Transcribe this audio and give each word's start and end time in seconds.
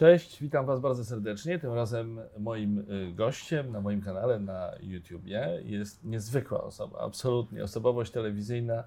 Cześć, 0.00 0.40
witam 0.42 0.66
Was 0.66 0.80
bardzo 0.80 1.04
serdecznie. 1.04 1.58
Tym 1.58 1.72
razem 1.74 2.20
moim 2.38 2.78
y, 2.78 3.12
gościem 3.12 3.72
na 3.72 3.80
moim 3.80 4.02
kanale 4.02 4.38
na 4.38 4.70
YouTubie 4.82 5.60
jest 5.64 6.04
niezwykła 6.04 6.64
osoba, 6.64 6.98
absolutnie. 6.98 7.64
Osobowość 7.64 8.12
telewizyjna 8.12 8.84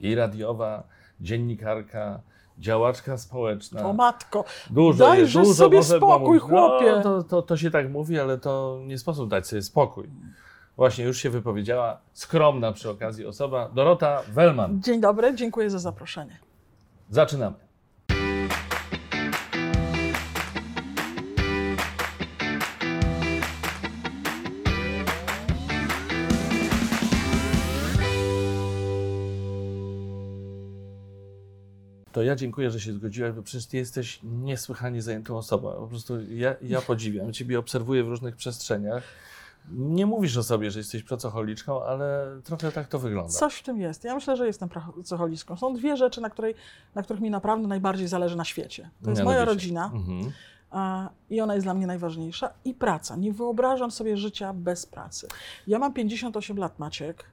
i 0.00 0.14
radiowa, 0.14 0.82
dziennikarka, 1.20 2.20
działaczka 2.58 3.18
społeczna. 3.18 3.86
O 3.86 3.92
matko, 3.92 4.44
Dużo 4.70 5.04
dajże 5.04 5.22
jest, 5.22 5.48
dużo 5.48 5.54
sobie 5.54 5.82
spokój, 5.82 6.26
mówić. 6.26 6.42
chłopie. 6.42 6.92
No, 6.96 7.02
to, 7.02 7.22
to, 7.22 7.42
to 7.42 7.56
się 7.56 7.70
tak 7.70 7.90
mówi, 7.90 8.20
ale 8.20 8.38
to 8.38 8.80
nie 8.86 8.98
sposób 8.98 9.30
dać 9.30 9.46
sobie 9.46 9.62
spokój. 9.62 10.10
Właśnie 10.76 11.04
już 11.04 11.18
się 11.18 11.30
wypowiedziała 11.30 12.00
skromna 12.12 12.72
przy 12.72 12.90
okazji 12.90 13.26
osoba 13.26 13.68
Dorota 13.68 14.22
Wellman. 14.32 14.82
dzień 14.82 15.00
dobry, 15.00 15.34
dziękuję 15.34 15.70
za 15.70 15.78
zaproszenie. 15.78 16.38
Zaczynamy. 17.10 17.56
Ja 32.24 32.36
dziękuję, 32.36 32.70
że 32.70 32.80
się 32.80 32.92
zgodziłaś, 32.92 33.32
bo 33.32 33.42
przecież 33.42 33.66
ty 33.66 33.76
jesteś 33.76 34.20
niesłychanie 34.22 35.02
zajętą 35.02 35.36
osobą. 35.36 35.72
Po 35.72 35.86
prostu 35.86 36.20
ja, 36.30 36.54
ja 36.62 36.80
podziwiam, 36.80 37.32
ciebie 37.32 37.58
obserwuję 37.58 38.04
w 38.04 38.08
różnych 38.08 38.36
przestrzeniach. 38.36 39.02
Nie 39.70 40.06
mówisz 40.06 40.36
o 40.36 40.42
sobie, 40.42 40.70
że 40.70 40.80
jesteś 40.80 41.02
pracocholiczką, 41.02 41.82
ale 41.82 42.26
trochę 42.44 42.72
tak 42.72 42.88
to 42.88 42.98
wygląda. 42.98 43.32
Coś 43.32 43.54
w 43.54 43.62
tym 43.62 43.80
jest. 43.80 44.04
Ja 44.04 44.14
myślę, 44.14 44.36
że 44.36 44.46
jestem 44.46 44.68
pracocholistką. 44.68 45.56
Są 45.56 45.74
dwie 45.74 45.96
rzeczy, 45.96 46.20
na, 46.20 46.30
której, 46.30 46.54
na 46.94 47.02
których 47.02 47.22
mi 47.22 47.30
naprawdę 47.30 47.68
najbardziej 47.68 48.08
zależy 48.08 48.36
na 48.36 48.44
świecie. 48.44 48.90
To 49.04 49.10
jest 49.10 49.22
moja 49.22 49.44
rodzina 49.44 49.90
Mhm. 49.94 50.32
a, 50.70 51.10
i 51.30 51.40
ona 51.40 51.54
jest 51.54 51.66
dla 51.66 51.74
mnie 51.74 51.86
najważniejsza 51.86 52.50
i 52.64 52.74
praca. 52.74 53.16
Nie 53.16 53.32
wyobrażam 53.32 53.90
sobie 53.90 54.16
życia 54.16 54.52
bez 54.52 54.86
pracy. 54.86 55.28
Ja 55.66 55.78
mam 55.78 55.92
58 55.92 56.56
lat, 56.56 56.78
Maciek, 56.78 57.24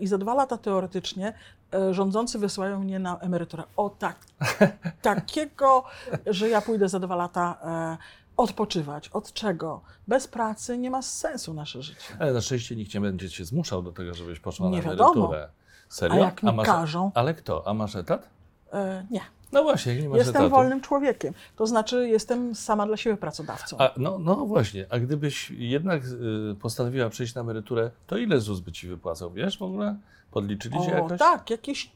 i 0.00 0.06
za 0.06 0.18
dwa 0.18 0.34
lata 0.34 0.58
teoretycznie 0.58 1.32
e, 1.74 1.94
rządzący 1.94 2.38
wysyłają 2.38 2.78
mnie 2.80 2.98
na 2.98 3.18
emeryturę. 3.18 3.62
O 3.76 3.90
tak, 3.90 4.16
takiego, 5.02 5.84
że 6.26 6.48
ja 6.48 6.60
pójdę 6.60 6.88
za 6.88 7.00
dwa 7.00 7.16
lata 7.16 7.58
e, 7.64 7.96
odpoczywać. 8.36 9.08
Od 9.08 9.32
czego? 9.32 9.80
Bez 10.08 10.28
pracy 10.28 10.78
nie 10.78 10.90
ma 10.90 11.02
sensu 11.02 11.54
nasze 11.54 11.82
życie. 11.82 12.16
Ale 12.18 12.32
na 12.32 12.40
szczęście 12.40 12.76
nikt 12.76 12.94
nie 12.94 13.00
będzie 13.00 13.30
cię 13.30 13.44
zmuszał 13.44 13.82
do 13.82 13.92
tego, 13.92 14.14
żebyś 14.14 14.40
poszła 14.40 14.68
Nie 14.68 14.76
na 14.76 14.82
wiadomo. 14.82 15.10
emeryturę. 15.10 15.48
Serio? 15.88 16.16
A 16.16 16.18
jak 16.18 16.42
mi 16.42 16.52
masz... 16.52 16.66
każą? 16.66 17.10
Ale 17.14 17.34
kto? 17.34 17.62
A 17.66 17.74
masz 17.74 17.96
etat? 17.96 18.28
E, 18.72 19.06
nie. 19.10 19.20
No 19.52 19.62
właśnie, 19.62 19.96
nie 20.02 20.08
masz 20.08 20.18
Jestem 20.18 20.36
etatu. 20.36 20.50
wolnym 20.50 20.80
człowiekiem. 20.80 21.34
To 21.56 21.66
znaczy, 21.66 22.08
jestem 22.08 22.54
sama 22.54 22.86
dla 22.86 22.96
siebie 22.96 23.16
pracodawcą. 23.16 23.76
A, 23.78 23.90
no, 23.96 24.18
no 24.18 24.36
właśnie, 24.36 24.86
a 24.90 24.98
gdybyś 24.98 25.50
jednak 25.50 26.02
y, 26.04 26.54
postanowiła 26.60 27.08
przejść 27.10 27.34
na 27.34 27.40
emeryturę, 27.40 27.90
to 28.06 28.16
ile 28.16 28.40
ZUS 28.40 28.60
by 28.60 28.72
ci 28.72 28.88
wypłacał, 28.88 29.32
wiesz 29.32 29.58
w 29.58 29.62
ogóle? 29.62 29.96
Podliczyli 30.30 30.74
cię 30.84 30.92
o, 30.92 30.96
jakoś? 31.02 31.18
tak, 31.18 31.50
jakieś 31.50 31.90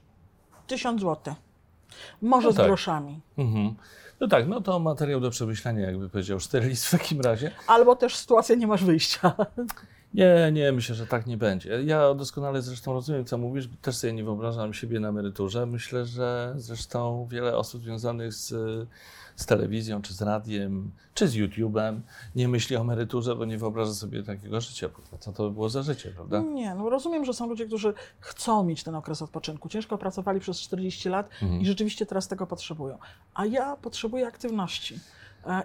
tysiąc 0.66 1.00
złotych. 1.00 1.34
Może 2.22 2.46
No 2.48 2.52
z 2.52 2.56
tak. 2.56 2.66
groszami. 2.66 3.20
Mhm. 3.38 3.74
No 4.20 4.28
tak, 4.28 4.48
no 4.48 4.60
to 4.60 4.78
materiał 4.78 5.20
do 5.20 5.30
przemyślenia, 5.30 5.80
jakby 5.86 6.08
powiedział 6.08 6.40
stylist 6.40 6.86
w 6.86 6.90
takim 6.90 7.20
razie. 7.20 7.50
Albo 7.66 7.96
też 7.96 8.16
sytuacja 8.16 8.54
nie 8.54 8.66
masz 8.66 8.84
wyjścia. 8.84 9.32
Nie, 10.14 10.50
nie, 10.52 10.72
myślę, 10.72 10.94
że 10.94 11.06
tak 11.06 11.26
nie 11.26 11.36
będzie. 11.36 11.82
Ja 11.82 12.14
doskonale 12.14 12.62
zresztą 12.62 12.92
rozumiem, 12.92 13.24
co 13.24 13.38
mówisz, 13.38 13.68
też 13.82 13.96
sobie 13.96 14.12
nie 14.12 14.24
wyobrażam 14.24 14.74
siebie 14.74 15.00
na 15.00 15.08
emeryturze. 15.08 15.66
Myślę, 15.66 16.06
że 16.06 16.54
zresztą 16.56 17.26
wiele 17.30 17.56
osób 17.56 17.82
związanych 17.82 18.32
z, 18.34 18.48
z 19.36 19.46
telewizją, 19.46 20.02
czy 20.02 20.14
z 20.14 20.22
radiem, 20.22 20.90
czy 21.14 21.28
z 21.28 21.34
YouTube'em 21.34 22.00
nie 22.36 22.48
myśli 22.48 22.76
o 22.76 22.80
emeryturze, 22.80 23.36
bo 23.36 23.44
nie 23.44 23.58
wyobraża 23.58 23.94
sobie 23.94 24.22
takiego 24.22 24.60
życia. 24.60 24.88
Co 25.20 25.32
to 25.32 25.48
by 25.48 25.54
było 25.54 25.68
za 25.68 25.82
życie, 25.82 26.10
prawda? 26.16 26.40
Nie, 26.40 26.74
no 26.74 26.90
rozumiem, 26.90 27.24
że 27.24 27.34
są 27.34 27.48
ludzie, 27.48 27.66
którzy 27.66 27.94
chcą 28.20 28.64
mieć 28.64 28.82
ten 28.82 28.94
okres 28.94 29.22
odpoczynku. 29.22 29.68
Ciężko 29.68 29.98
pracowali 29.98 30.40
przez 30.40 30.60
40 30.60 31.08
lat 31.08 31.28
Mhm. 31.42 31.60
i 31.60 31.66
rzeczywiście 31.66 32.06
teraz 32.06 32.28
tego 32.28 32.46
potrzebują. 32.46 32.98
A 33.34 33.46
ja 33.46 33.76
potrzebuję 33.76 34.26
aktywności. 34.26 34.98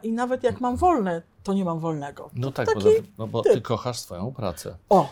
I 0.04 0.12
nawet 0.12 0.44
jak 0.44 0.62
mam 0.62 0.76
wolne, 0.76 1.22
to 1.44 1.54
nie 1.54 1.66
mam 1.66 1.80
wolnego. 1.80 2.30
No 2.36 2.52
tak, 2.52 2.68
taki 2.68 2.82
tym, 2.82 3.08
no 3.18 3.28
bo 3.28 3.42
ty 3.42 3.62
kochasz 3.62 4.00
swoją 4.00 4.32
pracę. 4.34 4.78
O, 4.90 5.10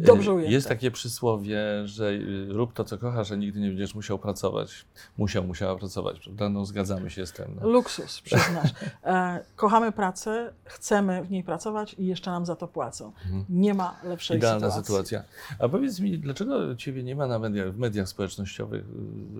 dobrze 0.00 0.30
Y, 0.30 0.34
ujęte. 0.34 0.52
Jest 0.52 0.68
takie 0.68 0.90
przysłowie, 0.90 1.58
że 1.84 2.10
y, 2.10 2.46
rób 2.48 2.72
to, 2.72 2.84
co 2.84 2.98
kochasz, 2.98 3.32
a 3.32 3.36
nigdy 3.36 3.60
nie 3.60 3.68
będziesz 3.68 3.94
musiał 3.94 4.18
pracować. 4.18 4.84
Musiał, 5.16 5.44
musiała 5.44 5.76
pracować, 5.76 6.20
prawda? 6.20 6.48
No 6.48 6.64
zgadzamy 6.64 7.10
się 7.10 7.26
z 7.26 7.32
tym. 7.32 7.56
No. 7.60 7.68
Luksus, 7.68 8.20
przyznasz. 8.24 8.70
E, 9.04 9.44
kochamy 9.56 9.92
pracę, 9.92 10.52
chcemy 10.64 11.24
w 11.24 11.30
niej 11.30 11.44
pracować 11.44 11.94
i 11.98 12.06
jeszcze 12.06 12.30
nam 12.30 12.46
za 12.46 12.56
to 12.56 12.68
płacą. 12.68 13.12
Nie 13.48 13.74
ma 13.74 14.00
lepszej 14.04 14.36
Idealna 14.36 14.70
sytuacji. 14.70 14.86
sytuacja. 14.86 15.22
A 15.58 15.68
powiedz 15.68 16.00
mi, 16.00 16.18
dlaczego 16.18 16.76
Ciebie 16.76 17.02
nie 17.02 17.16
ma 17.16 17.26
na 17.26 17.38
mediach, 17.38 17.72
w 17.72 17.78
mediach 17.78 18.08
społecznościowych, 18.08 18.84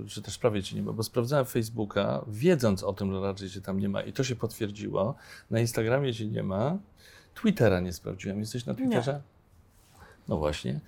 y, 0.04 0.09
czy 0.09 0.22
też 0.22 0.38
prawie 0.38 0.62
Cię 0.62 0.76
nie 0.76 0.82
ma? 0.82 0.92
Bo 0.92 1.03
sprawdzałem 1.03 1.44
Facebooka, 1.44 2.25
wiedząc 2.28 2.82
o 2.82 2.92
tym, 2.92 3.12
że 3.12 3.20
raczej 3.20 3.50
Cię 3.50 3.60
tam 3.60 3.81
nie 3.81 3.88
ma 3.88 4.03
i 4.03 4.12
to 4.12 4.25
się 4.25 4.36
potwierdziło. 4.36 5.15
Na 5.50 5.60
Instagramie 5.60 6.15
Cię 6.15 6.26
nie 6.26 6.42
ma. 6.42 6.76
Twittera 7.34 7.81
nie 7.81 7.92
sprawdziłem. 7.92 8.41
Jesteś 8.41 8.66
na 8.66 8.75
Twitterze? 8.75 9.20
No 10.28 10.37
właśnie. 10.37 10.81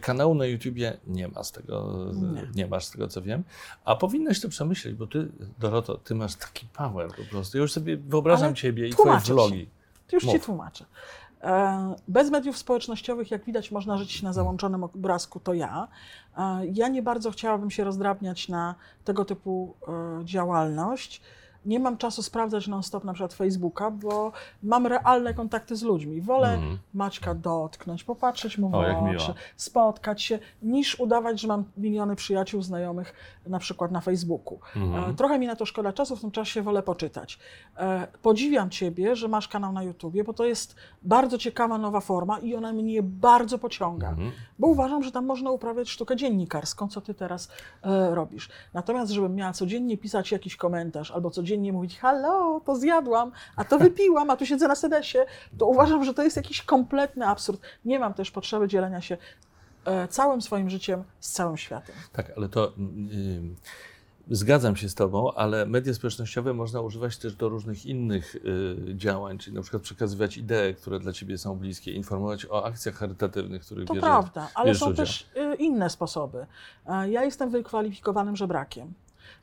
Kanału 0.00 0.34
na 0.34 0.46
YouTubie 0.46 0.96
nie 1.06 1.28
ma 1.28 1.44
z 1.44 1.52
tego, 1.52 1.96
nie. 2.14 2.46
Nie. 2.54 2.66
masz 2.66 2.84
z 2.84 2.90
tego 2.90 3.08
co 3.08 3.22
wiem. 3.22 3.42
A 3.84 3.96
powinnaś 3.96 4.40
to 4.40 4.48
przemyśleć, 4.48 4.94
bo 4.94 5.06
ty, 5.06 5.28
Doroto, 5.58 5.96
ty 5.98 6.14
masz 6.14 6.34
taki 6.34 6.66
power 6.66 7.08
po 7.10 7.22
prostu. 7.30 7.56
Ja 7.58 7.62
już 7.62 7.72
sobie 7.72 7.96
wyobrażam 7.96 8.46
Ale 8.46 8.54
Ciebie 8.54 8.88
i 8.88 8.92
Twoje 8.92 9.20
ci. 9.22 9.32
vlogi. 9.32 9.68
Już 10.12 10.22
Ci 10.24 10.28
Mów. 10.32 10.44
tłumaczę. 10.46 10.84
E, 11.42 11.94
Bez 12.08 12.30
mediów 12.30 12.58
społecznościowych, 12.58 13.30
jak 13.30 13.44
widać, 13.44 13.70
można 13.70 13.98
żyć 13.98 14.22
na 14.22 14.32
załączonym 14.32 14.84
obrazku, 14.84 15.40
to 15.40 15.54
ja. 15.54 15.88
E, 16.38 16.66
Ja 16.72 16.88
nie 16.88 17.02
bardzo 17.02 17.30
chciałabym 17.30 17.70
się 17.70 17.84
rozdrabniać 17.84 18.48
na 18.48 18.74
tego 19.04 19.24
typu 19.24 19.74
e, 20.20 20.24
działalność. 20.24 21.20
Nie 21.66 21.80
mam 21.80 21.96
czasu 21.96 22.22
sprawdzać 22.22 22.68
non-stop 22.68 23.04
na 23.04 23.12
przykład 23.12 23.34
Facebooka, 23.34 23.90
bo 23.90 24.32
mam 24.62 24.86
realne 24.86 25.34
kontakty 25.34 25.76
z 25.76 25.82
ludźmi. 25.82 26.20
Wolę 26.20 26.48
Mhm. 26.54 26.78
Maćka 26.94 27.34
dotknąć, 27.34 28.04
popatrzeć 28.04 28.58
mu 28.58 28.70
w 28.70 28.74
oczy, 28.74 29.34
spotkać 29.56 30.22
się, 30.22 30.38
niż 30.62 31.00
udawać, 31.00 31.40
że 31.40 31.48
mam 31.48 31.64
miliony 31.76 32.16
przyjaciół, 32.16 32.62
znajomych 32.62 33.14
na 33.48 33.58
przykład 33.58 33.90
na 33.92 34.00
Facebooku. 34.00 34.58
Mhm. 34.76 35.10
E, 35.10 35.14
Trochę 35.14 35.38
mi 35.38 35.46
na 35.46 35.56
to 35.56 35.66
szkoda 35.66 35.92
czasu, 35.92 36.16
w 36.16 36.20
tym 36.20 36.30
czasie 36.30 36.62
wolę 36.62 36.82
poczytać. 36.82 37.38
E, 37.78 38.06
Podziwiam 38.22 38.70
Ciebie, 38.70 39.16
że 39.16 39.28
masz 39.28 39.48
kanał 39.48 39.72
na 39.72 39.82
YouTubie, 39.82 40.24
bo 40.24 40.32
to 40.32 40.44
jest 40.44 40.76
bardzo 41.02 41.38
ciekawa 41.38 41.78
nowa 41.78 42.00
forma 42.00 42.38
i 42.38 42.54
ona 42.54 42.72
mnie 42.72 43.02
bardzo 43.02 43.58
pociąga, 43.58 44.08
Mhm. 44.08 44.32
bo 44.58 44.66
uważam, 44.66 45.02
że 45.02 45.12
tam 45.12 45.26
można 45.26 45.50
uprawiać 45.50 45.90
sztukę 45.90 46.16
dziennikarską, 46.16 46.88
co 46.88 47.00
Ty 47.00 47.14
teraz 47.14 47.48
e, 47.82 48.14
robisz. 48.14 48.48
Natomiast, 48.74 49.12
żebym 49.12 49.34
miała 49.34 49.52
codziennie 49.52 49.98
pisać 49.98 50.32
jakiś 50.32 50.56
komentarz 50.56 51.10
albo 51.10 51.30
codziennie 51.30 51.72
mówić, 51.72 51.98
halo, 51.98 52.60
to 52.64 52.76
zjadłam, 52.76 53.32
a 53.56 53.64
to 53.64 53.78
wypiłam, 53.78 54.30
a 54.30 54.36
tu 54.36 54.46
siedzę 54.46 54.68
na 54.68 54.74
sedesie, 54.74 55.26
to 55.58 55.66
uważam, 55.66 56.04
że 56.04 56.14
to 56.14 56.22
jest 56.22 56.36
jakiś 56.36 56.62
kompletny 56.62 57.26
absurd. 57.26 57.60
Nie 57.84 57.98
mam 57.98 58.14
też 58.14 58.30
potrzeby 58.30 58.68
dzielenia 58.68 59.00
się 59.00 59.16
całym 60.08 60.42
swoim 60.42 60.70
życiem 60.70 61.04
z 61.20 61.30
całym 61.30 61.56
światem. 61.56 61.96
Tak, 62.12 62.32
ale 62.36 62.48
to 62.48 62.68
y, 62.68 62.74
zgadzam 64.30 64.76
się 64.76 64.88
z 64.88 64.94
Tobą, 64.94 65.32
ale 65.32 65.66
media 65.66 65.94
społecznościowe 65.94 66.54
można 66.54 66.80
używać 66.80 67.16
też 67.16 67.34
do 67.34 67.48
różnych 67.48 67.86
innych 67.86 68.34
y, 68.34 68.76
działań, 68.94 69.38
czyli 69.38 69.56
na 69.56 69.62
przykład 69.62 69.82
przekazywać 69.82 70.36
idee, 70.36 70.74
które 70.80 70.98
dla 71.00 71.12
Ciebie 71.12 71.38
są 71.38 71.54
bliskie, 71.58 71.92
informować 71.92 72.46
o 72.50 72.64
akcjach 72.66 72.94
charytatywnych, 72.94 73.62
których 73.62 73.86
To 73.88 73.94
bierze, 73.94 74.06
prawda, 74.06 74.48
ale 74.54 74.66
bierzesz 74.66 74.80
są 74.80 74.86
udział. 74.90 75.06
też 75.06 75.30
y, 75.36 75.54
inne 75.54 75.90
sposoby. 75.90 76.46
E, 76.86 77.10
Ja 77.10 77.24
jestem 77.24 77.50
wykwalifikowanym 77.50 78.36
żebrakiem. 78.36 78.92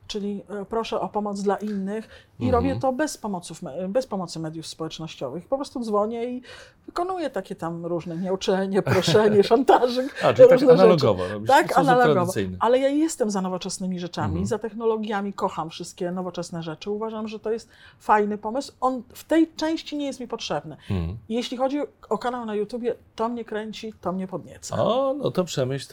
Czyli 0.08 0.44
e, 0.62 0.66
proszę 0.66 1.00
o 1.00 1.10
pomoc 1.10 1.42
dla 1.42 1.56
innych 1.56 2.10
i 2.40 2.46
Mhm. 2.46 2.52
robię 2.66 2.80
to 2.82 2.94
bez, 2.94 3.18
pomoców, 3.18 3.62
bez 3.90 4.08
pomocy 4.08 4.40
mediów 4.40 4.68
społecznościowych. 4.68 5.46
Po 5.48 5.56
prostu 5.58 5.80
dzwonię 5.84 6.26
i 6.26 6.42
wykonuję 6.86 7.30
takie 7.30 7.56
tam 7.56 7.86
różne 7.86 8.16
miauczenie, 8.16 8.82
proszenie, 8.94 9.44
szantażyk, 9.44 10.24
A, 10.24 10.34
czyli 10.34 10.50
tak 10.50 10.60
różne 10.60 10.74
analogowo 10.74 11.28
rzeczy. 11.28 11.46
Tak, 11.48 11.78
analogowo. 11.78 12.34
Ale 12.60 12.80
ja 12.80 12.90
jestem 12.90 13.32
za 13.32 13.42
nowoczesnymi 13.42 14.00
rzeczami, 14.00 14.28
Mhm. 14.28 14.46
za 14.46 14.60
technologiami, 14.60 15.34
kocham 15.34 15.70
wszystkie 15.70 16.12
nowoczesne 16.12 16.64
rzeczy. 16.64 16.90
Uważam, 16.92 17.28
że 17.28 17.40
to 17.40 17.52
jest 17.52 17.70
fajny 18.00 18.38
pomysł. 18.38 18.72
On 18.82 19.04
w 19.14 19.24
tej 19.24 19.54
części 19.56 19.98
nie 19.98 20.06
jest 20.06 20.20
mi 20.20 20.28
potrzebny. 20.28 20.78
Mhm. 20.92 21.18
Jeśli 21.30 21.58
chodzi 21.58 21.80
o 22.10 22.18
kanał 22.18 22.46
na 22.46 22.56
YouTubie, 22.56 22.96
to 23.16 23.30
mnie 23.30 23.46
kręci, 23.46 23.94
to 24.02 24.12
mnie 24.12 24.28
podnieca. 24.28 24.84
O, 24.84 25.14
no 25.18 25.32
to 25.32 25.44
przemyśl 25.44 25.88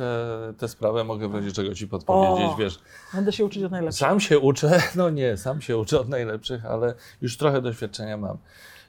tę 0.58 0.68
sprawę, 0.68 1.04
mogę 1.04 1.28
w 1.28 1.34
razie 1.34 1.52
czego 1.52 1.74
Ci 1.74 1.88
podpowiedzieć, 1.88 2.50
O. 2.52 2.56
wiesz. 2.56 2.78
Będę 3.14 3.32
się 3.32 3.44
uczyć 3.44 3.62
od 3.62 3.72
najlepszych. 3.72 3.99
Sam 4.00 4.20
się 4.20 4.38
uczę, 4.38 4.82
no 4.96 5.10
nie, 5.10 5.36
sam 5.36 5.60
się 5.60 5.76
uczę 5.76 6.00
od 6.00 6.08
najlepszych, 6.08 6.66
ale 6.66 6.94
już 7.22 7.36
trochę 7.36 7.62
doświadczenia 7.62 8.16
mam. 8.16 8.38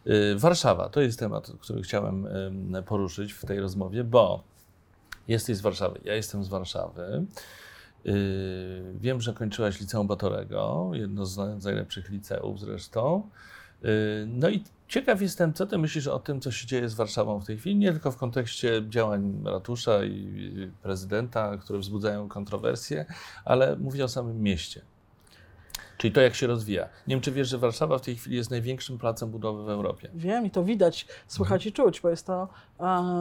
Y, 0.08 0.36
Warszawa 0.38 0.90
to 0.90 1.02
jest 1.02 1.20
temat, 1.20 1.52
który 1.62 1.82
chciałem 1.82 2.28
poruszyć 2.86 3.34
w 3.34 3.46
tej 3.46 3.60
rozmowie, 3.60 4.04
bo 4.04 4.44
jesteś 5.28 5.58
z 5.58 5.62
Warszawy, 5.62 6.00
ja 6.04 6.16
jestem 6.16 6.44
z 6.44 6.48
Warszawy. 6.48 7.26
Y, 8.06 8.84
Wiem, 8.96 9.22
że 9.22 9.34
kończyłaś 9.34 9.82
liceum 9.82 10.08
Batorego, 10.08 10.92
jedno 10.94 11.26
z 11.26 11.62
z 11.62 11.66
najlepszych 11.66 12.10
liceów 12.10 12.60
zresztą. 12.60 13.30
Y, 13.86 14.26
No 14.28 14.50
i 14.50 14.64
ciekaw 14.88 15.22
jestem, 15.22 15.54
co 15.54 15.66
ty 15.66 15.78
myślisz 15.78 16.08
o 16.08 16.20
tym, 16.20 16.42
co 16.42 16.52
się 16.52 16.68
dzieje 16.68 16.90
z 16.90 16.94
Warszawą 16.94 17.40
w 17.40 17.46
tej 17.46 17.58
chwili, 17.58 17.76
nie 17.76 17.92
tylko 17.92 18.12
w 18.12 18.18
kontekście 18.18 18.84
działań 18.90 19.44
ratusza 19.46 20.04
i 20.04 20.72
prezydenta, 20.84 21.58
które 21.58 21.80
wzbudzają 21.80 22.28
kontrowersje, 22.28 23.06
ale 23.46 23.76
mówię 23.76 24.04
o 24.04 24.08
samym 24.08 24.42
mieście. 24.42 24.91
Czyli 26.02 26.14
to, 26.14 26.22
jak 26.22 26.36
się 26.36 26.48
rozwija. 26.48 26.84
Nie 27.08 27.16
wiem, 27.16 27.22
czy 27.22 27.32
wiesz, 27.32 27.50
że 27.50 27.58
Warszawa 27.58 27.98
w 27.98 28.02
tej 28.02 28.16
chwili 28.16 28.36
jest 28.38 28.52
największym 28.52 28.98
placem 28.98 29.32
budowy 29.32 29.64
w 29.64 29.70
Europie. 29.70 30.10
Wiem 30.14 30.46
i 30.46 30.52
to 30.52 30.64
widać, 30.64 31.08
słychać 31.28 31.66
i 31.66 31.72
czuć, 31.72 32.02
bo 32.02 32.10
jest 32.10 32.26
to 32.26 32.48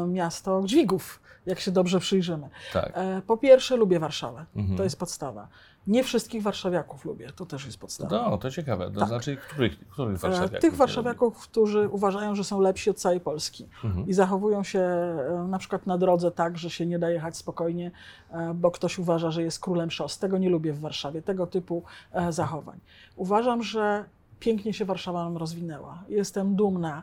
miasto 0.09 0.63
dźwigów, 0.65 1.21
jak 1.47 1.61
się 1.61 1.71
dobrze 1.71 2.01
przyjrzymy. 2.01 2.49
Tak. 2.73 2.93
E, 2.95 3.23
po 3.27 3.37
pierwsze, 3.37 3.77
lubię 3.77 3.99
Warszawę. 4.01 4.47
Mhm. 4.57 4.77
To 4.77 4.85
jest 4.85 4.99
podstawa. 4.99 5.49
Nie 5.87 6.05
wszystkich 6.05 6.43
warszawiaków 6.43 7.05
lubię, 7.05 7.31
to 7.37 7.47
też 7.47 7.67
jest 7.67 7.79
podstawa. 7.79 8.31
No, 8.31 8.39
to 8.39 8.51
ciekawe. 8.51 8.91
To 8.91 9.01
Tak. 9.01 9.09
znaczy, 9.09 9.37
których, 9.37 9.89
których 9.89 10.15
E, 10.15 10.19
warszawiaków? 10.19 10.61
Tych 10.61 10.75
warszawiaków, 10.77 11.39
którzy 11.39 11.89
uważają, 11.89 12.35
że 12.35 12.45
są 12.45 12.61
lepsi 12.61 12.91
od 12.91 12.97
całej 12.97 13.21
Polski? 13.21 13.69
Mhm. 13.85 14.09
i 14.09 14.13
zachowują 14.13 14.63
się 14.63 14.79
e, 14.81 15.47
na 15.49 15.59
przykład 15.59 15.87
na 15.87 15.99
drodze 15.99 16.31
tak, 16.31 16.59
że 16.59 16.71
się 16.71 16.87
nie 16.87 16.99
da 16.99 17.11
jechać 17.11 17.37
spokojnie, 17.37 17.91
e, 18.31 18.55
bo 18.55 18.71
ktoś 18.71 18.99
uważa, 18.99 19.31
że 19.31 19.43
jest 19.43 19.61
królem 19.61 19.91
szos. 19.91 20.19
Tego 20.19 20.39
nie 20.39 20.51
lubię 20.51 20.73
w 20.73 20.81
Warszawie, 20.81 21.23
tego 21.23 21.47
typu 21.47 21.83
e, 22.13 22.33
zachowań. 22.33 22.81
Uważam, 23.17 23.63
że 23.63 24.05
pięknie 24.41 24.73
się 24.73 24.85
Warszawa 24.85 25.25
nam 25.25 25.37
rozwinęła. 25.37 26.05
Jestem 26.09 26.57
dumna 26.57 27.03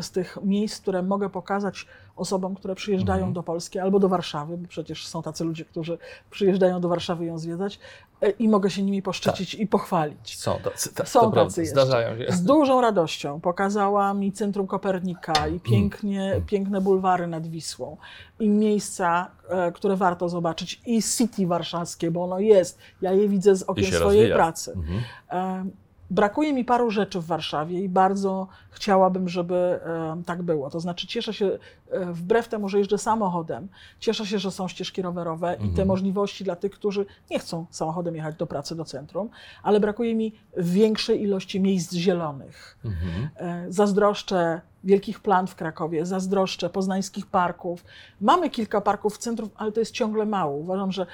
z 0.00 0.10
tych 0.10 0.38
miejsc, 0.44 0.80
które 0.80 1.02
mogę 1.02 1.30
pokazać 1.30 1.86
osobom, 2.16 2.54
które 2.54 2.74
przyjeżdżają 2.74 3.18
Mhm. 3.18 3.32
do 3.32 3.42
Polski 3.42 3.78
albo 3.78 3.98
do 3.98 4.08
Warszawy, 4.08 4.56
bo 4.56 4.68
przecież 4.68 5.06
są 5.06 5.22
tacy 5.22 5.44
ludzie, 5.44 5.64
którzy 5.64 5.98
przyjeżdżają 6.30 6.80
do 6.80 6.88
Warszawy 6.88 7.24
ją 7.24 7.38
zwiedzać 7.38 7.78
e, 8.20 8.30
i 8.30 8.48
mogę 8.48 8.70
się 8.70 8.82
nimi 8.82 9.02
poszczycić 9.02 9.54
i 9.54 9.66
pochwalić. 9.66 10.38
Są 10.38 10.58
tacy, 10.64 10.94
tak, 10.94 11.08
Są 11.08 11.20
to 11.20 11.30
tacy 11.30 11.66
zdarzają 11.66 12.18
się. 12.18 12.32
Z 12.32 12.42
dużą 12.42 12.80
radością 12.80 13.40
pokazała 13.40 14.14
mi 14.14 14.32
Centrum 14.32 14.66
Kopernika 14.66 15.48
i 15.48 15.60
pięknie, 15.60 16.42
piękne 16.46 16.80
bulwary 16.80 17.26
nad 17.26 17.46
Wisłą 17.46 17.96
i 18.40 18.48
miejsca, 18.48 19.30
e, 19.48 19.72
które 19.72 19.96
warto 19.96 20.28
zobaczyć 20.28 20.80
i 20.86 21.02
City 21.02 21.46
warszawskie, 21.46 22.10
bo 22.10 22.24
ono 22.24 22.38
jest. 22.38 22.78
Ja 23.00 23.12
je 23.12 23.28
widzę 23.28 23.56
z 23.56 23.62
okien 23.62 23.84
swojej 23.84 24.00
rozwija. 24.02 24.36
pracy. 24.36 24.72
Mhm. 24.72 25.70
Brakuje 26.10 26.52
mi 26.52 26.64
paru 26.64 26.90
rzeczy 26.90 27.20
w 27.20 27.26
Warszawie 27.26 27.80
i 27.80 27.88
bardzo 27.88 28.46
chciałabym, 28.70 29.28
żeby 29.28 29.54
e, 29.54 30.22
tak 30.26 30.42
było. 30.42 30.70
To 30.70 30.80
znaczy, 30.80 31.06
cieszę 31.06 31.34
się, 31.34 31.58
e, 31.90 32.12
wbrew 32.12 32.48
temu, 32.48 32.68
że 32.68 32.78
jeżdżę 32.78 32.98
samochodem, 32.98 33.68
cieszę 34.00 34.26
się, 34.26 34.38
że 34.38 34.50
są 34.50 34.68
ścieżki 34.68 35.02
rowerowe 35.02 35.54
i 35.54 35.58
te 35.58 35.64
Mhm. 35.64 35.88
możliwości 35.88 36.44
dla 36.44 36.56
tych, 36.56 36.72
którzy 36.72 37.06
nie 37.30 37.38
chcą 37.38 37.66
samochodem 37.70 38.16
jechać 38.16 38.36
do 38.36 38.46
pracy, 38.46 38.76
do 38.76 38.84
centrum, 38.84 39.28
ale 39.62 39.80
brakuje 39.80 40.14
mi 40.14 40.32
większej 40.56 41.22
ilości 41.22 41.60
miejsc 41.60 41.92
zielonych. 41.94 42.78
Mhm. 42.84 43.28
E, 43.36 43.72
Zazdroszczę 43.72 44.60
wielkich 44.84 45.20
plan 45.20 45.46
w 45.46 45.54
Krakowie, 45.54 46.06
zazdroszczę 46.06 46.70
poznańskich 46.70 47.26
parków. 47.26 47.84
Mamy 48.20 48.50
kilka 48.50 48.80
parków 48.80 49.14
w 49.14 49.18
centrum, 49.18 49.50
ale 49.56 49.72
to 49.72 49.80
jest 49.80 49.92
ciągle 49.92 50.26
mało. 50.26 50.56
Uważam, 50.56 50.92
że 50.92 51.06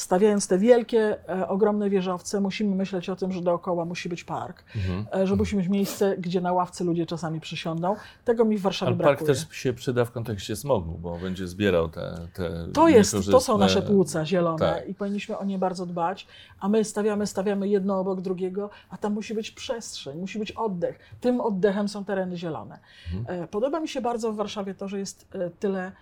stawiając 0.00 0.48
te 0.48 0.58
wielkie, 0.58 1.28
e, 1.28 1.48
ogromne 1.48 1.90
wieżowce, 1.90 2.40
musimy 2.40 2.76
myśleć 2.76 3.08
o 3.08 3.16
tym, 3.16 3.32
że 3.32 3.40
dookoła 3.42 3.84
musi 3.84 4.08
być 4.08 4.24
park, 4.24 4.64
Mhm. 4.76 5.06
e, 5.22 5.26
że 5.26 5.36
musi 5.36 5.56
być 5.56 5.68
miejsce, 5.68 6.16
gdzie 6.18 6.40
na 6.40 6.52
ławce 6.52 6.84
ludzie 6.84 7.06
czasami 7.06 7.40
przysiądą. 7.40 7.96
Tego 8.24 8.44
mi 8.44 8.58
w 8.58 8.62
Warszawie 8.62 8.88
Ale 8.92 8.96
park 9.04 9.18
brakuje. 9.18 9.34
też 9.34 9.46
się 9.56 9.72
przyda 9.72 10.04
w 10.04 10.10
kontekście 10.10 10.56
smogu, 10.56 10.98
bo 10.98 11.18
będzie 11.18 11.46
zbierał 11.48 11.88
te, 11.88 12.14
te 12.34 12.66
To, 12.74 12.88
jest, 12.88 13.16
to 13.30 13.40
są 13.40 13.58
nasze 13.58 13.82
płuca 13.82 14.26
zielone 14.26 14.58
Tak. 14.58 14.88
i 14.88 14.94
powinniśmy 14.94 15.38
o 15.38 15.44
nie 15.44 15.58
bardzo 15.58 15.86
dbać, 15.86 16.26
a 16.60 16.68
my 16.68 16.84
stawiamy, 16.84 17.26
stawiamy 17.26 17.68
jedno 17.68 18.00
obok 18.00 18.20
drugiego, 18.20 18.70
a 18.90 18.96
tam 18.96 19.12
musi 19.12 19.34
być 19.34 19.50
przestrzeń, 19.50 20.18
musi 20.18 20.38
być 20.38 20.52
oddech. 20.52 20.98
Tym 21.20 21.40
oddechem 21.40 21.88
są 21.88 22.04
tereny 22.04 22.36
zielone. 22.36 22.78
Mhm. 23.14 23.42
E, 23.42 23.48
Podoba 23.48 23.80
mi 23.80 23.88
się 23.88 24.00
bardzo 24.00 24.32
w 24.32 24.36
Warszawie 24.36 24.74
to, 24.74 24.88
że 24.88 24.98
jest 24.98 25.28
tyle 25.58 25.92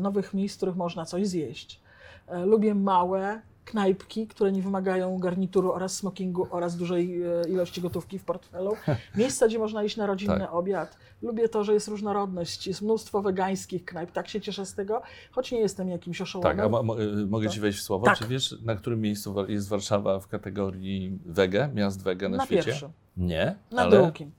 nowych 0.00 0.34
miejsc, 0.34 0.54
w 0.54 0.56
których 0.56 0.76
można 0.76 1.04
coś 1.04 1.26
zjeść. 1.28 1.80
E, 2.30 2.46
Lubię 2.46 2.74
małe 2.74 3.40
knajpki, 3.64 4.26
które 4.26 4.52
nie 4.52 4.62
wymagają 4.62 5.18
garnituru 5.18 5.72
oraz 5.72 5.94
smokingu 5.96 6.46
oraz 6.50 6.76
dużej 6.76 7.22
e, 7.22 7.48
ilości 7.48 7.80
gotówki 7.80 8.18
w 8.18 8.24
portfelu. 8.24 8.76
Miejsca, 9.16 9.46
gdzie 9.48 9.58
można 9.58 9.84
iść 9.84 9.96
na 9.96 10.06
rodzinny 10.06 10.38
Tak. 10.38 10.54
obiad. 10.54 10.96
Lubię 11.22 11.48
to, 11.48 11.64
że 11.64 11.74
jest 11.74 11.88
różnorodność, 11.88 12.66
jest 12.66 12.82
mnóstwo 12.82 13.22
wegańskich 13.22 13.84
knajp, 13.84 14.10
tak 14.12 14.28
się 14.28 14.40
cieszę 14.40 14.66
z 14.66 14.74
tego, 14.74 15.02
choć 15.32 15.52
nie 15.52 15.60
jestem 15.60 15.88
jakimś 15.88 16.20
oszołomem. 16.20 16.56
Tak, 16.56 16.66
a 16.66 16.68
mo, 16.82 17.00
y, 17.02 17.26
mogę 17.26 17.46
To- 17.46 17.52
Ci 17.54 17.60
wejść 17.60 17.78
w 17.78 17.82
słowo? 17.82 18.06
Tak. 18.06 18.18
Czy 18.18 18.26
wiesz, 18.26 18.54
na 18.64 18.74
którym 18.74 19.00
miejscu 19.00 19.34
jest 19.48 19.68
Warszawa 19.68 20.20
w 20.20 20.28
kategorii 20.28 21.18
wege, 21.26 21.70
miast 21.74 22.02
wege 22.02 22.28
na, 22.28 22.36
na 22.36 22.44
świecie? 22.46 22.64
pierwszym, 22.64 22.90
Nie, 23.16 23.54
na 23.72 23.82
ale 23.82 24.02
drugim, 24.02 24.30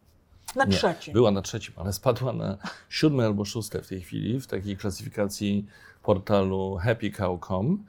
na 0.56 0.66
Nie. 0.66 0.72
trzecim. 0.72 1.14
była 1.14 1.32
na 1.32 1.42
trzecim, 1.42 1.74
ale 1.78 1.94
spadła 1.94 2.34
na 2.34 2.58
siódme 2.90 3.26
albo 3.26 3.46
szóste 3.46 3.82
w 3.82 3.88
tej 3.88 4.02
chwili 4.02 4.40
w 4.40 4.48
takiej 4.48 4.78
klasyfikacji 4.78 5.66
portalu 6.04 6.78
happycow.com. 6.82 7.86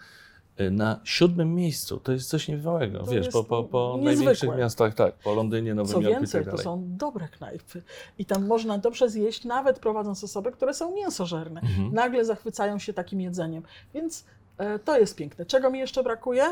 y, 0.60 0.70
Na 0.70 1.00
siódmym 1.04 1.54
miejscu. 1.54 1.96
To 2.00 2.12
jest 2.12 2.28
coś 2.28 2.48
niebywałego, 2.48 2.98
To 2.98 3.10
wiesz, 3.10 3.28
po, 3.28 3.44
po, 3.44 3.64
po 3.64 3.98
największych 4.02 4.56
miastach, 4.56 4.94
tak, 4.94 5.14
po 5.14 5.34
Londynie, 5.34 5.74
Nowym 5.74 5.92
Co 5.92 6.00
Jorku 6.00 6.10
i 6.10 6.14
więcej, 6.20 6.40
tak 6.40 6.44
to 6.44 6.50
dalej. 6.50 6.64
są 6.64 6.82
dobre 6.86 7.28
knajpy 7.28 7.82
i 8.18 8.24
tam 8.26 8.46
można 8.46 8.78
dobrze 8.78 9.08
zjeść, 9.10 9.44
nawet 9.44 9.78
prowadząc 9.78 10.24
osoby, 10.24 10.52
które 10.52 10.74
są 10.74 10.94
mięsożerne. 10.94 11.60
Mhm. 11.60 11.92
Nagle 11.94 12.24
zachwycają 12.24 12.78
się 12.78 12.92
takim 12.92 13.20
jedzeniem, 13.20 13.62
więc 13.94 14.24
e, 14.58 14.78
to 14.78 14.98
jest 14.98 15.16
piękne. 15.16 15.46
Czego 15.46 15.70
mi 15.70 15.78
jeszcze 15.78 16.02
brakuje? 16.02 16.44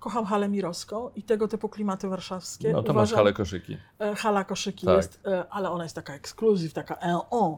Kocham 0.00 0.24
halę 0.24 0.48
mirowską 0.48 1.10
i 1.16 1.22
tego 1.22 1.48
typu 1.48 1.68
klimaty 1.68 2.08
warszawskie. 2.08 2.72
No 2.72 2.82
to 2.82 2.92
masz 2.92 2.96
Uważam, 3.08 3.16
halę 3.16 3.32
koszyki. 3.32 3.76
e, 4.00 4.14
Hala 4.14 4.44
koszyki 4.44 4.86
Tak. 4.86 4.96
jest, 4.96 5.20
e, 5.26 5.44
ale 5.50 5.70
ona 5.70 5.84
jest 5.84 5.96
taka 5.96 6.14
ekskluzyw, 6.14 6.72
taka 6.72 6.94
en 6.96 7.16
on. 7.30 7.56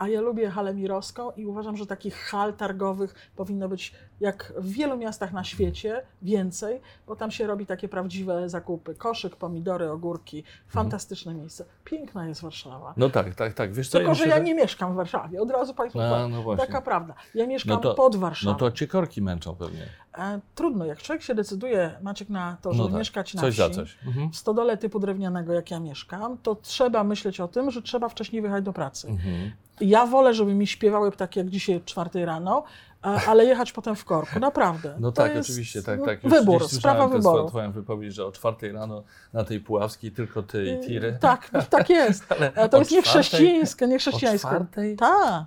A 0.00 0.08
ja 0.08 0.20
lubię 0.20 0.50
halę 0.50 0.74
mirowską 0.74 1.30
i 1.30 1.46
uważam, 1.46 1.76
że 1.76 1.86
takich 1.86 2.14
hal 2.16 2.54
targowych 2.54 3.14
powinno 3.36 3.68
być 3.68 3.94
jak 4.20 4.52
w 4.56 4.72
wielu 4.72 4.96
miastach 4.96 5.32
na 5.32 5.44
świecie 5.44 6.02
więcej, 6.22 6.80
bo 7.06 7.16
tam 7.16 7.30
się 7.30 7.46
robi 7.46 7.66
takie 7.66 7.88
prawdziwe 7.88 8.48
zakupy. 8.48 8.94
Koszyk, 8.94 9.36
pomidory, 9.36 9.90
ogórki. 9.90 10.44
Fantastyczne 10.68 11.34
miejsce. 11.34 11.64
Piękna 11.84 12.28
jest 12.28 12.42
Warszawa. 12.42 12.94
No 12.96 13.10
tak, 13.10 13.34
tak, 13.34 13.54
tak. 13.54 13.72
Wiesz 13.72 13.88
co, 13.88 13.98
Tylko, 13.98 14.14
że 14.14 14.24
myślę, 14.24 14.38
ja 14.38 14.44
nie 14.44 14.54
mieszkam 14.54 14.92
w 14.92 14.96
Warszawie. 14.96 15.42
Od 15.42 15.50
razu 15.50 15.74
Państwu 15.74 15.98
powiem. 15.98 16.44
no. 16.46 16.56
Taka 16.56 16.82
prawda. 16.82 17.14
Ja 17.34 17.46
mieszkam 17.46 17.74
No 17.74 17.80
to- 17.80 17.94
pod 17.94 18.16
Warszawą. 18.16 18.52
No 18.52 18.58
to 18.58 18.70
cię 18.72 18.86
korki 18.86 19.22
męczą 19.22 19.56
pewnie. 19.56 19.86
E, 20.18 20.40
trudno, 20.54 20.84
jak 20.84 20.98
człowiek 21.02 21.22
się 21.22 21.34
decyduje, 21.34 21.90
Maciek, 22.02 22.28
na 22.28 22.56
to, 22.62 22.72
żeby 22.72 22.82
No 22.84 22.88
tak, 22.90 22.98
mieszkać 22.98 23.34
na 23.34 23.40
coś 23.40 23.52
wsi, 23.54 23.62
za 23.62 23.70
coś. 23.70 23.98
Mhm. 24.06 24.30
w 24.32 24.36
stodole 24.36 24.76
typu 24.76 25.00
drewnianego, 25.00 25.52
jak 25.52 25.70
ja 25.70 25.80
mieszkam, 25.80 26.36
to 26.42 26.54
trzeba 26.54 27.04
myśleć 27.04 27.40
o 27.40 27.48
tym, 27.48 27.70
że 27.70 27.82
trzeba 27.82 28.08
wcześniej 28.08 28.42
wyjechać 28.42 28.64
do 28.64 28.72
pracy. 28.72 29.08
Mhm. 29.08 29.50
Ja 29.80 30.06
wolę, 30.06 30.34
żeby 30.34 30.54
mi 30.54 30.66
śpiewały 30.66 31.10
ptaki 31.12 31.38
jak 31.38 31.48
dzisiaj 31.48 31.76
o 31.76 31.80
czwartej 31.80 32.24
rano, 32.24 32.64
ale 33.02 33.44
jechać 33.44 33.72
potem 33.72 33.96
w 33.96 34.04
korku, 34.04 34.38
naprawdę. 34.40 34.96
No 35.00 35.12
To 35.12 35.22
tak, 35.22 35.34
jest, 35.34 35.50
oczywiście, 35.50 35.82
tak, 35.82 35.98
no, 36.00 36.06
tak. 36.06 36.24
Już 36.24 36.32
Wybór, 36.32 36.68
sprawa 36.68 37.08
wyboru. 37.08 37.48
Twoją 37.48 37.72
wypowiedź, 37.72 38.14
że 38.14 38.26
o 38.26 38.32
czwartej 38.32 38.72
rano 38.72 39.02
na 39.32 39.44
tej 39.44 39.60
Puławskiej 39.60 40.12
tylko 40.12 40.42
ty 40.42 40.64
i 40.82 40.86
tiry. 40.86 41.16
Tak, 41.20 41.50
tak 41.70 41.90
jest. 41.90 42.28
To 42.28 42.34
jest 42.78 42.90
czwartej- 42.90 42.92
niechrześcijańskie, 42.92 43.84
O 43.84 43.88
niechrześcijańskie. 43.88 44.48
czwartej? 44.48 44.96
Tak. 44.96 45.44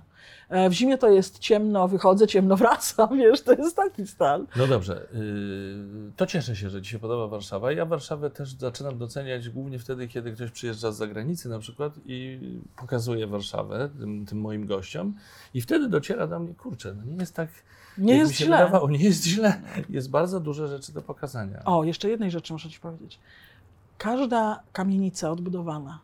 E, 0.54 0.70
W 0.70 0.72
zimie 0.72 0.98
to 0.98 1.10
jest 1.10 1.38
ciemno, 1.38 1.88
wychodzę, 1.88 2.26
ciemno 2.26 2.56
wracam, 2.62 3.16
wiesz, 3.18 3.42
to 3.42 3.52
jest 3.52 3.76
taki 3.76 4.06
stan. 4.06 4.46
No 4.56 4.66
dobrze, 4.66 5.06
yy, 5.12 6.12
to 6.16 6.26
cieszę 6.26 6.56
się, 6.56 6.70
że 6.70 6.82
Ci 6.82 6.90
się 6.90 6.98
podoba 6.98 7.26
Warszawa. 7.28 7.72
Ja 7.72 7.86
Warszawę 7.86 8.30
też 8.30 8.52
zaczynam 8.52 8.98
doceniać 8.98 9.48
głównie 9.48 9.78
wtedy, 9.78 10.08
kiedy 10.08 10.32
ktoś 10.32 10.50
przyjeżdża 10.50 10.92
z 10.92 10.96
zagranicy 10.96 11.48
na 11.48 11.58
przykład 11.58 11.92
i 12.06 12.40
pokazuje 12.76 13.26
Warszawę 13.26 13.90
tym, 14.00 14.26
tym 14.26 14.40
moim 14.40 14.66
gościom 14.66 15.14
i 15.54 15.60
wtedy 15.60 15.88
dociera 15.88 16.26
do 16.26 16.38
mnie, 16.38 16.54
kurczę, 16.54 16.94
no 16.94 17.04
nie 17.04 17.16
jest 17.16 17.34
tak, 17.34 17.48
Nie 17.98 18.16
jest 18.16 18.30
mi 18.30 18.36
się 18.36 18.44
źle. 18.44 18.56
wydawało, 18.58 18.90
nie 18.90 19.04
jest 19.04 19.24
źle. 19.24 19.60
Jest 19.90 20.10
bardzo 20.10 20.40
dużo 20.40 20.68
rzeczy 20.68 20.92
do 20.92 21.02
pokazania. 21.02 21.62
O, 21.64 21.84
jeszcze 21.84 22.08
jednej 22.10 22.30
rzeczy 22.30 22.52
muszę 22.52 22.70
Ci 22.70 22.80
powiedzieć. 22.80 23.18
Każda 23.98 24.60
kamienica 24.72 25.30
odbudowana, 25.30 26.00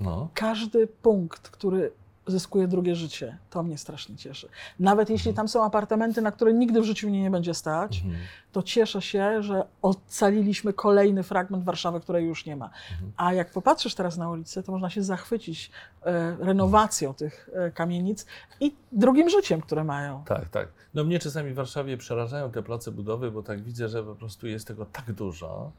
No. 0.00 0.28
każdy 0.34 0.86
punkt, 0.86 1.48
który 1.48 1.92
zyskuje 2.26 2.68
drugie 2.68 2.94
życie, 2.94 3.38
to 3.50 3.62
mnie 3.62 3.78
strasznie 3.78 4.16
cieszy. 4.16 4.48
Nawet 4.78 5.10
jeśli 5.10 5.34
tam 5.34 5.48
są 5.48 5.64
apartamenty, 5.64 6.22
na 6.22 6.32
które 6.32 6.52
nigdy 6.52 6.80
w 6.80 6.84
życiu 6.84 7.08
mnie 7.08 7.22
nie 7.22 7.30
będzie 7.30 7.54
stać, 7.54 8.02
Mhm. 8.04 8.24
to 8.52 8.62
cieszę 8.62 9.02
się, 9.02 9.42
że 9.42 9.64
ocaliliśmy 9.82 10.72
kolejny 10.72 11.22
fragment 11.22 11.64
Warszawy, 11.64 12.00
której 12.00 12.26
już 12.26 12.46
nie 12.46 12.56
ma. 12.56 12.70
Mhm. 12.92 13.12
A 13.16 13.32
jak 13.32 13.50
popatrzysz 13.50 13.94
teraz 13.94 14.16
na 14.16 14.30
ulicę, 14.30 14.62
to 14.62 14.72
można 14.72 14.90
się 14.90 15.02
zachwycić 15.02 15.70
e, 16.02 16.36
renowacją 16.40 17.14
tych 17.14 17.50
e, 17.54 17.70
kamienic 17.70 18.26
i 18.60 18.74
drugim 18.92 19.28
życiem, 19.30 19.60
które 19.60 19.84
mają. 19.84 20.24
Tak, 20.24 20.48
tak. 20.48 20.68
No 20.94 21.04
mnie 21.04 21.18
czasami 21.18 21.50
w 21.50 21.54
Warszawie 21.54 21.96
przerażają 21.96 22.50
te 22.50 22.62
place 22.62 22.90
budowy, 22.92 23.30
bo 23.30 23.42
tak 23.42 23.62
widzę, 23.62 23.88
że 23.88 24.02
po 24.02 24.14
prostu 24.14 24.46
jest 24.46 24.66
tego 24.66 24.86
tak 24.86 25.12
dużo. 25.12 25.72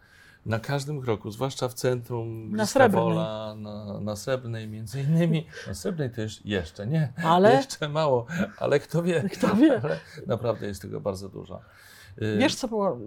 Na 0.45 0.59
każdym 0.59 1.01
kroku, 1.01 1.31
zwłaszcza 1.31 1.67
w 1.67 1.73
centrum, 1.73 2.51
Na 2.55 2.65
Srebrnej. 2.65 3.15
Na, 3.15 3.55
na 4.01 4.15
Srebrnej 4.15 4.67
między 4.67 5.01
innymi. 5.01 5.47
Na 5.67 5.73
Srebrnej 5.73 6.09
to 6.11 6.21
już 6.21 6.45
jeszcze 6.45 6.87
nie, 6.87 7.13
Ale- 7.23 7.53
jeszcze 7.55 7.89
mało, 7.89 8.25
ale 8.57 8.79
kto 8.79 9.03
wie. 9.03 9.23
Kto 9.37 9.55
wie? 9.55 9.81
Naprawdę 10.27 10.67
jest 10.67 10.81
tego 10.81 11.01
bardzo 11.01 11.29
dużo. 11.29 11.61
Y, 12.21 12.37
Wiesz, 12.37 12.55
co 12.55 12.67
było? 12.67 12.97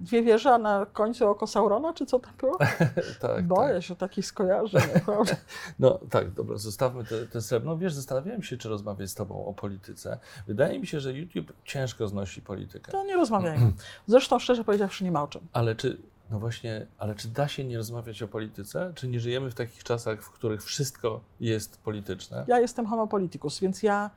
Dwie 0.00 0.22
wieże, 0.22 0.50
a 0.54 0.58
na 0.58 0.86
końcu 0.92 1.28
oko 1.28 1.46
Saurona, 1.46 1.92
czy 1.94 2.06
co 2.06 2.18
tam 2.18 2.32
było? 2.38 2.58
tak, 3.20 3.46
Boję 3.46 3.74
tak. 3.74 3.82
się 3.82 3.96
takich 3.96 4.26
skojarzeń. 4.26 4.82
No 5.78 6.00
tak, 6.10 6.30
dobra, 6.30 6.56
zostawmy 6.56 7.04
te, 7.04 7.26
te 7.26 7.40
srebrno. 7.42 7.76
Wiesz, 7.76 7.94
zastanawiałem 7.94 8.42
się, 8.42 8.56
czy 8.56 8.68
rozmawiać 8.68 9.10
z 9.10 9.14
Tobą 9.14 9.46
o 9.46 9.54
polityce. 9.54 10.18
Wydaje 10.46 10.78
mi 10.80 10.86
się, 10.86 11.00
że 11.00 11.12
YouTube 11.12 11.52
ciężko 11.64 12.08
znosi 12.08 12.42
politykę. 12.42 12.92
To 12.92 13.04
nie 13.04 13.14
rozmawiajmy. 13.16 13.72
Zresztą, 14.06 14.38
szczerze 14.38 14.64
powiedziawszy, 14.64 15.04
nie 15.04 15.12
ma 15.12 15.22
o 15.22 15.28
czym. 15.28 15.46
Ale 15.52 15.74
czy, 15.74 15.96
no 16.32 16.38
właśnie, 16.38 16.86
ale 16.98 17.14
czy 17.14 17.28
da 17.28 17.48
się 17.48 17.64
nie 17.64 17.76
rozmawiać 17.76 18.22
o 18.22 18.28
polityce? 18.28 18.92
Czy 18.94 19.08
nie 19.08 19.20
żyjemy 19.20 19.50
w 19.50 19.54
takich 19.54 19.84
czasach, 19.84 20.22
w 20.22 20.30
których 20.30 20.64
wszystko 20.64 21.20
jest 21.40 21.80
polityczne? 21.82 22.44
Ja 22.48 22.60
jestem 22.60 22.86
homo 22.86 23.06
politicus, 23.06 23.60
więc 23.60 23.82
ja 23.82 24.10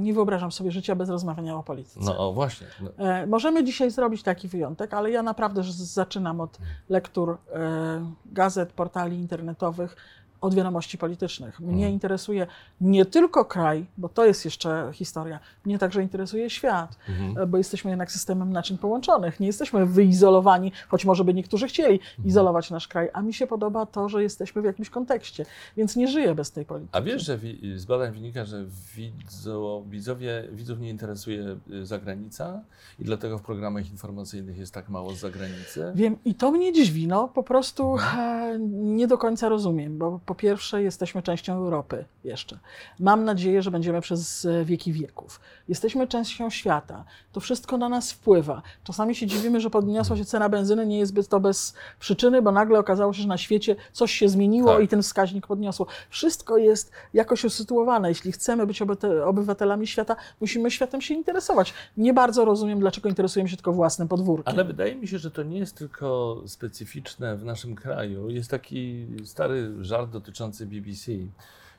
nie 0.00 0.14
wyobrażam 0.14 0.52
sobie 0.52 0.70
życia 0.70 0.94
bez 0.94 1.08
rozmawiania 1.08 1.56
o 1.56 1.62
polityce. 1.62 2.00
No 2.02 2.28
o, 2.28 2.32
właśnie. 2.32 2.66
No, 2.80 2.90
E, 3.04 3.26
Możemy 3.26 3.64
dzisiaj 3.64 3.90
zrobić 3.90 4.22
taki 4.22 4.48
wyjątek, 4.48 4.94
ale 4.94 5.10
ja 5.10 5.22
naprawdę 5.22 5.62
zaczynam 5.72 6.40
od 6.40 6.58
lektur 6.88 7.38
e, 7.52 8.10
gazet, 8.26 8.72
portali 8.72 9.16
internetowych, 9.16 9.96
od 10.40 10.54
wiadomości 10.54 10.98
politycznych. 10.98 11.60
Mnie 11.60 11.70
Mhm. 11.72 11.92
interesuje 11.92 12.46
nie 12.80 13.04
tylko 13.06 13.44
kraj, 13.44 13.86
bo 13.98 14.08
to 14.08 14.24
jest 14.26 14.44
jeszcze 14.44 14.90
historia, 14.92 15.40
mnie 15.64 15.78
także 15.78 16.02
interesuje 16.02 16.50
świat, 16.50 16.96
mhm. 17.08 17.38
e, 17.38 17.46
bo 17.46 17.58
jesteśmy 17.58 17.90
jednak 17.90 18.12
systemem 18.12 18.52
naczyń 18.52 18.78
połączonych. 18.78 19.40
Nie 19.40 19.46
jesteśmy 19.46 19.86
wyizolowani, 19.86 20.72
choć 20.88 21.04
może 21.04 21.24
by 21.24 21.34
niektórzy 21.34 21.66
chcieli 21.68 22.00
Mhm. 22.00 22.28
izolować 22.28 22.70
nasz 22.70 22.88
kraj, 22.88 23.08
a 23.12 23.22
mi 23.22 23.34
się 23.34 23.46
podoba 23.46 23.86
to, 23.86 24.08
że 24.08 24.22
jesteśmy 24.22 24.62
w 24.62 24.64
jakimś 24.64 24.90
kontekście, 24.90 25.46
więc 25.76 25.96
nie 25.96 26.08
żyję 26.08 26.34
bez 26.34 26.50
tej 26.52 26.64
polityki. 26.64 26.98
A 26.98 27.00
wiesz, 27.02 27.24
że 27.26 27.38
wi- 27.38 27.78
z 27.78 27.84
badań 27.84 28.12
wynika, 28.12 28.44
że 28.44 28.64
widzo, 28.96 29.82
widzowie, 29.90 30.44
widzów 30.52 30.80
nie 30.80 30.90
interesuje 30.90 31.56
y, 31.70 31.86
zagranica 31.86 32.60
i 32.98 33.04
dlatego 33.04 33.38
w 33.38 33.42
programach 33.42 33.90
informacyjnych 33.90 34.58
jest 34.58 34.74
tak 34.74 34.88
mało 34.88 35.12
z 35.14 35.18
zagranicy? 35.18 35.92
Wiem, 35.94 36.16
i 36.24 36.34
to 36.34 36.50
mnie 36.52 36.72
dziwi, 36.72 37.06
no 37.06 37.28
po 37.28 37.42
prostu 37.42 37.96
e, 38.18 38.58
nie 38.70 39.06
do 39.06 39.18
końca 39.18 39.48
rozumiem, 39.48 39.98
bo 39.98 40.20
po 40.28 40.34
pierwsze 40.34 40.82
jesteśmy 40.82 41.22
częścią 41.22 41.54
Europy 41.54 42.04
jeszcze. 42.24 42.58
Mam 43.00 43.24
nadzieję, 43.24 43.62
że 43.62 43.70
będziemy 43.70 44.00
przez 44.00 44.44
e, 44.44 44.64
wieki 44.64 44.92
wieków. 44.92 45.40
Jesteśmy 45.68 46.06
częścią 46.06 46.50
świata. 46.50 47.04
To 47.32 47.40
wszystko 47.40 47.78
na 47.78 47.88
nas 47.88 48.12
wpływa. 48.12 48.62
Czasami 48.84 49.14
się 49.14 49.26
dziwimy, 49.26 49.60
że 49.60 49.70
podniosła 49.70 50.16
się 50.16 50.24
cena 50.24 50.48
benzyny, 50.48 50.86
nie 50.86 50.98
jest 50.98 51.30
to 51.30 51.40
bez 51.40 51.74
przyczyny, 52.00 52.42
bo 52.42 52.52
nagle 52.52 52.78
okazało 52.78 53.12
się, 53.12 53.22
że 53.22 53.28
na 53.28 53.38
świecie 53.38 53.76
coś 53.92 54.12
się 54.12 54.28
zmieniło 54.28 54.74
Tak. 54.74 54.84
i 54.84 54.88
ten 54.88 55.02
wskaźnik 55.02 55.46
podniosło. 55.46 55.86
Wszystko 56.10 56.56
jest 56.56 56.92
jakoś 57.14 57.44
usytuowane. 57.44 58.08
Jeśli 58.08 58.32
chcemy 58.32 58.66
być 58.66 58.82
obywatelami 59.24 59.86
świata, 59.86 60.16
musimy 60.40 60.70
światem 60.70 61.00
się 61.00 61.14
interesować. 61.14 61.74
Nie 61.96 62.14
bardzo 62.14 62.44
rozumiem, 62.44 62.80
dlaczego 62.80 63.08
interesujemy 63.08 63.48
się 63.48 63.56
tylko 63.56 63.72
własnym 63.72 64.08
podwórkiem. 64.08 64.54
Ale 64.54 64.64
wydaje 64.64 64.94
mi 64.94 65.08
się, 65.08 65.18
że 65.18 65.30
to 65.30 65.42
nie 65.42 65.58
jest 65.58 65.76
tylko 65.76 66.36
specyficzne 66.46 67.36
w 67.36 67.44
naszym 67.44 67.74
kraju. 67.74 68.30
Jest 68.30 68.50
taki 68.50 69.06
stary 69.24 69.84
żart 69.84 70.17
dotyczący 70.20 70.66
BBC, 70.66 71.12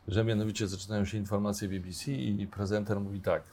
że 0.08 0.24
mianowicie 0.24 0.68
zaczynają 0.68 1.06
się 1.06 1.18
informacje 1.18 1.68
BBC 1.70 2.12
i 2.12 2.48
prezenter 2.48 3.00
mówi 3.00 3.22
tak. 3.22 3.44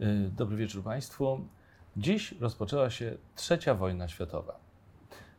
"Y, 0.00 0.30
Dobry 0.36 0.56
wieczór 0.56 0.82
Państwu. 0.84 1.40
Dziś 1.96 2.32
rozpoczęła 2.40 2.90
się 2.90 3.16
trzecia 3.36 3.74
wojna 3.74 4.08
światowa. 4.08 4.58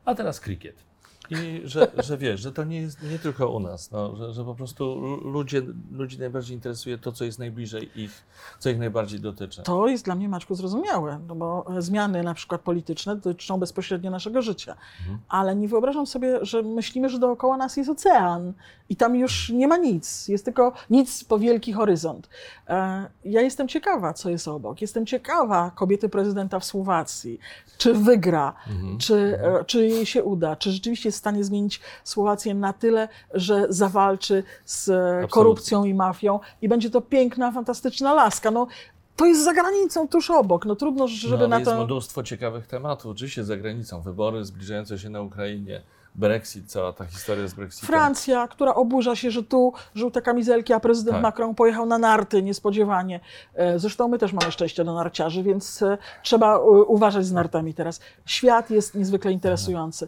A 0.06 0.16
teraz 0.16 0.40
krykiet. 0.40 0.84
I 1.30 1.62
że, 1.64 1.92
że 1.98 2.18
wiesz, 2.18 2.42
że 2.42 2.52
to 2.52 2.64
nie 2.64 2.82
jest 2.82 3.04
nie 3.12 3.20
tylko 3.20 3.50
u 3.52 3.60
nas, 3.60 3.92
no, 3.92 4.16
że, 4.16 4.34
że 4.34 4.46
po 4.46 4.56
prostu 4.56 4.96
lu- 4.96 5.32
ludzie, 5.32 5.62
ludzi 5.92 6.20
najbardziej 6.20 6.56
interesuje 6.56 6.98
to, 6.98 7.12
co 7.12 7.26
jest 7.26 7.40
najbliżej 7.40 7.90
ich, 7.96 8.24
co 8.60 8.70
ich 8.70 8.80
najbardziej 8.80 9.20
dotyczy. 9.20 9.64
To 9.64 9.88
jest 9.88 10.06
dla 10.06 10.16
mnie, 10.16 10.30
Maćku, 10.30 10.56
zrozumiałe, 10.56 11.20
no 11.28 11.36
bo 11.36 11.66
e, 11.78 11.82
zmiany 11.82 12.24
na 12.24 12.34
przykład 12.34 12.62
polityczne 12.62 13.16
dotyczą 13.16 13.58
bezpośrednio 13.60 14.12
naszego 14.12 14.42
życia. 14.42 14.76
Mhm. 15.00 15.20
Ale 15.30 15.56
nie 15.56 15.68
wyobrażam 15.68 16.08
sobie, 16.08 16.40
że 16.42 16.62
myślimy, 16.64 17.10
że 17.10 17.20
dookoła 17.20 17.58
nas 17.58 17.78
jest 17.78 17.90
ocean 17.90 18.54
i 18.90 18.96
tam 18.96 19.16
już 19.16 19.50
nie 19.50 19.68
ma 19.68 19.78
nic. 19.78 20.28
Jest 20.28 20.46
tylko 20.46 20.74
nic 20.90 21.24
po 21.24 21.40
wielki 21.40 21.74
horyzont. 21.74 22.30
E, 22.68 23.06
Ja 23.26 23.42
jestem 23.42 23.68
ciekawa, 23.68 24.14
co 24.14 24.30
jest 24.30 24.48
obok. 24.48 24.82
Jestem 24.82 25.06
ciekawa 25.06 25.72
kobiety 25.76 26.10
prezydenta 26.10 26.60
w 26.60 26.66
Słowacji. 26.66 27.40
Czy 27.78 27.94
wygra, 27.94 28.54
Mhm. 28.68 28.98
czy, 28.98 29.16
e, 29.44 29.66
czy 29.66 29.88
jej 29.88 30.06
się 30.06 30.24
uda, 30.24 30.56
czy 30.56 30.72
rzeczywiście 30.72 31.12
jest 31.16 31.20
w 31.20 31.24
stanie 31.24 31.44
zmienić 31.44 31.82
Słowację 32.04 32.54
na 32.54 32.74
tyle, 32.74 33.08
że 33.34 33.66
zawalczy 33.70 34.44
z 34.66 34.90
e, 34.90 35.28
korupcją 35.28 35.86
i 35.86 35.94
mafią 35.94 36.40
i 36.62 36.70
będzie 36.70 36.90
to 36.90 37.02
piękna, 37.02 37.52
fantastyczna 37.52 38.14
laska. 38.14 38.52
No, 38.52 38.68
to 39.16 39.26
jest 39.26 39.44
za 39.44 39.54
granicą, 39.54 40.08
tuż 40.08 40.32
obok. 40.32 40.66
No 40.66 40.76
trudno, 40.76 41.08
żeby 41.08 41.38
no, 41.38 41.48
na 41.48 41.60
jest 41.60 41.72
to... 41.72 41.86
mnóstwo 41.86 42.24
ciekawych 42.24 42.68
tematów, 42.68 43.12
oczywiście 43.12 43.44
za 43.44 43.58
granicą, 43.58 44.02
wybory 44.02 44.46
zbliżające 44.46 45.00
się 45.00 45.10
na 45.10 45.22
Ukrainie, 45.22 45.82
Brexit, 46.16 46.72
cała 46.72 46.94
ta 46.94 47.06
historia 47.06 47.48
z 47.48 47.54
Brexitem. 47.54 47.88
Francja, 47.88 48.48
która 48.48 48.76
oburza 48.76 49.16
się, 49.16 49.32
że 49.32 49.44
tu 49.44 49.74
żółte 49.96 50.22
kamizelki, 50.22 50.74
a 50.74 50.80
prezydent 50.80 51.16
Tak. 51.16 51.24
Macron 51.24 51.56
pojechał 51.56 51.86
na 51.86 51.98
narty 51.98 52.44
niespodziewanie. 52.44 53.20
E, 53.54 53.80
Zresztą 53.80 54.08
my 54.08 54.20
też 54.20 54.34
mamy 54.34 54.52
szczęście 54.52 54.84
do 54.84 54.94
narciarzy, 54.94 55.44
więc 55.44 55.82
e, 55.82 55.98
trzeba 56.24 56.60
uważać 56.88 57.26
z 57.26 57.32
nartami 57.32 57.74
teraz. 57.74 58.00
Świat 58.26 58.70
jest 58.70 58.96
niezwykle 58.96 59.32
interesujący. 59.32 60.08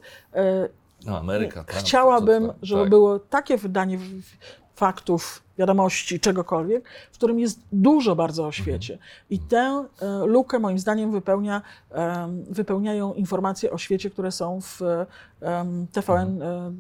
E, 1.08 1.12
No, 1.12 1.20
Ameryka. 1.20 1.64
Trump, 1.64 1.80
Chciałabym, 1.86 2.54
żeby 2.62 2.82
tak. 2.82 2.90
było 2.90 3.20
takie 3.20 3.58
wydanie 3.58 4.00
faktów, 4.76 5.44
wiadomości, 5.58 6.20
czegokolwiek, 6.20 6.90
w 7.12 7.18
którym 7.18 7.40
jest 7.40 7.60
dużo 7.72 8.16
bardzo 8.16 8.48
o 8.48 8.52
świecie. 8.52 8.98
I 9.30 9.40
tę 9.40 9.86
e, 10.02 10.26
lukę 10.26 10.60
moim 10.60 10.80
zdaniem 10.80 11.12
wypełnia, 11.12 11.62
em, 11.92 12.44
wypełniają 12.50 13.14
informacje 13.14 13.72
o 13.72 13.78
świecie, 13.78 14.10
które 14.10 14.32
są 14.32 14.62
w 14.62 14.82
em, 15.42 15.88
TVN 15.92 16.42
e, 16.42 16.72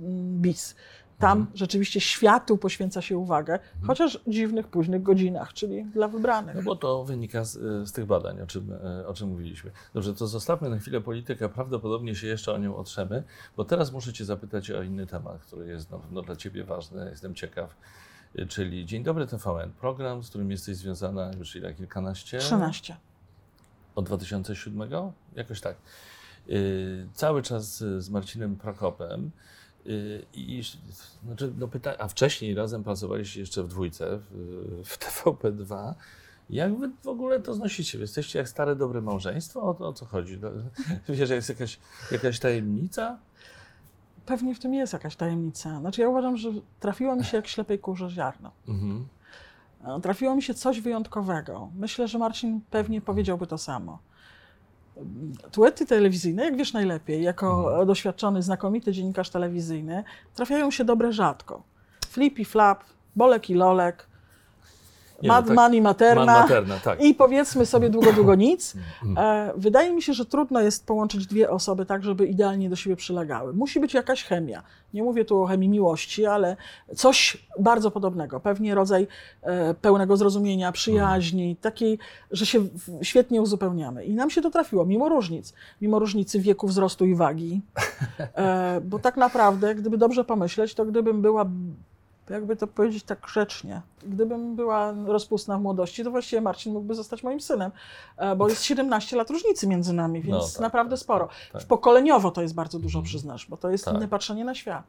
BIS. 0.41 0.75
Tam 1.19 1.37
Mhm. 1.37 1.57
rzeczywiście 1.57 2.01
światu 2.01 2.57
poświęca 2.57 3.01
się 3.01 3.17
uwagę, 3.17 3.59
chociaż 3.87 4.19
w 4.27 4.29
dziwnych, 4.31 4.67
późnych 4.67 5.03
godzinach, 5.03 5.53
czyli 5.53 5.85
dla 5.85 6.07
wybranych. 6.07 6.55
No 6.55 6.61
bo 6.61 6.75
to 6.75 7.03
wynika 7.03 7.43
z, 7.43 7.87
z 7.89 7.91
tych 7.91 8.05
badań, 8.05 8.41
o 8.41 8.47
czym, 8.47 8.73
e, 8.73 9.07
o 9.07 9.13
czym 9.13 9.29
mówiliśmy. 9.29 9.71
Dobrze, 9.93 10.13
to 10.13 10.27
zostawmy 10.27 10.69
na 10.69 10.77
chwilę 10.77 11.01
politykę, 11.01 11.49
prawdopodobnie 11.49 12.15
się 12.15 12.27
jeszcze 12.27 12.53
o 12.53 12.57
nią 12.57 12.75
otrzemy, 12.75 13.23
bo 13.57 13.65
teraz 13.65 13.91
muszę 13.91 14.13
Cię 14.13 14.25
zapytać 14.25 14.71
o 14.71 14.83
inny 14.83 15.07
temat, 15.07 15.41
który 15.41 15.67
jest 15.67 15.91
na 15.91 15.97
pewno 15.99 16.21
dla 16.21 16.35
Ciebie 16.35 16.63
ważny, 16.63 17.07
jestem 17.09 17.35
ciekaw. 17.35 17.75
E, 18.35 18.45
Czyli 18.45 18.85
Dzień 18.85 19.03
Dobry 19.03 19.27
TVN, 19.27 19.71
program, 19.71 20.23
z 20.23 20.29
którym 20.29 20.51
jesteś 20.51 20.75
związana 20.75 21.31
już 21.39 21.55
ile, 21.55 21.73
kilkanaście? 21.73 22.37
13. 22.37 22.95
Od 23.95 24.05
2007? 24.05 24.89
Jakoś 25.35 25.61
tak. 25.61 25.75
Yy, 26.47 27.07
cały 27.13 27.41
czas 27.41 27.77
z 27.77 28.09
Marcinem 28.09 28.55
Prokopem. 28.55 29.31
Yy, 29.87 30.25
I 30.33 30.61
znaczy, 31.25 31.53
no 31.57 31.67
pyta, 31.67 31.97
a 31.99 32.07
wcześniej 32.07 32.55
razem 32.55 32.83
pracowaliście 32.83 33.39
jeszcze 33.39 33.63
w 33.63 33.67
dwójce, 33.67 34.19
w, 34.31 34.83
w 34.85 34.99
TVP2. 34.99 35.93
Jak 36.49 36.75
wy 36.75 36.91
w 37.03 37.07
ogóle 37.07 37.39
to 37.39 37.53
znosicie? 37.53 37.97
Wy 37.97 38.03
Jesteście 38.03 38.39
jak 38.39 38.49
stare, 38.49 38.75
dobre 38.75 39.01
małżeństwo? 39.01 39.61
O, 39.61 39.87
o 39.87 39.93
co 39.93 40.05
chodzi? 40.05 40.39
No, 40.41 40.49
Wiesz, 41.15 41.27
że 41.29 41.35
jest 41.35 41.49
jakaś, 41.49 41.79
jakaś 42.11 42.39
tajemnica? 42.39 43.17
Pewnie 44.25 44.55
w 44.55 44.59
tym 44.59 44.73
jest 44.73 44.93
jakaś 44.93 45.15
tajemnica. 45.15 45.79
Znaczy 45.79 46.01
ja 46.01 46.09
uważam, 46.09 46.37
że 46.37 46.49
trafiło 46.79 47.15
mi 47.15 47.25
się 47.25 47.37
jak 47.37 47.47
ślepej 47.47 47.79
kurze 47.79 48.09
ziarno. 48.09 48.51
Mhm. 48.67 49.07
E, 49.85 50.01
Trafiło 50.01 50.35
mi 50.35 50.43
się 50.43 50.53
coś 50.53 50.81
wyjątkowego. 50.81 51.69
Myślę, 51.75 52.07
że 52.07 52.17
Marcin 52.17 52.61
pewnie 52.69 53.01
powiedziałby 53.01 53.47
to 53.47 53.57
samo. 53.57 53.99
Duety 55.53 55.85
telewizyjne, 55.85 56.45
jak 56.45 56.57
wiesz 56.57 56.73
najlepiej, 56.73 57.23
jako 57.23 57.85
doświadczony, 57.85 58.41
znakomity 58.41 58.91
dziennikarz 58.91 59.29
telewizyjny, 59.29 60.03
trafiają 60.35 60.71
się 60.71 60.85
dobre 60.85 61.13
rzadko. 61.13 61.63
Flip 62.07 62.39
i 62.39 62.45
flap, 62.45 62.83
bolek 63.15 63.49
i 63.49 63.53
lolek, 63.53 64.07
Nie, 65.21 65.27
no 65.27 65.33
mad, 65.33 65.45
tak- 65.47 65.55
man 65.55 65.73
i 65.73 65.81
materna. 65.81 66.25
Man 66.25 66.41
materna, 66.41 66.75
tak. 66.83 67.03
I 67.03 67.15
powiedzmy 67.15 67.65
sobie 67.65 67.89
długo, 67.89 68.13
długo 68.13 68.35
nic. 68.47 68.75
Mhm. 69.03 69.49
E, 69.49 69.53
Wydaje 69.57 69.91
mi 69.93 70.01
się, 70.01 70.13
że 70.13 70.25
trudno 70.25 70.61
jest 70.61 70.85
połączyć 70.85 71.27
dwie 71.27 71.49
osoby 71.49 71.85
tak, 71.85 72.03
żeby 72.03 72.25
idealnie 72.27 72.69
do 72.69 72.75
siebie 72.75 72.95
przylegały. 72.95 73.53
Musi 73.53 73.79
być 73.79 73.93
jakaś 73.93 74.23
chemia. 74.23 74.63
Nie 74.93 75.03
mówię 75.03 75.25
tu 75.25 75.41
o 75.41 75.45
chemii 75.45 75.69
miłości, 75.69 76.25
ale 76.25 76.57
coś 76.95 77.47
bardzo 77.59 77.91
podobnego. 77.91 78.39
Pewnie 78.39 78.75
rodzaj 78.75 79.07
e, 79.41 79.73
pełnego 79.73 80.17
zrozumienia, 80.17 80.71
przyjaźni, 80.71 81.55
takiej, 81.55 81.99
że 82.31 82.45
się 82.45 82.67
świetnie 83.01 83.41
uzupełniamy. 83.41 84.05
I 84.05 84.13
nam 84.13 84.29
się 84.29 84.41
to 84.41 84.49
trafiło, 84.51 84.85
mimo 84.85 85.09
różnic. 85.09 85.53
Mimo 85.81 85.99
różnicy 85.99 86.39
wieku, 86.39 86.67
wzrostu 86.67 87.05
i 87.05 87.15
wagi. 87.15 87.61
E, 88.19 88.81
Bo 88.83 88.99
tak 88.99 89.17
naprawdę, 89.17 89.75
gdyby 89.75 89.97
dobrze 89.97 90.23
pomyśleć, 90.23 90.73
to 90.73 90.85
gdybym 90.85 91.21
była 91.21 91.45
jakby 92.29 92.55
to 92.55 92.67
powiedzieć 92.67 93.03
tak 93.03 93.19
grzecznie. 93.21 93.81
Gdybym 94.03 94.55
była 94.55 94.93
rozpustna 95.05 95.57
w 95.57 95.61
młodości, 95.61 96.03
to 96.03 96.11
właściwie 96.11 96.41
Marcin 96.41 96.73
mógłby 96.73 96.95
zostać 96.95 97.23
moim 97.23 97.41
synem, 97.41 97.71
e, 98.17 98.35
bo 98.35 98.49
jest 98.49 98.63
17 98.63 99.17
lat 99.17 99.29
różnicy 99.29 99.67
między 99.67 99.93
nami, 99.93 100.21
więc 100.21 100.37
No 100.43 100.49
tak, 100.53 100.59
naprawdę 100.59 100.91
tak, 100.95 100.99
sporo. 100.99 101.29
tak. 101.53 101.63
Pokoleniowo 101.65 102.31
to 102.31 102.41
jest 102.41 102.55
bardzo 102.55 102.79
dużo, 102.79 103.01
przyznasz, 103.01 103.45
bo 103.49 103.57
to 103.57 103.69
jest 103.69 103.85
Tak. 103.85 103.95
inne 103.95 104.07
patrzenie 104.07 104.45
na 104.45 104.55
świat. 104.55 104.83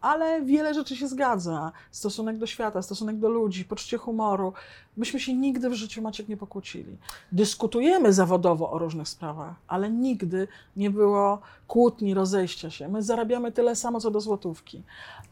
Ale 0.00 0.42
wiele 0.42 0.74
rzeczy 0.74 0.96
się 0.96 1.08
zgadza. 1.08 1.72
Stosunek 1.90 2.38
do 2.38 2.46
świata, 2.46 2.82
stosunek 2.82 3.16
do 3.18 3.28
ludzi, 3.28 3.64
poczucie 3.64 3.96
humoru. 3.98 4.52
Myśmy 4.96 5.20
się 5.20 5.34
nigdy 5.34 5.70
w 5.70 5.74
życiu, 5.74 6.02
Maciek, 6.02 6.28
nie 6.28 6.36
pokłócili. 6.36 6.96
Dyskutujemy 7.32 8.12
zawodowo 8.12 8.70
o 8.70 8.78
różnych 8.78 9.08
sprawach, 9.08 9.54
ale 9.68 9.90
nigdy 9.90 10.48
nie 10.76 10.90
było 10.90 11.38
kłótni, 11.66 12.14
rozejścia 12.14 12.70
się. 12.70 12.88
My 12.88 13.02
zarabiamy 13.02 13.52
tyle 13.52 13.76
samo, 13.76 14.00
co 14.00 14.10
do 14.10 14.20
złotówki. 14.20 14.82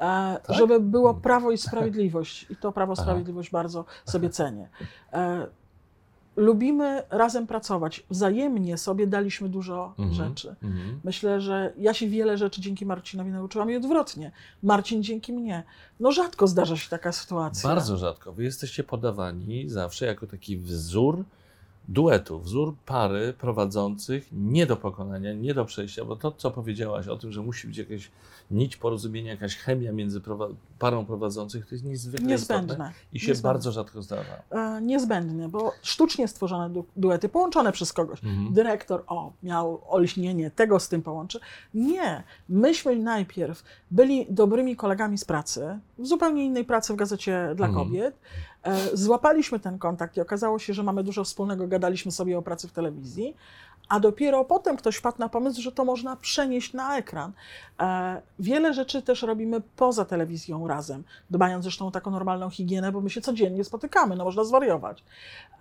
E, 0.00 0.40
Żeby 0.48 0.80
było 0.80 1.14
prawo 1.14 1.50
i 1.50 1.58
sprawiedliwość. 1.68 2.46
I 2.50 2.56
to 2.56 2.72
prawo 2.72 2.92
i 2.92 2.96
sprawiedliwość 2.96 3.50
bardzo 3.50 3.84
sobie 4.04 4.30
cenię. 4.30 4.68
E, 5.12 5.46
lubimy 6.36 7.02
razem 7.10 7.46
pracować. 7.46 8.04
Wzajemnie 8.10 8.78
sobie 8.78 9.06
daliśmy 9.06 9.48
dużo 9.48 9.94
Mhm, 9.98 10.14
rzeczy. 10.14 10.48
mhm. 10.62 11.00
Myślę, 11.04 11.40
że 11.40 11.72
ja 11.78 11.94
się 11.94 12.08
wiele 12.08 12.38
rzeczy 12.38 12.60
dzięki 12.60 12.86
Marcinowi 12.86 13.30
nauczyłam 13.30 13.70
i 13.70 13.76
odwrotnie. 13.76 14.32
Marcin 14.62 15.02
dzięki 15.02 15.32
mnie. 15.32 15.62
No 16.00 16.12
rzadko 16.12 16.46
zdarza 16.46 16.76
się 16.76 16.90
taka 16.90 17.12
sytuacja. 17.12 17.68
Bardzo 17.70 17.96
rzadko. 17.96 18.32
Wy 18.32 18.44
jesteście 18.44 18.84
podawani 18.84 19.68
zawsze 19.70 20.06
jako 20.06 20.26
taki 20.26 20.56
wzór 20.58 21.24
duetu, 21.88 22.40
wzór 22.40 22.74
pary 22.86 23.32
prowadzących 23.38 24.28
nie 24.32 24.66
do 24.66 24.76
pokonania, 24.76 25.32
nie 25.32 25.54
do 25.54 25.64
przejścia, 25.64 26.04
bo 26.04 26.16
to, 26.16 26.32
co 26.32 26.50
powiedziałaś 26.50 27.08
o 27.08 27.16
tym, 27.16 27.32
że 27.32 27.42
musi 27.42 27.66
być 27.66 27.76
jakaś 27.76 28.10
nić 28.50 28.76
porozumienia, 28.76 29.30
jakaś 29.30 29.56
chemia 29.56 29.92
między 29.92 30.20
prowa- 30.20 30.54
parą 30.78 31.04
prowadzących, 31.06 31.66
to 31.66 31.74
jest 31.74 31.84
niezwykle 31.84 32.34
istotne 32.34 32.56
Niezbędne. 32.62 32.92
i 33.12 33.20
się 33.20 33.28
Niezbędne. 33.28 33.48
bardzo 33.50 33.72
rzadko 33.72 34.02
zdarza. 34.02 34.42
E, 34.50 34.80
niezbędnie, 34.82 35.48
bo 35.48 35.72
sztucznie 35.82 36.28
stworzone 36.28 36.70
du- 36.70 36.84
duety, 36.96 37.28
połączone 37.28 37.72
przez 37.72 37.92
kogoś. 37.92 38.24
Mhm. 38.24 38.52
Dyrektor, 38.54 39.04
o, 39.06 39.32
miał 39.42 39.80
olśnienie, 39.88 40.50
tego 40.50 40.80
z 40.80 40.88
tym 40.88 41.02
połączy. 41.02 41.40
Nie. 41.74 42.22
Myśmy 42.48 42.96
najpierw 42.96 43.62
byli 43.90 44.26
dobrymi 44.30 44.76
kolegami 44.76 45.18
z 45.18 45.24
pracy, 45.24 45.78
w 45.98 46.06
zupełnie 46.06 46.44
innej 46.44 46.64
pracy 46.64 46.92
w 46.92 46.96
gazecie 46.96 47.52
dla 47.56 47.66
Mhm. 47.66 47.86
kobiet. 47.86 48.14
E, 48.62 48.96
złapaliśmy 48.96 49.60
ten 49.60 49.78
kontakt 49.78 50.16
i 50.16 50.20
okazało 50.20 50.58
się, 50.58 50.74
że 50.74 50.82
mamy 50.82 51.04
dużo 51.04 51.24
wspólnego, 51.24 51.68
gadaliśmy 51.68 52.12
sobie 52.12 52.38
o 52.38 52.42
pracy 52.42 52.68
w 52.68 52.72
telewizji. 52.72 53.36
A 53.88 54.00
dopiero 54.00 54.44
potem 54.44 54.76
ktoś 54.76 54.96
wpadł 54.96 55.18
na 55.18 55.28
pomysł, 55.28 55.62
że 55.62 55.72
to 55.72 55.84
można 55.84 56.16
przenieść 56.16 56.72
na 56.72 56.96
ekran. 56.96 57.32
E, 57.80 58.22
wiele 58.38 58.74
rzeczy 58.74 59.02
też 59.02 59.22
robimy 59.22 59.60
poza 59.76 60.04
telewizją 60.04 60.68
razem, 60.68 61.04
dbając 61.30 61.64
zresztą 61.64 61.86
o 61.86 61.90
taką 61.90 62.10
normalną 62.10 62.50
higienę, 62.50 62.92
bo 62.92 63.00
my 63.00 63.10
się 63.10 63.20
codziennie 63.20 63.64
spotykamy, 63.64 64.16
no 64.16 64.24
można 64.24 64.44
zwariować. 64.44 65.04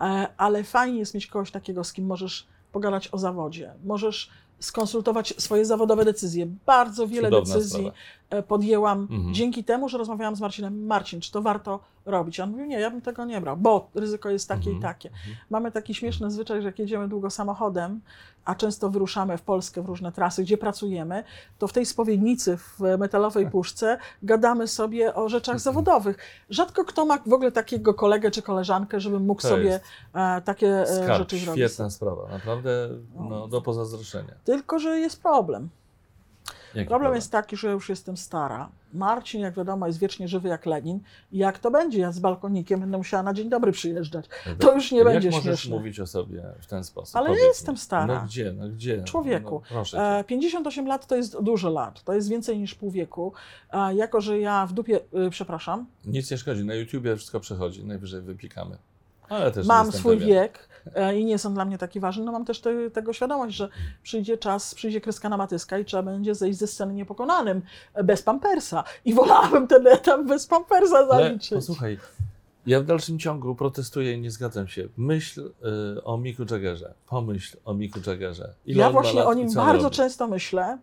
E, 0.01 0.27
ale 0.37 0.63
fajnie 0.63 0.99
jest 0.99 1.13
mieć 1.13 1.27
kogoś 1.27 1.51
takiego, 1.51 1.83
z 1.83 1.93
kim 1.93 2.05
możesz 2.05 2.47
pogadać 2.71 3.09
o 3.11 3.17
zawodzie, 3.17 3.73
możesz 3.83 4.29
skonsultować 4.59 5.33
swoje 5.37 5.65
zawodowe 5.65 6.05
decyzje. 6.05 6.47
Bardzo 6.65 7.07
wiele 7.07 7.29
Cudowna 7.29 7.55
decyzji 7.55 7.91
sprawa. 8.27 8.43
podjęłam 8.43 9.07
Mhm. 9.11 9.33
dzięki 9.33 9.63
temu, 9.63 9.89
że 9.89 9.97
rozmawiałam 9.97 10.35
z 10.35 10.41
Marcinem. 10.41 10.85
Marcin, 10.85 11.21
czy 11.21 11.31
to 11.31 11.41
warto 11.41 11.79
robić? 12.05 12.39
On 12.39 12.51
mówił, 12.51 12.65
nie, 12.65 12.79
ja 12.79 12.91
bym 12.91 13.01
tego 13.01 13.25
nie 13.25 13.41
brał, 13.41 13.57
bo 13.57 13.89
ryzyko 13.95 14.29
jest 14.29 14.47
takie 14.47 14.69
Mhm. 14.69 14.77
i 14.77 14.81
takie. 14.81 15.09
Mamy 15.49 15.71
taki 15.71 15.93
śmieszny 15.95 16.31
zwyczaj, 16.31 16.61
że 16.61 16.67
jak 16.67 16.79
jedziemy 16.79 17.07
długo 17.07 17.29
samochodem, 17.29 18.01
a 18.45 18.55
często 18.55 18.89
wyruszamy 18.89 19.37
w 19.37 19.41
Polskę 19.41 19.81
w 19.81 19.85
różne 19.85 20.11
trasy, 20.11 20.43
gdzie 20.43 20.57
pracujemy, 20.57 21.23
to 21.59 21.67
w 21.67 21.73
tej 21.73 21.85
spowiednicy 21.85 22.57
w 22.57 22.79
metalowej 22.97 23.49
puszce 23.49 23.97
gadamy 24.23 24.67
sobie 24.67 25.15
o 25.15 25.29
rzeczach 25.29 25.59
zawodowych. 25.59 26.17
Rzadko 26.49 26.85
kto 26.85 27.05
ma 27.05 27.17
w 27.25 27.33
ogóle 27.33 27.51
takiego 27.51 27.93
kolegę 27.93 28.31
czy 28.31 28.41
koleżankę, 28.41 28.99
żeby 28.99 29.19
mógł 29.19 29.41
To 29.41 29.47
sobie 29.47 29.79
e, 30.13 30.41
takie 30.41 30.67
e, 30.81 30.87
Skarb, 31.03 31.17
rzeczy 31.17 31.37
zrobić. 31.37 31.65
świetna 31.65 31.89
sprawa, 31.89 32.27
naprawdę 32.31 32.89
no, 33.29 33.47
do 33.47 33.61
pozazdroszczenia. 33.61 34.33
Tylko, 34.43 34.79
że 34.79 34.99
jest 34.99 35.21
problem. 35.21 35.69
Jaki 36.75 36.87
Problem 36.89 37.15
jest 37.15 37.31
taki, 37.31 37.57
że 37.57 37.71
już 37.71 37.89
jestem 37.89 38.17
stara. 38.17 38.69
Marcin, 38.93 39.41
jak 39.41 39.53
wiadomo, 39.55 39.87
jest 39.87 39.99
wiecznie 39.99 40.27
żywy 40.27 40.49
jak 40.49 40.65
Lenin. 40.65 40.99
I 41.31 41.37
jak 41.37 41.59
to 41.59 41.71
będzie? 41.71 41.99
Ja 41.99 42.11
z 42.11 42.19
balkonikiem 42.19 42.79
będę 42.79 42.97
musiała 42.97 43.23
na 43.23 43.33
dzień 43.33 43.49
dobry 43.49 43.71
przyjeżdżać. 43.71 44.25
To 44.59 44.73
już 44.75 44.91
nie 44.91 44.97
Jak 44.97 45.07
będzie 45.07 45.29
możesz 45.29 45.43
śmieszne. 45.43 45.77
mówić 45.77 45.99
o 45.99 46.07
sobie 46.07 46.43
w 46.59 46.65
ten 46.65 46.83
sposób? 46.83 47.15
Ale 47.15 47.25
ja 47.25 47.29
Powiedz 47.29 47.43
mi. 47.43 47.47
jestem 47.47 47.77
stara. 47.77 48.15
No 48.19 48.25
gdzie, 48.25 48.53
no 48.53 48.69
gdzie? 48.69 49.03
Człowieku, 49.03 49.51
No, 49.55 49.61
proszę 49.69 49.97
cię. 49.97 50.03
E, 50.19 50.23
58 50.23 50.87
lat 50.87 51.07
to 51.07 51.15
jest 51.15 51.41
dużo 51.41 51.69
lat, 51.69 52.03
to 52.03 52.13
jest 52.13 52.29
więcej 52.29 52.59
niż 52.59 52.75
pół 52.75 52.91
wieku. 52.91 53.33
E, 53.73 53.95
Jako, 53.95 54.21
że 54.21 54.39
ja 54.39 54.65
w 54.67 54.73
dupie, 54.73 54.99
y, 55.27 55.29
przepraszam, 55.29 55.85
Nic 56.05 56.31
nie 56.31 56.37
szkodzi, 56.37 56.65
na 56.65 56.73
YouTubie 56.73 57.15
wszystko 57.15 57.39
przechodzi, 57.39 57.85
najwyżej 57.85 58.21
wypikamy. 58.21 58.77
Ale 59.29 59.51
też 59.51 59.67
mam 59.67 59.91
swój 59.91 60.17
pewien. 60.17 60.29
wiek 60.29 60.57
e, 60.57 60.70
i 61.15 61.25
nie 61.25 61.37
są 61.37 61.53
dla 61.53 61.65
mnie 61.65 61.77
takie 61.77 61.99
ważne, 61.99 62.23
no 62.23 62.31
mam 62.31 62.45
też 62.45 62.61
te, 62.61 62.91
tego 62.91 63.13
świadomość, 63.13 63.55
że 63.55 63.69
przyjdzie 64.03 64.37
czas, 64.37 64.75
przyjdzie 64.75 65.01
kreska 65.01 65.29
na 65.29 65.37
matyska 65.37 65.79
i 65.79 65.85
trzeba 65.85 66.03
będzie 66.03 66.35
zejść 66.35 66.59
ze 66.59 66.67
sceny 66.67 66.93
niepokonanym, 66.93 67.61
e, 67.93 68.03
bez 68.03 68.21
pampersa. 68.21 68.83
I 69.05 69.13
wolałabym 69.13 69.67
ten 69.67 69.87
etap 69.87 70.21
bez 70.23 70.47
pampersa 70.47 70.97
Ale 70.97 71.07
zaliczyć. 71.07 71.49
posłuchaj, 71.49 71.97
ja 72.65 72.79
w 72.79 72.85
dalszym 72.85 73.19
ciągu 73.19 73.55
protestuję 73.55 74.13
i 74.13 74.19
nie 74.21 74.31
zgadzam 74.31 74.67
się. 74.67 74.87
Myśl 74.97 75.51
y, 75.97 76.03
o 76.03 76.17
Miku 76.17 76.43
Jaggerze. 76.51 76.93
Pomyśl 77.07 77.57
o 77.65 77.73
Miku 77.73 77.99
Jaggerze. 78.07 78.53
Ile 78.65 78.83
Ja 78.83 78.89
właśnie 78.89 79.23
o 79.25 79.33
nim 79.33 79.53
bardzo 79.53 79.83
robi? 79.83 79.95
często 79.95 80.27
myślę 80.27 80.77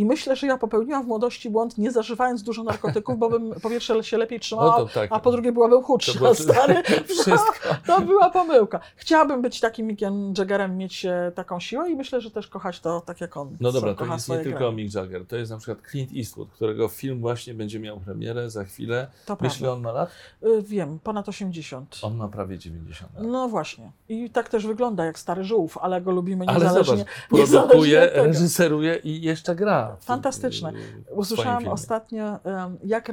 i 0.00 0.04
myślę, 0.04 0.36
że 0.36 0.46
ja 0.46 0.58
popełniłam 0.58 1.04
w 1.04 1.06
młodości 1.06 1.50
błąd, 1.50 1.78
nie 1.78 1.90
zażywając 1.92 2.42
dużo 2.42 2.62
narkotyków, 2.64 3.18
bo 3.18 3.30
bym 3.30 3.54
po 3.62 3.70
pierwsze 3.70 4.04
się 4.04 4.18
lepiej 4.18 4.40
trzymała, 4.40 4.78
No 4.78 4.86
tak. 4.94 5.10
a 5.12 5.20
po 5.20 5.32
drugie 5.32 5.52
byłabym 5.52 5.82
chudsza, 5.82 6.12
To 6.12 6.18
było- 6.18 6.34
stary. 6.34 6.82
Wszystko. 7.08 7.68
To 7.86 8.00
była 8.00 8.30
pomyłka. 8.30 8.80
Chciałabym 8.96 9.42
być 9.42 9.60
takim 9.60 9.86
Mickiem 9.86 10.34
Jaggerem, 10.38 10.76
mieć 10.76 11.04
e, 11.04 11.32
taką 11.34 11.60
siłę 11.60 11.90
i 11.90 11.96
myślę, 11.96 12.20
że 12.20 12.30
też 12.30 12.46
kochać 12.48 12.80
to 12.80 13.00
tak 13.00 13.20
jak 13.20 13.36
on. 13.36 13.56
No 13.60 13.72
dobra, 13.72 13.94
to 13.94 14.04
jest 14.06 14.28
nie 14.28 14.38
tylko. 14.38 14.72
Mick 14.72 14.94
Jagger. 14.94 15.26
To 15.26 15.36
jest 15.36 15.50
na 15.50 15.58
przykład 15.58 15.78
Clint 15.90 16.10
Eastwood, 16.16 16.48
którego 16.50 16.88
film 16.88 17.20
właśnie 17.20 17.54
będzie 17.54 17.80
miał 17.80 18.00
premierę 18.00 18.50
za 18.50 18.64
chwilę. 18.64 19.06
To 19.26 19.36
Myślę, 19.40 19.58
prawda. 19.58 19.72
on 19.76 19.80
ma 19.82 19.92
lat? 19.92 20.10
Y, 20.42 20.62
Wiem, 20.62 20.98
ponad 21.04 21.28
80. 21.28 21.98
On 22.02 22.16
ma 22.16 22.28
prawie 22.28 22.58
90 22.58 23.14
lat. 23.14 23.24
No 23.26 23.48
właśnie. 23.48 23.90
I 24.08 24.30
tak 24.30 24.48
też 24.48 24.66
wygląda 24.66 25.04
jak 25.04 25.18
stary 25.18 25.44
żółw, 25.44 25.78
ale 25.78 26.00
go 26.00 26.10
lubimy 26.10 26.44
Ale 26.48 26.58
niezależnie. 26.58 26.96
zobacz, 26.96 27.06
niezależnie 27.32 27.60
produkuje, 27.68 28.10
reżyseruje 28.14 28.96
i 29.04 29.22
jeszcze 29.22 29.54
gra. 29.54 29.89
Fantastyczne. 30.00 30.72
Usłyszałam 31.10 31.68
ostatnio, 31.68 32.38
jak 32.84 33.12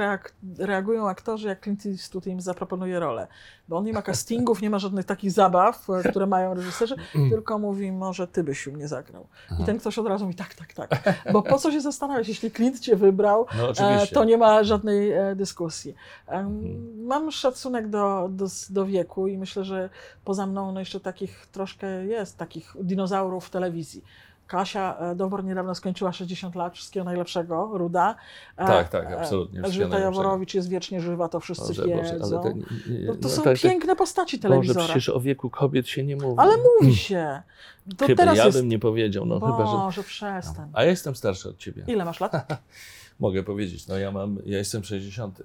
reagują 0.59 1.09
aktorzy, 1.09 1.47
jak 1.47 1.63
Clint 1.63 1.85
Eastwood 1.85 2.27
im 2.27 2.41
zaproponuje 2.41 2.99
rolę. 2.99 3.27
Bo 3.67 3.77
on 3.77 3.83
nie 3.83 3.93
ma 3.93 4.01
castingów, 4.01 4.61
nie 4.61 4.69
ma 4.69 4.79
żadnych 4.79 5.05
takich 5.05 5.31
zabaw, 5.31 5.89
e, 5.89 6.09
które 6.09 6.27
mają 6.27 6.53
reżyserzy, 6.53 6.95
tylko 7.29 7.59
mówi, 7.59 7.91
może 7.91 8.27
ty 8.27 8.43
byś 8.43 8.67
mnie 8.67 8.87
zagrał. 8.87 9.27
I 9.61 9.63
ten 9.65 9.79
ktoś 9.79 9.97
od 9.97 10.07
razu 10.07 10.25
mówi, 10.25 10.35
tak, 10.35 10.53
tak, 10.53 10.73
tak. 10.73 11.23
Bo 11.33 11.41
po 11.41 11.57
co 11.57 11.71
się 11.71 11.81
zastanawiać, 11.81 12.27
jeśli 12.27 12.51
Clint 12.51 12.79
cię 12.79 12.95
wybrał, 12.95 13.45
No 13.57 13.71
e, 13.85 14.07
to 14.07 14.23
nie 14.23 14.37
ma 14.37 14.63
żadnej 14.63 15.11
e, 15.11 15.35
dyskusji. 15.35 15.95
Em, 16.27 17.07
Mam 17.07 17.31
szacunek 17.31 17.89
do, 17.89 18.29
do, 18.31 18.45
do 18.69 18.85
wieku 18.85 19.27
i 19.27 19.37
myślę, 19.37 19.63
że 19.63 19.89
poza 20.25 20.45
mną 20.45 20.71
no 20.71 20.79
jeszcze 20.79 20.99
takich 20.99 21.47
troszkę 21.51 22.05
jest, 22.05 22.37
takich 22.37 22.75
dinozaurów 22.79 23.45
w 23.45 23.49
telewizji. 23.49 24.03
Kasia 24.47 24.97
e, 24.99 25.15
Dobor 25.15 25.43
niedawno 25.43 25.75
skończyła 25.75 26.13
60 26.13 26.55
lat, 26.55 26.73
wszystkiego 26.73 27.03
najlepszego, 27.03 27.69
Ruda. 27.73 28.15
E, 28.57 28.67
Tak, 28.67 28.89
tak, 28.89 29.05
e, 29.05 29.19
absolutnie, 29.19 29.59
wszystkiego 29.61 29.85
Elżbieta. 29.85 30.03
Jaworowicz 30.03 30.53
jest 30.53 30.69
wiecznie 30.69 31.01
żywa, 31.01 31.29
to 31.29 31.39
wszyscy 31.39 31.67
Boże, 31.67 31.81
Boże, 31.81 32.13
wiedzą. 32.13 32.41
ale 32.41 32.51
to, 32.51 32.57
nie, 32.57 32.99
nie, 32.99 33.05
no, 33.07 33.13
to 33.13 33.19
no 33.21 33.29
są 33.29 33.41
tak, 33.43 33.59
piękne 33.59 33.95
postaci 33.95 34.37
Boże, 34.37 34.49
telewizora. 34.49 34.83
przecież 34.85 35.09
o 35.09 35.19
wieku 35.19 35.49
kobiet 35.49 35.87
się 35.87 36.03
nie 36.03 36.15
mówi. 36.15 36.35
Ale 36.37 36.53
mówi 36.57 36.95
się. 36.95 37.41
To 37.97 38.05
chyba 38.07 38.17
teraz 38.23 38.37
ja 38.37 38.45
jest... 38.45 38.57
bym 38.57 38.69
nie 38.69 38.79
powiedział, 38.79 39.25
no 39.25 39.39
chyba, 39.39 39.65
że... 39.65 39.77
Boże, 39.77 40.03
przestań. 40.03 40.69
A 40.73 40.83
ja 40.83 40.89
jestem 40.89 41.15
starszy 41.15 41.49
od 41.49 41.57
ciebie. 41.57 41.83
Ile 41.87 42.05
masz 42.05 42.19
lat? 42.19 42.61
Mogę 43.19 43.43
powiedzieć, 43.43 43.87
no 43.87 43.97
ja 43.97 44.11
mam, 44.11 44.37
ja 44.45 44.57
jestem 44.57 44.83
60. 44.83 45.41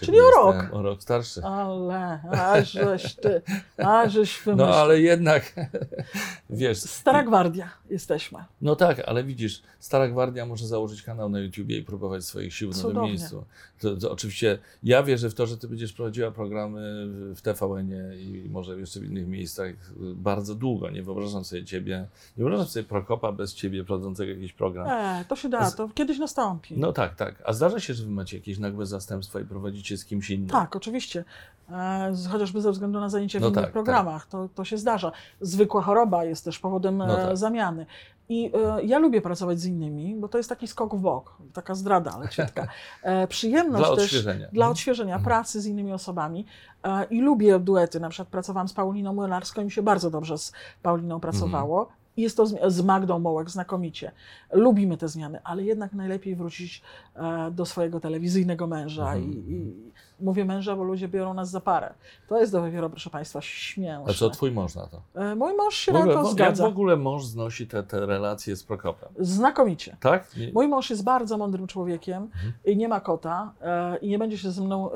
Czyli 0.00 0.20
o 0.20 0.30
rok. 0.30 0.56
O 0.72 0.82
rok 0.82 1.02
starszy. 1.02 1.42
Ale, 1.44 2.20
ażeś 2.32 3.14
ty, 3.14 3.42
ażeś 3.76 4.46
No 4.46 4.52
wymyślił. 4.52 4.74
ale 4.74 5.00
jednak, 5.00 5.54
wiesz, 6.50 6.78
Stara 6.78 7.22
gwardia 7.22 7.68
jesteśmy. 7.94 8.44
no 8.60 8.76
tak, 8.76 9.02
ale 9.06 9.24
widzisz, 9.24 9.62
Stara 9.78 10.08
Gwardia 10.08 10.46
może 10.46 10.66
założyć 10.66 11.02
kanał 11.02 11.28
na 11.28 11.40
YouTubie 11.40 11.78
i 11.78 11.82
próbować 11.82 12.24
swoich 12.24 12.54
sił 12.54 12.72
w 12.72 12.82
nowym 12.82 13.02
miejscu. 13.02 13.44
To, 13.80 13.96
to 13.96 14.12
oczywiście 14.12 14.58
ja 14.82 15.02
wierzę 15.02 15.30
w 15.30 15.34
to, 15.34 15.46
że 15.46 15.58
ty 15.58 15.68
będziesz 15.68 15.92
prowadziła 15.92 16.30
programy 16.30 17.06
w 17.34 17.40
TVN-ie 17.42 18.22
i 18.22 18.48
może 18.50 18.78
jeszcze 18.80 19.00
w 19.00 19.04
innych 19.04 19.26
miejscach 19.26 19.74
bardzo 20.14 20.54
długo. 20.54 20.90
Nie 20.90 21.02
wyobrażam 21.02 21.44
sobie 21.44 21.64
ciebie, 21.64 22.06
nie 22.36 22.44
wyobrażam 22.44 22.66
sobie 22.66 22.84
Prokopa 22.84 23.32
bez 23.32 23.54
ciebie 23.54 23.84
prowadzącego 23.84 24.32
jakiś 24.32 24.52
program. 24.52 24.86
E, 24.88 25.24
to 25.28 25.36
się 25.36 25.48
da, 25.48 25.70
to 25.70 25.88
kiedyś 25.88 26.18
nastąpi. 26.18 26.74
No 26.78 26.92
tak, 26.92 27.14
tak. 27.16 27.42
A 27.46 27.52
zdarza 27.52 27.80
się, 27.80 27.94
że 27.94 28.04
wy 28.04 28.10
macie 28.10 28.36
jakieś 28.36 28.58
nagłe 28.58 28.86
zastępstwa 28.86 29.40
i 29.40 29.44
prowadzicie 29.44 29.96
z 29.96 30.04
kimś 30.04 30.30
innym. 30.30 30.48
Tak, 30.48 30.76
oczywiście. 30.76 31.24
E, 31.70 32.12
Chociażby 32.32 32.60
ze 32.60 32.72
względu 32.72 33.00
na 33.00 33.08
zajęcia 33.08 33.38
w 33.38 33.42
No 33.42 33.48
innych 33.48 33.64
tak, 33.64 33.72
programach, 33.72 34.26
to, 34.26 34.48
to 34.54 34.64
się 34.64 34.78
zdarza. 34.78 35.12
Zwykła 35.40 35.82
choroba 35.82 36.24
jest 36.24 36.44
też 36.44 36.58
powodem 36.58 36.96
No 36.96 37.22
e, 37.22 37.26
tak. 37.28 37.36
zamiany. 37.36 37.86
I 38.28 38.50
e, 38.78 38.82
ja 38.84 38.98
lubię 38.98 39.20
pracować 39.22 39.60
z 39.60 39.66
innymi, 39.66 40.14
bo 40.16 40.28
to 40.28 40.38
jest 40.38 40.48
taki 40.50 40.68
skok 40.68 40.94
w 40.94 40.98
bok, 40.98 41.36
taka 41.52 41.74
zdrada 41.74 42.18
leciutka. 42.18 42.66
E, 43.02 43.26
przyjemność 43.36 43.86
Dla 43.86 43.96
też 43.96 44.04
odświeżenia. 44.04 44.46
dla 44.52 44.64
Mhm. 44.66 44.70
odświeżenia 44.72 45.14
Mhm. 45.14 45.24
pracy 45.24 45.60
z 45.60 45.66
innymi 45.66 45.92
osobami. 45.92 46.46
E, 46.84 47.04
I 47.04 47.20
lubię 47.20 47.58
duety. 47.58 48.00
Na 48.00 48.08
przykład 48.08 48.28
pracowałam 48.28 48.68
z 48.68 48.72
Pauliną 48.72 49.12
Młynarską 49.14 49.62
i 49.62 49.64
mi 49.64 49.70
się 49.70 49.82
bardzo 49.82 50.10
dobrze 50.10 50.38
z 50.38 50.52
Pauliną 50.82 51.20
pracowało. 51.20 51.80
Mhm. 51.80 52.03
Jest 52.16 52.36
to 52.36 52.46
z 52.70 52.82
Magdą 52.84 53.18
Mołek 53.18 53.50
znakomicie. 53.50 54.12
Lubimy 54.52 54.96
te 54.96 55.08
zmiany, 55.08 55.38
ale 55.44 55.62
jednak 55.64 55.92
najlepiej 55.92 56.36
wrócić 56.36 56.82
e, 57.16 57.50
do 57.50 57.66
swojego 57.66 58.00
telewizyjnego 58.00 58.66
męża. 58.66 59.02
Mhm. 59.14 59.32
I, 59.32 59.52
I 59.52 60.24
mówię 60.24 60.44
męża, 60.44 60.76
bo 60.76 60.84
ludzie 60.84 61.08
biorą 61.08 61.34
nas 61.34 61.50
za 61.50 61.60
parę. 61.60 61.94
To 62.28 62.40
jest 62.40 62.52
dopiero, 62.52 62.90
proszę 62.90 63.10
Państwa, 63.10 63.40
śmieszne. 63.40 64.04
A 64.08 64.12
co 64.12 64.30
twój 64.30 64.52
mąż 64.52 64.74
na 64.74 64.86
to? 64.86 65.02
E, 65.14 65.34
Mój 65.34 65.54
mąż 65.56 65.74
się 65.74 65.92
ogóle, 65.92 66.06
na 66.06 66.12
to 66.12 66.22
mo- 66.22 66.28
jak 66.28 66.32
zgadza. 66.36 66.64
w 66.64 66.66
ogóle 66.66 66.96
mąż 66.96 67.24
znosi 67.24 67.66
te, 67.66 67.82
te 67.82 68.06
relacje 68.06 68.56
z 68.56 68.64
Prokopem? 68.64 69.08
Znakomicie. 69.18 69.96
Tak? 70.00 70.36
Nie, 70.36 70.52
Mój 70.52 70.68
mąż 70.68 70.90
jest 70.90 71.04
bardzo 71.04 71.38
mądrym 71.38 71.66
człowiekiem 71.66 72.22
Mhm. 72.22 72.52
i 72.64 72.76
nie 72.76 72.88
ma 72.88 73.00
kota 73.00 73.52
e, 73.60 73.96
i 73.96 74.08
nie 74.08 74.18
będzie 74.18 74.38
się 74.38 74.50
ze 74.50 74.62
mną 74.64 74.90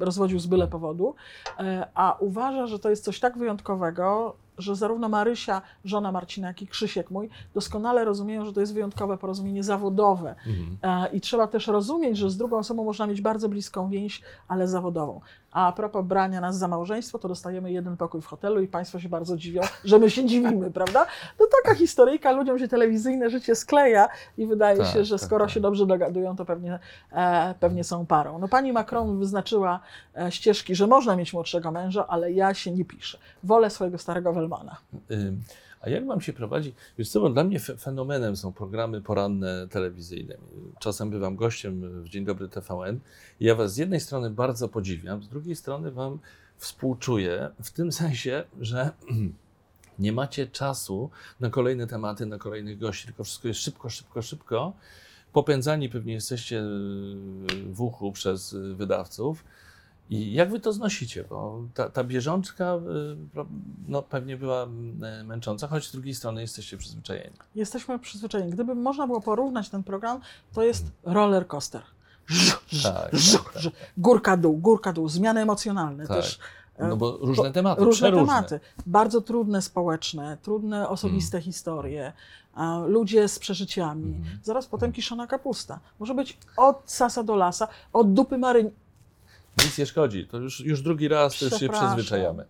rozwodził 0.00 0.38
z 0.38 0.46
byle 0.46 0.68
powodu, 0.68 1.14
a 1.94 2.16
uważa, 2.20 2.66
że 2.66 2.78
to 2.78 2.90
jest 2.90 3.04
coś 3.04 3.20
tak 3.20 3.38
wyjątkowego, 3.38 4.36
że 4.58 4.76
zarówno 4.76 5.08
Marysia, 5.08 5.62
żona 5.84 6.12
Marcina, 6.12 6.48
jak 6.48 6.62
i 6.62 6.66
Krzysiek 6.66 7.10
mój 7.10 7.28
doskonale 7.54 8.04
rozumieją, 8.04 8.44
że 8.44 8.52
to 8.52 8.60
jest 8.60 8.74
wyjątkowe 8.74 9.18
porozumienie 9.18 9.62
zawodowe. 9.62 10.34
Mhm. 10.46 10.78
E, 10.82 11.16
I 11.16 11.20
trzeba 11.20 11.46
też 11.46 11.66
rozumieć, 11.66 12.18
że 12.18 12.30
z 12.30 12.36
drugą 12.36 12.58
osobą 12.58 12.84
można 12.84 13.06
mieć 13.06 13.20
bardzo 13.20 13.48
bliską 13.48 13.88
więź, 13.88 14.22
ale 14.48 14.68
zawodową. 14.68 15.20
A 15.52 15.66
a 15.66 15.72
propos 15.72 16.04
brania 16.06 16.40
nas 16.40 16.58
za 16.58 16.68
małżeństwo, 16.68 17.18
to 17.18 17.28
dostajemy 17.28 17.72
jeden 17.72 17.96
pokój 17.96 18.22
w 18.22 18.26
hotelu 18.26 18.60
i 18.62 18.68
Państwo 18.68 19.00
się 19.00 19.08
bardzo 19.08 19.36
dziwią, 19.36 19.60
że 19.84 19.98
my 19.98 20.10
się 20.10 20.24
dziwimy, 20.24 20.70
prawda? 20.80 21.06
To 21.38 21.44
taka 21.62 21.74
historyjka, 21.78 22.32
ludziom 22.32 22.58
się 22.58 22.68
telewizyjne 22.68 23.30
życie 23.30 23.54
skleja 23.54 24.08
i 24.38 24.46
wydaje 24.46 24.78
Tak, 24.78 24.86
się, 24.86 25.04
że 25.04 25.18
tak, 25.18 25.26
skoro 25.26 25.44
tak. 25.44 25.54
się 25.54 25.60
dobrze 25.60 25.86
dogadują, 25.86 26.36
to 26.36 26.44
pewnie, 26.44 26.78
e, 27.12 27.54
pewnie 27.60 27.84
są 27.84 28.06
parą. 28.06 28.38
No 28.38 28.48
pani 28.48 28.72
Macron 28.72 29.18
wyznaczyła 29.18 29.80
e, 30.16 30.32
ścieżki, 30.32 30.74
że 30.74 30.86
można 30.86 31.16
mieć 31.16 31.32
młodszego 31.32 31.70
męża, 31.70 32.06
ale 32.06 32.32
ja 32.32 32.54
się 32.54 32.70
nie 32.70 32.84
piszę. 32.84 33.18
Wolę 33.44 33.70
swojego 33.70 33.98
starego 33.98 34.32
Welmana. 34.32 34.76
Ym, 35.10 35.42
A 35.82 35.90
jak 35.90 36.06
wam 36.06 36.20
się 36.20 36.32
prowadzi? 36.32 36.74
Wiesz 36.98 37.08
co, 37.10 37.30
dla 37.30 37.44
mnie 37.44 37.60
fe- 37.60 37.76
fenomenem 37.76 38.36
są 38.36 38.52
programy 38.52 39.00
poranne 39.00 39.68
telewizyjne. 39.68 40.34
Czasem 40.80 41.10
bywam 41.10 41.36
gościem 41.36 42.02
w 42.02 42.08
Dzień 42.08 42.24
Dobry 42.24 42.48
TVN 42.48 43.00
i 43.40 43.44
ja 43.44 43.54
was 43.54 43.74
z 43.74 43.76
jednej 43.76 44.00
strony 44.00 44.30
bardzo 44.30 44.68
podziwiam, 44.68 45.22
z 45.22 45.28
drugiej 45.28 45.56
strony 45.56 45.90
wam 45.90 46.18
współczuję 46.56 47.50
w 47.62 47.70
tym 47.70 47.92
sensie, 48.02 48.44
że 48.60 48.90
nie 49.98 50.12
macie 50.12 50.46
czasu 50.46 51.10
na 51.40 51.50
kolejne 51.50 51.86
tematy, 51.86 52.26
na 52.26 52.38
kolejnych 52.38 52.78
gości, 52.78 53.06
tylko 53.06 53.24
wszystko 53.24 53.48
jest 53.48 53.60
szybko, 53.60 53.88
szybko, 53.88 54.22
szybko. 54.22 54.72
Popędzani 55.32 55.88
pewnie 55.88 56.12
jesteście 56.12 56.62
w 57.66 57.80
uchu 57.80 58.12
przez 58.12 58.56
wydawców. 58.74 59.44
I 60.12 60.32
jak 60.32 60.50
wy 60.50 60.60
to 60.60 60.72
znosicie? 60.72 61.24
Bo 61.30 61.62
ta, 61.74 61.88
ta 61.88 62.04
bieżączka 62.04 62.74
y, 62.74 63.40
no, 63.88 64.02
pewnie 64.02 64.36
była 64.36 64.64
y, 65.20 65.24
męcząca, 65.24 65.68
choć 65.68 65.88
z 65.88 65.92
drugiej 65.92 66.14
strony 66.14 66.40
jesteście 66.40 66.76
przyzwyczajeni. 66.76 67.36
Jesteśmy 67.54 67.98
przyzwyczajeni. 67.98 68.52
Gdyby 68.52 68.74
można 68.74 69.06
było 69.06 69.20
porównać 69.20 69.68
ten 69.68 69.82
program, 69.82 70.20
to 70.54 70.62
jest 70.62 70.84
roller 71.04 71.46
coaster. 71.46 71.82
Żu, 72.26 72.56
żu, 72.68 72.88
Tak, 72.92 73.08
żu, 73.18 73.38
tak, 73.38 73.52
tak. 73.62 73.72
Górka 73.96 74.36
dół, 74.36 74.56
górka 74.58 74.92
dół, 74.92 75.08
zmiany 75.08 75.40
emocjonalne 75.40 76.06
Tak. 76.06 76.16
też. 76.16 76.38
e, 76.76 76.88
No 76.88 76.96
bo 76.96 77.16
różne 77.20 77.44
po- 77.44 77.50
tematy, 77.50 77.84
Różne 77.84 78.12
tematy. 78.12 78.60
Bardzo 78.86 79.20
trudne 79.20 79.62
społeczne, 79.62 80.38
trudne 80.42 80.88
osobiste 80.88 81.40
historie, 81.40 82.12
a, 82.54 82.78
ludzie 82.86 83.28
z 83.28 83.38
przeżyciami. 83.38 84.14
Mhm. 84.16 84.38
Zaraz 84.42 84.66
potem 84.66 84.92
kiszona 84.92 85.26
kapusta. 85.26 85.80
Może 85.98 86.14
być 86.14 86.38
od 86.56 86.82
sasa 86.86 87.22
do 87.22 87.36
lasa, 87.36 87.68
od 87.92 88.12
dupy 88.12 88.38
maryni, 88.38 88.70
Nic 89.64 89.78
nie 89.78 89.86
szkodzi, 89.86 90.26
to 90.26 90.38
już, 90.38 90.60
już 90.60 90.82
drugi 90.82 91.08
raz 91.08 91.38
też 91.38 91.60
się 91.60 91.68
przyzwyczajamy. 91.68 92.44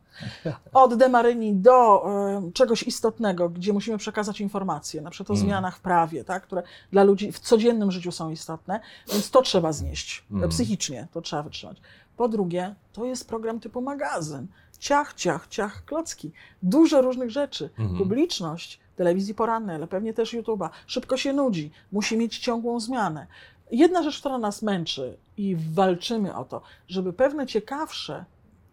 od 0.72 0.94
demaryni 0.94 1.54
do 1.54 2.04
e, 2.48 2.52
czegoś 2.52 2.82
istotnego, 2.82 3.48
gdzie 3.48 3.72
musimy 3.72 3.98
przekazać 3.98 4.40
informacje, 4.40 5.00
na 5.02 5.10
przykład 5.10 5.30
o 5.30 5.34
Mm. 5.34 5.46
zmianach 5.46 5.76
w 5.76 5.80
prawie, 5.80 6.24
tak, 6.24 6.42
które 6.42 6.62
dla 6.92 7.04
ludzi 7.04 7.32
w 7.32 7.38
codziennym 7.38 7.90
życiu 7.90 8.12
są 8.12 8.30
istotne, 8.30 8.80
więc 9.12 9.30
to 9.30 9.42
trzeba 9.42 9.72
znieść. 9.72 10.24
Mm. 10.30 10.50
Psychicznie 10.50 11.08
to 11.12 11.20
trzeba 11.22 11.42
wytrzymać. 11.42 11.80
Po 12.16 12.28
drugie, 12.28 12.74
to 12.92 13.04
jest 13.04 13.28
program 13.28 13.60
typu 13.60 13.80
magazyn. 13.80 14.46
Ciach, 14.78 15.14
ciach, 15.14 15.48
ciach, 15.48 15.84
klocki. 15.84 16.32
Dużo 16.62 17.02
różnych 17.02 17.30
rzeczy. 17.30 17.70
Mhm. 17.78 17.98
Publiczność 17.98 18.80
telewizji 18.96 19.34
porannej, 19.34 19.76
ale 19.76 19.86
pewnie 19.86 20.14
też 20.14 20.34
YouTube'a. 20.34 20.68
Szybko 20.86 21.16
się 21.16 21.32
nudzi, 21.32 21.70
musi 21.92 22.16
mieć 22.16 22.38
ciągłą 22.38 22.80
zmianę. 22.80 23.26
Jedna 23.72 24.02
rzecz, 24.02 24.20
która 24.20 24.38
nas 24.38 24.62
męczy 24.62 25.16
i 25.37 25.56
walczymy 25.74 26.35
o 26.37 26.44
to, 26.44 26.62
żeby 26.88 27.12
pewne 27.12 27.46
ciekawsze 27.46 28.24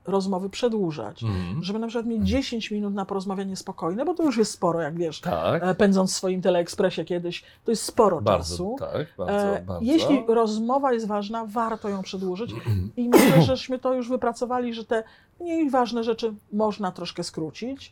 rozmowy 0.08 0.50
przedłużać, 0.50 1.24
Mhm. 1.24 1.64
żeby 1.64 1.80
na 1.80 1.88
przykład 1.88 2.06
mieć 2.06 2.28
10 2.28 2.72
minut 2.72 2.94
na 2.94 3.06
porozmawianie 3.06 3.56
spokojne, 3.56 4.06
bo 4.06 4.14
to 4.14 4.24
już 4.24 4.38
jest 4.38 4.52
sporo, 4.52 4.82
jak 4.82 4.96
wiesz, 4.98 5.22
Tak, 5.22 5.64
e, 5.64 5.76
pędząc 5.76 6.14
w 6.14 6.16
swoim 6.16 6.42
teleekspresie 6.42 7.06
kiedyś, 7.06 7.44
to 7.66 7.72
jest 7.72 7.84
sporo 7.84 8.22
bardzo, 8.22 8.54
czasu. 8.54 8.76
tak, 8.80 9.08
bardzo, 9.18 9.34
E, 9.58 9.62
bardzo. 9.62 9.86
Jeśli 9.86 10.24
rozmowa 10.28 10.94
jest 10.94 11.08
ważna, 11.08 11.46
warto 11.46 11.90
ją 11.90 12.02
przedłużyć 12.02 12.52
i 12.98 13.10
myślę, 13.10 13.42
żeśmy 13.42 13.80
to 13.80 13.94
już 13.94 14.10
wypracowali, 14.10 14.74
że 14.74 14.86
te 14.86 15.04
mniej 15.42 15.70
ważne 15.70 16.04
rzeczy 16.04 16.34
można 16.54 16.92
troszkę 16.92 17.24
skrócić, 17.24 17.92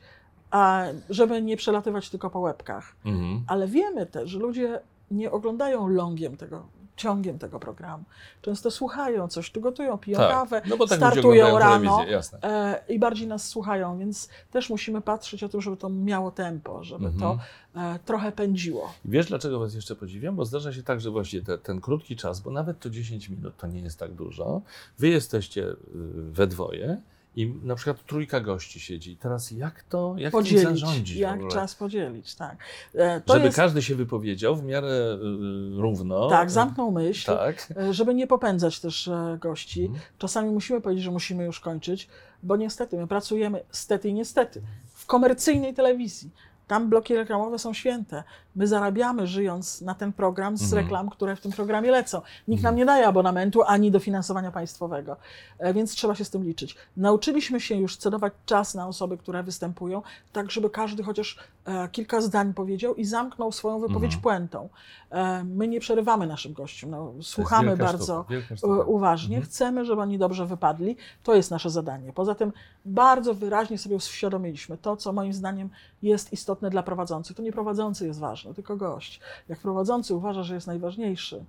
a 0.52 0.84
żeby 1.10 1.41
nie 1.41 1.58
przelatywać 1.58 2.10
tylko 2.10 2.30
po 2.30 2.39
łebkach. 2.39 2.96
Mhm. 3.06 3.43
Ale 3.48 3.67
wiemy 3.67 4.06
też, 4.06 4.30
że 4.30 4.39
ludzie 4.39 4.80
nie 5.12 5.32
oglądają 5.32 5.88
longiem 5.88 6.38
tego, 6.38 6.65
ciągiem 6.98 7.40
tego 7.40 7.60
programu. 7.60 8.04
Często 8.42 8.72
słuchają 8.72 9.28
coś, 9.28 9.52
tu 9.52 9.62
gotują, 9.62 9.98
piją 9.98 10.18
kawę, 10.18 10.62
no 10.70 10.78
bo 10.78 10.88
tak 10.88 10.98
startują 10.98 11.60
rano 11.60 12.06
e, 12.44 12.84
i 12.90 13.00
bardziej 13.00 13.28
nas 13.28 13.48
słuchają, 13.48 13.98
więc 14.00 14.30
też 14.52 14.70
musimy 14.70 15.02
patrzeć 15.02 15.44
o 15.44 15.50
tym, 15.50 15.62
żeby 15.62 15.78
to 15.78 15.90
miało 15.90 16.32
tempo, 16.32 16.84
żeby 16.84 17.06
Mhm. 17.08 17.22
to 17.22 17.40
e, 17.82 18.00
trochę 18.06 18.32
pędziło. 18.32 18.94
Wiesz, 19.06 19.26
dlaczego 19.26 19.60
Was 19.60 19.74
jeszcze 19.76 19.96
podziwiam? 19.96 20.36
Bo 20.36 20.46
zdarza 20.46 20.74
się 20.74 20.84
tak, 20.84 21.02
że 21.02 21.12
właśnie 21.12 21.42
te, 21.42 21.58
ten 21.58 21.82
krótki 21.82 22.16
czas, 22.16 22.40
bo 22.40 22.52
nawet 22.52 22.80
to 22.80 22.90
10 22.90 23.30
minut 23.30 23.58
to 23.58 23.68
nie 23.68 23.80
jest 23.82 24.00
tak 24.00 24.12
dużo. 24.14 24.62
Wy 25.00 25.08
jesteście 25.08 25.64
y, 25.64 25.76
we 26.14 26.48
dwoje 26.48 27.02
i 27.38 27.54
na 27.63 27.76
przykład 27.76 28.06
trójka 28.06 28.39
gości 28.39 28.80
siedzi. 28.80 29.17
Teraz 29.17 29.52
jak 29.52 29.84
to, 29.84 30.15
jak 30.17 30.32
tym 30.32 30.39
Podzielić, 30.39 30.63
zarządzić 30.63 31.17
w 31.17 31.19
jak 31.19 31.47
czas 31.47 31.76
podzielić, 31.76 32.36
tak. 32.36 32.58
E, 32.95 33.21
to 33.21 33.34
Żeby 33.34 33.45
jest, 33.45 33.56
każdy 33.58 33.82
się 33.82 33.95
wypowiedział 33.95 34.56
w 34.56 34.63
miarę 34.63 34.88
y, 34.88 35.82
równo. 35.82 36.30
tak, 36.30 36.52
zamknął 36.52 36.91
myśl, 36.91 37.26
Tak. 37.26 37.73
e, 37.78 37.93
żeby 37.93 38.13
nie 38.13 38.28
popędzać 38.28 38.80
też 38.80 39.08
e, 39.08 39.38
gości. 39.41 39.82
Mhm. 39.82 40.02
Czasami 40.17 40.50
musimy 40.50 40.82
powiedzieć, 40.82 41.04
że 41.04 41.12
musimy 41.12 41.45
już 41.45 41.60
kończyć, 41.60 42.08
bo 42.43 42.56
niestety 42.56 42.97
my 42.97 43.08
pracujemy, 43.08 43.63
stety 43.71 44.10
i 44.10 44.13
niestety, 44.13 44.62
w 44.93 45.06
komercyjnej 45.06 45.73
telewizji. 45.73 46.32
Tam 46.68 46.90
bloki 46.90 47.16
reklamowe 47.16 47.60
są 47.60 47.74
święte. 47.74 48.24
My 48.56 48.68
zarabiamy, 48.68 49.28
żyjąc 49.28 49.82
na 49.82 49.94
ten 49.96 50.14
program 50.14 50.58
z 50.58 50.64
Mhm. 50.64 50.84
reklam, 50.84 51.10
które 51.10 51.36
w 51.36 51.42
tym 51.42 51.52
programie 51.52 51.92
lecą. 51.92 52.22
Nikt 52.48 52.64
nam 52.64 52.76
nie 52.76 52.86
daje 52.86 53.08
abonamentu 53.08 53.64
ani 53.64 53.92
dofinansowania 53.92 54.52
państwowego, 54.52 55.16
E, 55.60 55.74
więc 55.74 55.92
trzeba 55.92 56.16
się 56.16 56.26
z 56.26 56.30
tym 56.30 56.44
liczyć. 56.44 56.76
Nauczyliśmy 56.98 57.60
się 57.62 57.76
już 57.76 57.98
cedować 57.98 58.34
czas 58.46 58.76
na 58.76 58.88
osoby, 58.88 59.18
które 59.18 59.44
występują, 59.44 60.02
tak 60.34 60.52
żeby 60.52 60.70
każdy 60.70 61.04
chociaż 61.04 61.38
e, 61.66 61.88
kilka 61.90 62.22
zdań 62.22 62.54
powiedział 62.54 62.96
i 62.96 63.06
zamknął 63.06 63.52
swoją 63.52 63.80
wypowiedź 63.80 64.14
Mhm. 64.16 64.22
puentą. 64.22 64.70
E, 65.12 65.44
my 65.44 65.68
nie 65.68 65.80
przerywamy 65.80 66.28
naszym 66.28 66.54
gościom. 66.54 66.90
No, 66.90 67.14
słuchamy 67.22 67.78
bardzo 67.78 68.26
sztuka. 68.56 68.84
uważnie, 68.86 69.36
Mhm. 69.38 69.52
chcemy, 69.52 69.86
żeby 69.86 70.02
oni 70.02 70.18
dobrze 70.18 70.46
wypadli. 70.46 70.96
To 71.24 71.36
jest 71.36 71.52
nasze 71.52 71.70
zadanie. 71.70 72.14
Poza 72.14 72.36
tym 72.36 72.54
bardzo 72.86 73.34
wyraźnie 73.34 73.78
sobie 73.78 73.96
uświadomiliśmy 73.96 74.78
to, 74.78 74.98
co 74.98 75.14
moim 75.14 75.34
zdaniem 75.34 75.70
jest 76.04 76.34
istotne 76.34 76.57
dla 76.62 76.84
prowadzących. 76.84 77.36
To 77.38 77.43
nie 77.43 77.52
prowadzący 77.52 78.08
jest 78.08 78.20
ważny, 78.20 78.54
tylko 78.54 78.78
gość. 78.78 79.20
Jak 79.50 79.60
prowadzący 79.60 80.15
uważa, 80.15 80.43
że 80.43 80.56
jest 80.56 80.67
najważniejszy, 80.67 81.43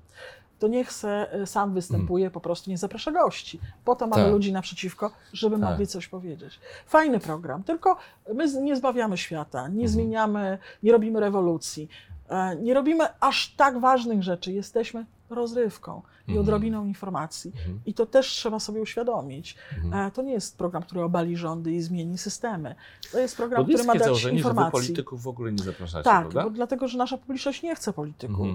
to 0.58 0.68
niech 0.68 0.92
se 0.92 1.32
e, 1.32 1.46
sam 1.46 1.74
występuje, 1.74 2.30
po 2.30 2.40
prostu 2.40 2.70
nie 2.70 2.78
zaprasza 2.78 3.12
gości. 3.12 3.60
Po 3.84 3.96
to 3.96 4.06
mamy 4.06 4.22
Tak. 4.22 4.32
ludzi 4.32 4.52
naprzeciwko, 4.52 5.10
żeby 5.32 5.58
Tak. 5.60 5.70
mogli 5.70 5.86
coś 5.86 6.08
powiedzieć. 6.08 6.60
Fajny 6.86 7.20
program, 7.20 7.62
tylko 7.62 7.96
my 8.34 8.52
nie 8.62 8.76
zbawiamy 8.76 9.16
świata, 9.16 9.62
nie 9.62 9.68
Mhm. 9.68 9.88
zmieniamy, 9.88 10.58
nie 10.82 10.92
robimy 10.92 11.20
rewolucji, 11.20 11.88
e, 12.28 12.56
nie 12.56 12.74
robimy 12.74 13.04
aż 13.20 13.54
tak 13.56 13.80
ważnych 13.80 14.22
rzeczy. 14.22 14.52
Jesteśmy 14.52 15.06
rozrywką. 15.30 16.02
I 16.28 16.30
Mhm. 16.30 16.40
odrobiną 16.40 16.84
informacji. 16.86 17.52
Mhm. 17.56 17.80
I 17.86 17.94
to 17.94 18.06
też 18.06 18.26
trzeba 18.26 18.58
sobie 18.60 18.80
uświadomić. 18.80 19.56
Mhm. 19.84 20.06
E, 20.06 20.10
To 20.10 20.22
nie 20.22 20.32
jest 20.32 20.58
program, 20.58 20.82
który 20.82 21.02
obali 21.02 21.36
rządy 21.36 21.72
i 21.72 21.80
zmieni 21.82 22.18
systemy. 22.18 22.74
To 23.12 23.18
jest 23.18 23.36
program, 23.36 23.64
który 23.64 23.84
ma 23.84 23.92
dać 23.94 24.02
założenie, 24.04 24.38
że 24.38 24.42
wy 24.44 24.48
informacji. 24.48 24.72
polityków 24.72 25.22
w 25.22 25.28
ogóle 25.28 25.52
nie 25.52 25.62
zapraszacie, 25.64 26.04
Tak, 26.04 26.20
prawda? 26.28 26.42
bo 26.44 26.50
dlatego, 26.50 26.88
że 26.88 26.98
nasza 26.98 27.18
publiczność 27.18 27.62
nie 27.62 27.74
chce 27.76 27.92
polityków. 27.92 28.46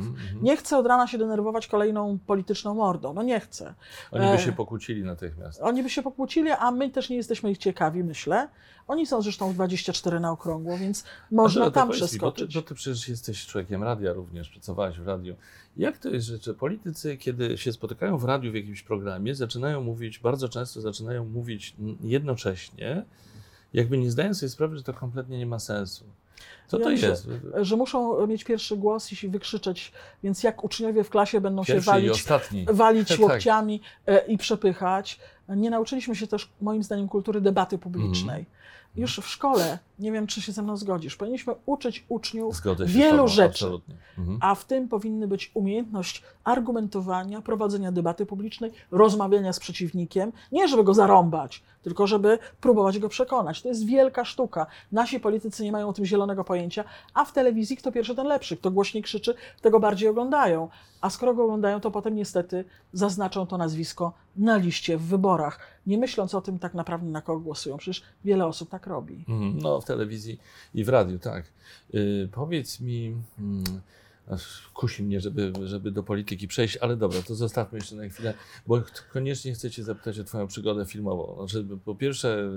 Nie 0.41 0.57
chce 0.57 0.77
od 0.77 0.85
rana 0.87 1.07
się 1.07 1.17
denerwować 1.17 1.67
kolejną 1.67 2.19
polityczną 2.27 2.75
mordą. 2.75 3.13
No 3.13 3.23
nie 3.23 3.39
chce. 3.39 3.73
Oni 4.11 4.25
by 4.25 4.31
e, 4.33 4.39
się 4.39 4.51
pokłócili 4.51 5.03
natychmiast. 5.03 5.61
Oni 5.61 5.83
by 5.83 5.89
się 5.89 6.03
pokłócili, 6.03 6.49
a 6.51 6.71
my 6.71 6.89
też 6.89 7.09
nie 7.09 7.15
jesteśmy 7.15 7.51
ich 7.51 7.57
ciekawi, 7.57 8.03
myślę. 8.03 8.47
Oni 8.87 9.05
są 9.05 9.21
zresztą 9.21 9.53
24 9.53 10.19
na 10.19 10.31
okrągło, 10.31 10.77
więc 10.77 11.03
można 11.31 11.71
tam 11.71 11.87
powiedz 11.87 12.01
mi, 12.01 12.07
przeskoczyć. 12.07 12.45
Bo 12.45 12.61
ty, 12.61 12.65
bo 12.65 12.67
ty 12.69 12.75
przecież 12.75 13.09
jesteś 13.09 13.45
człowiekiem 13.45 13.83
radia 13.83 14.13
również, 14.13 14.49
pracowałeś 14.49 14.99
w 14.99 15.07
radiu. 15.07 15.35
Jak 15.77 15.97
to 15.97 16.09
jest, 16.09 16.27
że, 16.27 16.53
politycy, 16.53 17.17
kiedy 17.17 17.57
się 17.57 17.73
spotykają 17.73 18.17
w 18.17 18.23
radiu 18.23 18.51
w 18.51 18.55
jakimś 18.55 18.81
programie, 18.81 19.35
zaczynają 19.35 19.81
mówić, 19.81 20.19
bardzo 20.19 20.49
często 20.49 20.81
zaczynają 20.81 21.25
mówić 21.25 21.75
jednocześnie, 22.01 23.05
jakby 23.73 23.97
nie 23.97 24.11
zdają 24.11 24.33
sobie 24.33 24.49
sprawy, 24.49 24.77
że 24.77 24.83
to 24.83 24.93
kompletnie 24.93 25.37
nie 25.37 25.45
ma 25.45 25.59
sensu. 25.59 26.05
Co 26.67 26.77
Ja 26.77 26.83
to 26.83 26.89
myślę, 26.89 27.09
jest? 27.09 27.27
Że 27.61 27.75
muszą 27.75 28.27
mieć 28.27 28.43
pierwszy 28.43 28.77
głos 28.77 29.23
i 29.23 29.29
wykrzyczeć, 29.29 29.91
więc 30.23 30.43
jak 30.43 30.63
uczniowie 30.63 31.03
w 31.03 31.09
klasie 31.09 31.41
będą 31.41 31.63
się 31.63 31.73
Pierwszy 31.73 31.89
i 31.89 31.93
walić, 31.93 32.23
walić 32.83 33.07
Tak. 33.07 33.19
łokciami 33.19 33.81
e, 34.07 34.25
i 34.25 34.37
przepychać. 34.37 35.19
Nie 35.49 35.69
nauczyliśmy 35.69 36.15
się 36.15 36.27
też, 36.27 36.49
moim 36.61 36.83
zdaniem, 36.83 37.07
kultury 37.07 37.41
debaty 37.41 37.77
publicznej. 37.77 38.39
Mhm. 38.39 38.63
Już 38.95 39.19
w 39.19 39.27
szkole, 39.27 39.79
nie 40.03 40.11
wiem, 40.11 40.27
czy 40.27 40.41
się 40.41 40.51
ze 40.51 40.61
mną 40.61 40.77
zgodzisz, 40.77 41.15
powinniśmy 41.15 41.53
uczyć 41.65 42.05
uczniów 42.09 42.61
wielu 42.85 43.27
rzeczy. 43.27 43.71
Mhm. 44.17 44.37
A 44.41 44.55
w 44.55 44.65
tym 44.65 44.87
powinny 44.87 45.27
być 45.27 45.51
umiejętność 45.53 46.23
argumentowania, 46.43 47.41
prowadzenia 47.41 47.91
debaty 47.91 48.25
publicznej, 48.25 48.71
rozmawiania 48.91 49.53
z 49.53 49.59
przeciwnikiem. 49.59 50.31
Nie, 50.51 50.67
żeby 50.67 50.83
go 50.83 50.93
zarąbać, 50.93 51.63
tylko 51.81 52.07
żeby 52.07 52.39
próbować 52.61 52.99
go 52.99 53.09
przekonać. 53.09 53.61
To 53.61 53.67
jest 53.67 53.85
wielka 53.85 54.25
sztuka. 54.25 54.65
Nasi 54.91 55.19
politycy 55.19 55.63
nie 55.63 55.71
mają 55.71 55.89
o 55.89 55.93
tym 55.93 56.05
zielonego 56.05 56.43
pojęcia, 56.43 56.83
a 57.13 57.25
w 57.25 57.33
telewizji 57.33 57.77
kto 57.77 57.91
pierwszy, 57.91 58.15
ten 58.15 58.27
lepszy. 58.27 58.57
Kto 58.57 58.71
głośniej 58.71 59.03
krzyczy, 59.03 59.35
tego 59.61 59.79
bardziej 59.79 60.09
oglądają. 60.09 60.69
A 61.01 61.09
skoro 61.09 61.33
go 61.33 61.43
oglądają, 61.43 61.79
to 61.79 61.91
potem 61.91 62.15
niestety 62.15 62.65
zaznaczą 62.93 63.47
to 63.47 63.57
nazwisko 63.57 64.13
na 64.35 64.57
liście 64.57 64.97
w 64.97 65.01
wyborach, 65.01 65.59
nie 65.87 65.97
myśląc 65.97 66.35
o 66.35 66.41
tym 66.41 66.59
tak 66.59 66.73
naprawdę, 66.73 67.07
na 67.07 67.21
kogo 67.21 67.39
głosują. 67.39 67.77
Przecież 67.77 68.03
wiele 68.25 68.45
osób 68.45 68.69
tak 68.69 68.87
robi. 68.87 69.25
Mhm. 69.29 69.59
No, 69.59 69.81
telewizji 69.93 70.39
i 70.73 70.83
w 70.83 70.89
radiu, 70.89 71.19
tak. 71.19 71.45
Y, 71.93 72.29
powiedz 72.31 72.79
mi, 72.79 73.15
mm, 73.39 73.63
aż 74.29 74.69
kusi 74.73 75.03
mnie, 75.03 75.21
żeby, 75.21 75.53
żeby 75.63 75.91
do 75.91 76.03
polityki 76.03 76.47
przejść, 76.47 76.77
ale 76.77 76.95
dobra, 76.95 77.21
to 77.21 77.35
zostawmy 77.35 77.77
jeszcze 77.77 77.95
na 77.95 78.09
chwilę, 78.09 78.33
bo 78.67 78.81
koniecznie 79.13 79.53
chcę 79.53 79.71
Cię 79.71 79.83
zapytać 79.83 80.19
o 80.19 80.23
Twoją 80.23 80.47
przygodę 80.47 80.85
filmową. 80.85 81.35
Znaczy, 81.47 81.67
po 81.85 81.95
pierwsze, 81.95 82.49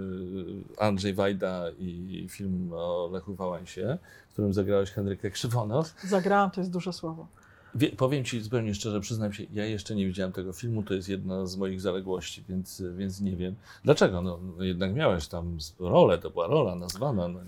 y, 0.79 0.83
Andrzej 0.83 1.15
Wajda 1.15 1.65
i 1.79 2.27
film 2.31 2.71
o 2.73 3.11
Lechu 3.13 3.35
Wałęsie, 3.35 3.99
w 4.29 4.33
którym 4.33 4.53
zagrałeś 4.53 4.91
Henrykę 4.91 5.31
Krzywonos. 5.31 5.95
Zagrałam, 6.05 6.51
to 6.51 6.61
jest 6.61 6.71
duże 6.71 6.93
słowo. 6.93 7.27
Wie, 7.77 7.89
powiem 7.89 8.25
Ci 8.25 8.41
zupełnie 8.41 8.75
szczerze, 8.75 9.01
przyznam 9.01 9.33
się, 9.33 9.45
ja 9.53 9.65
jeszcze 9.65 9.95
nie 9.95 10.07
widziałem 10.07 10.33
tego 10.33 10.53
filmu, 10.53 10.83
to 10.83 10.95
jest 10.95 11.09
jedna 11.09 11.47
z 11.47 11.57
moich 11.57 11.81
zaległości, 11.81 12.45
więc, 12.49 12.83
więc 12.97 13.21
nie 13.21 13.37
wiem. 13.37 13.55
Dlaczego? 13.85 14.23
No, 14.23 14.39
jednak 14.61 14.95
miałeś 14.95 15.29
tam 15.29 15.59
rolę, 15.79 16.19
to 16.19 16.31
była 16.31 16.47
rola 16.47 16.75
nazwana. 16.75 17.29
No. 17.29 17.41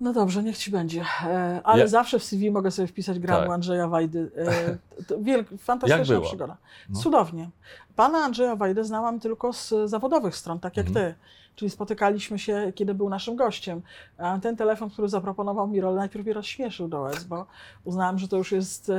No 0.00 0.12
dobrze, 0.12 0.42
niech 0.42 0.58
ci 0.58 0.70
będzie. 0.70 1.04
E, 1.24 1.60
ale 1.64 1.80
Ja- 1.82 1.88
zawsze 1.88 2.18
w 2.18 2.24
CV 2.24 2.50
mogę 2.50 2.70
sobie 2.70 2.88
wpisać 2.88 3.18
gram 3.18 3.42
Tak. 3.42 3.50
Andrzeja 3.50 3.88
Wajdy. 3.88 4.30
E, 4.36 4.78
wielk, 5.22 5.48
fantastyczna 5.58 6.20
przygoda. 6.20 6.56
No. 6.90 7.00
Cudownie. 7.00 7.50
Pana 7.96 8.18
Andrzeja 8.18 8.56
Wajdę 8.56 8.84
znałam 8.84 9.20
tylko 9.20 9.52
z 9.52 9.74
zawodowych 9.84 10.36
stron, 10.36 10.58
tak 10.60 10.76
jak 10.76 10.86
Mhm. 10.86 11.06
ty. 11.06 11.18
Czyli 11.56 11.70
spotykaliśmy 11.70 12.38
się, 12.38 12.72
kiedy 12.74 12.94
był 12.94 13.08
naszym 13.08 13.36
gościem. 13.36 13.82
A 14.18 14.38
ten 14.38 14.56
telefon, 14.56 14.90
który 14.90 15.08
zaproponował 15.08 15.68
mi 15.68 15.80
rolę, 15.80 15.96
najpierw 15.96 16.24
mnie 16.24 16.34
rozśmieszył 16.34 16.88
do 16.88 17.00
łez, 17.00 17.24
bo 17.24 17.46
uznałam, 17.84 18.18
że 18.18 18.28
to 18.28 18.36
już 18.36 18.52
jest 18.52 18.90
e, 18.90 18.94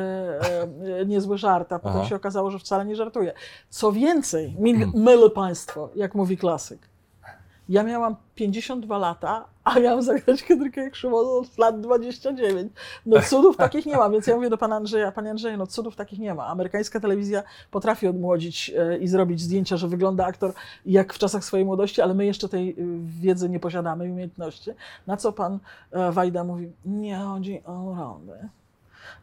e, 0.99 1.05
niezły 1.05 1.37
żart, 1.37 1.73
a 1.73 1.79
potem 1.79 1.99
Aha. 1.99 2.09
się 2.09 2.15
okazało, 2.15 2.51
że 2.51 2.59
wcale 2.59 2.85
nie 2.85 2.95
żartuje. 2.95 3.33
Co 3.69 3.91
więcej, 3.91 4.55
mil, 4.59 4.87
mylę 4.93 5.29
państwo, 5.29 5.89
jak 5.95 6.15
mówi 6.15 6.37
klasyk. 6.37 6.89
Ja 7.69 7.83
miałam 7.83 8.15
52 8.35 8.97
lata, 8.97 9.45
a 9.63 9.79
miałam 9.79 10.01
zagrać 10.01 10.43
Henrykę 10.43 10.89
Krzywą 10.89 11.17
od 11.17 11.57
lat 11.57 11.81
29. 11.81 12.73
No 13.05 13.21
cudów 13.21 13.57
takich 13.57 13.85
nie 13.85 13.97
ma, 13.97 14.09
więc 14.09 14.27
ja 14.27 14.35
mówię 14.35 14.49
do 14.49 14.57
pana 14.57 14.75
Andrzeja, 14.75 15.11
panie 15.11 15.29
Andrzeju, 15.31 15.57
no 15.57 15.67
cudów 15.67 15.95
takich 15.95 16.19
nie 16.19 16.33
ma. 16.33 16.47
Amerykańska 16.47 16.99
telewizja 16.99 17.43
potrafi 17.71 18.07
odmłodzić 18.07 18.71
e, 18.77 18.97
i 18.97 19.07
zrobić 19.07 19.41
zdjęcia, 19.41 19.77
że 19.77 19.87
wygląda 19.87 20.25
aktor 20.25 20.53
jak 20.85 21.13
w 21.13 21.17
czasach 21.17 21.43
swojej 21.43 21.65
młodości, 21.65 22.01
ale 22.01 22.13
my 22.13 22.25
jeszcze 22.25 22.49
tej 22.49 22.69
y, 22.69 22.75
wiedzy 23.19 23.49
nie 23.49 23.59
posiadamy 23.59 24.07
i 24.07 24.11
umiejętności. 24.11 24.71
Na 25.07 25.17
co 25.17 25.33
pan 25.33 25.59
e, 25.91 26.11
Wajda 26.11 26.43
mówi, 26.43 26.71
nie 26.85 27.17
chodzi 27.17 27.61
o 27.65 27.95
rolę, 27.95 28.49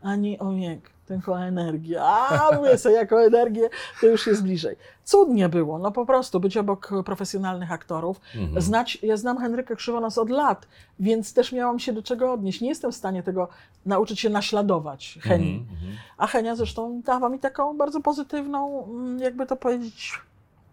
ani 0.02 0.38
o 0.38 0.52
wiek, 0.52 0.90
tylko 1.06 1.32
o 1.32 1.44
energię. 1.44 2.02
A 2.02 2.50
mówię 2.56 2.78
sobie, 2.78 2.94
jako 2.94 3.22
energię, 3.24 3.70
to 4.00 4.06
już 4.06 4.26
jest 4.26 4.42
bliżej. 4.42 4.76
Cudnie 5.04 5.48
było, 5.48 5.78
no 5.78 5.90
po 5.92 6.06
prostu 6.06 6.40
być 6.40 6.56
obok 6.56 6.90
profesjonalnych 7.04 7.72
aktorów. 7.72 8.20
Mhm. 8.34 8.62
Znać, 8.62 8.98
ja 9.02 9.16
znam 9.16 9.38
Henrykę 9.38 9.76
Krzywonos 9.76 10.18
od 10.18 10.30
lat, 10.30 10.68
więc 11.00 11.34
też 11.34 11.52
miałam 11.52 11.78
się 11.78 11.92
do 11.92 12.02
czego 12.02 12.32
odnieść. 12.32 12.60
Nie 12.60 12.68
jestem 12.68 12.92
w 12.92 12.96
stanie 12.96 13.22
tego 13.22 13.48
nauczyć 13.86 14.20
się 14.20 14.30
naśladować 14.30 15.18
Heni. 15.22 15.56
Mhm, 15.58 15.76
mhm. 15.76 15.96
A 16.18 16.26
Henia 16.26 16.56
zresztą 16.56 17.00
dała 17.04 17.28
mi 17.28 17.38
taką 17.38 17.76
bardzo 17.76 18.00
pozytywną, 18.00 18.84
mm, 18.84 19.18
jakby 19.18 19.46
to 19.46 19.56
powiedzieć, 19.56 20.12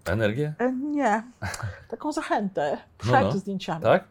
Energię? 0.06 0.54
e, 0.60 0.72
nie, 0.74 1.24
taką 1.90 2.12
zachętę 2.12 2.78
przed 2.98 3.14
No, 3.14 3.22
no. 3.22 3.32
zdjęciami. 3.32 3.84
Tak? 3.84 4.04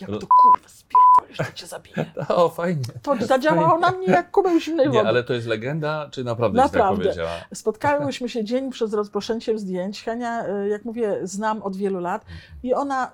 Jak 0.00 0.10
to 0.10 0.26
kurwa 0.26 0.68
spierdolisz, 0.68 1.38
to 1.38 1.52
cię 1.54 1.66
zabiję. 1.66 2.12
O, 2.28 2.48
fajnie. 2.48 2.82
To 3.02 3.16
zadziałało 3.26 3.78
na 3.78 3.90
mnie 3.90 4.06
jak 4.06 4.30
kubeł 4.30 4.60
zimnej 4.60 4.86
wody. 4.86 4.98
Nie, 4.98 5.08
ale 5.08 5.24
to 5.24 5.34
jest 5.34 5.46
legenda, 5.46 6.08
czy 6.10 6.24
naprawdę, 6.24 6.62
tak 6.62 6.72
Naprawdę. 6.72 7.04
powiedziała? 7.04 7.30
Spotkałyśmy 7.54 8.28
się 8.28 8.44
dzień 8.44 8.70
przed 8.70 8.94
rozpoczęciem 8.94 9.58
zdjęć. 9.58 10.02
Henia, 10.02 10.46
e, 10.46 10.68
jak 10.68 10.84
mówię, 10.84 11.18
znam 11.22 11.62
od 11.62 11.76
wielu 11.76 12.00
lat 12.00 12.24
i 12.62 12.74
ona 12.74 13.12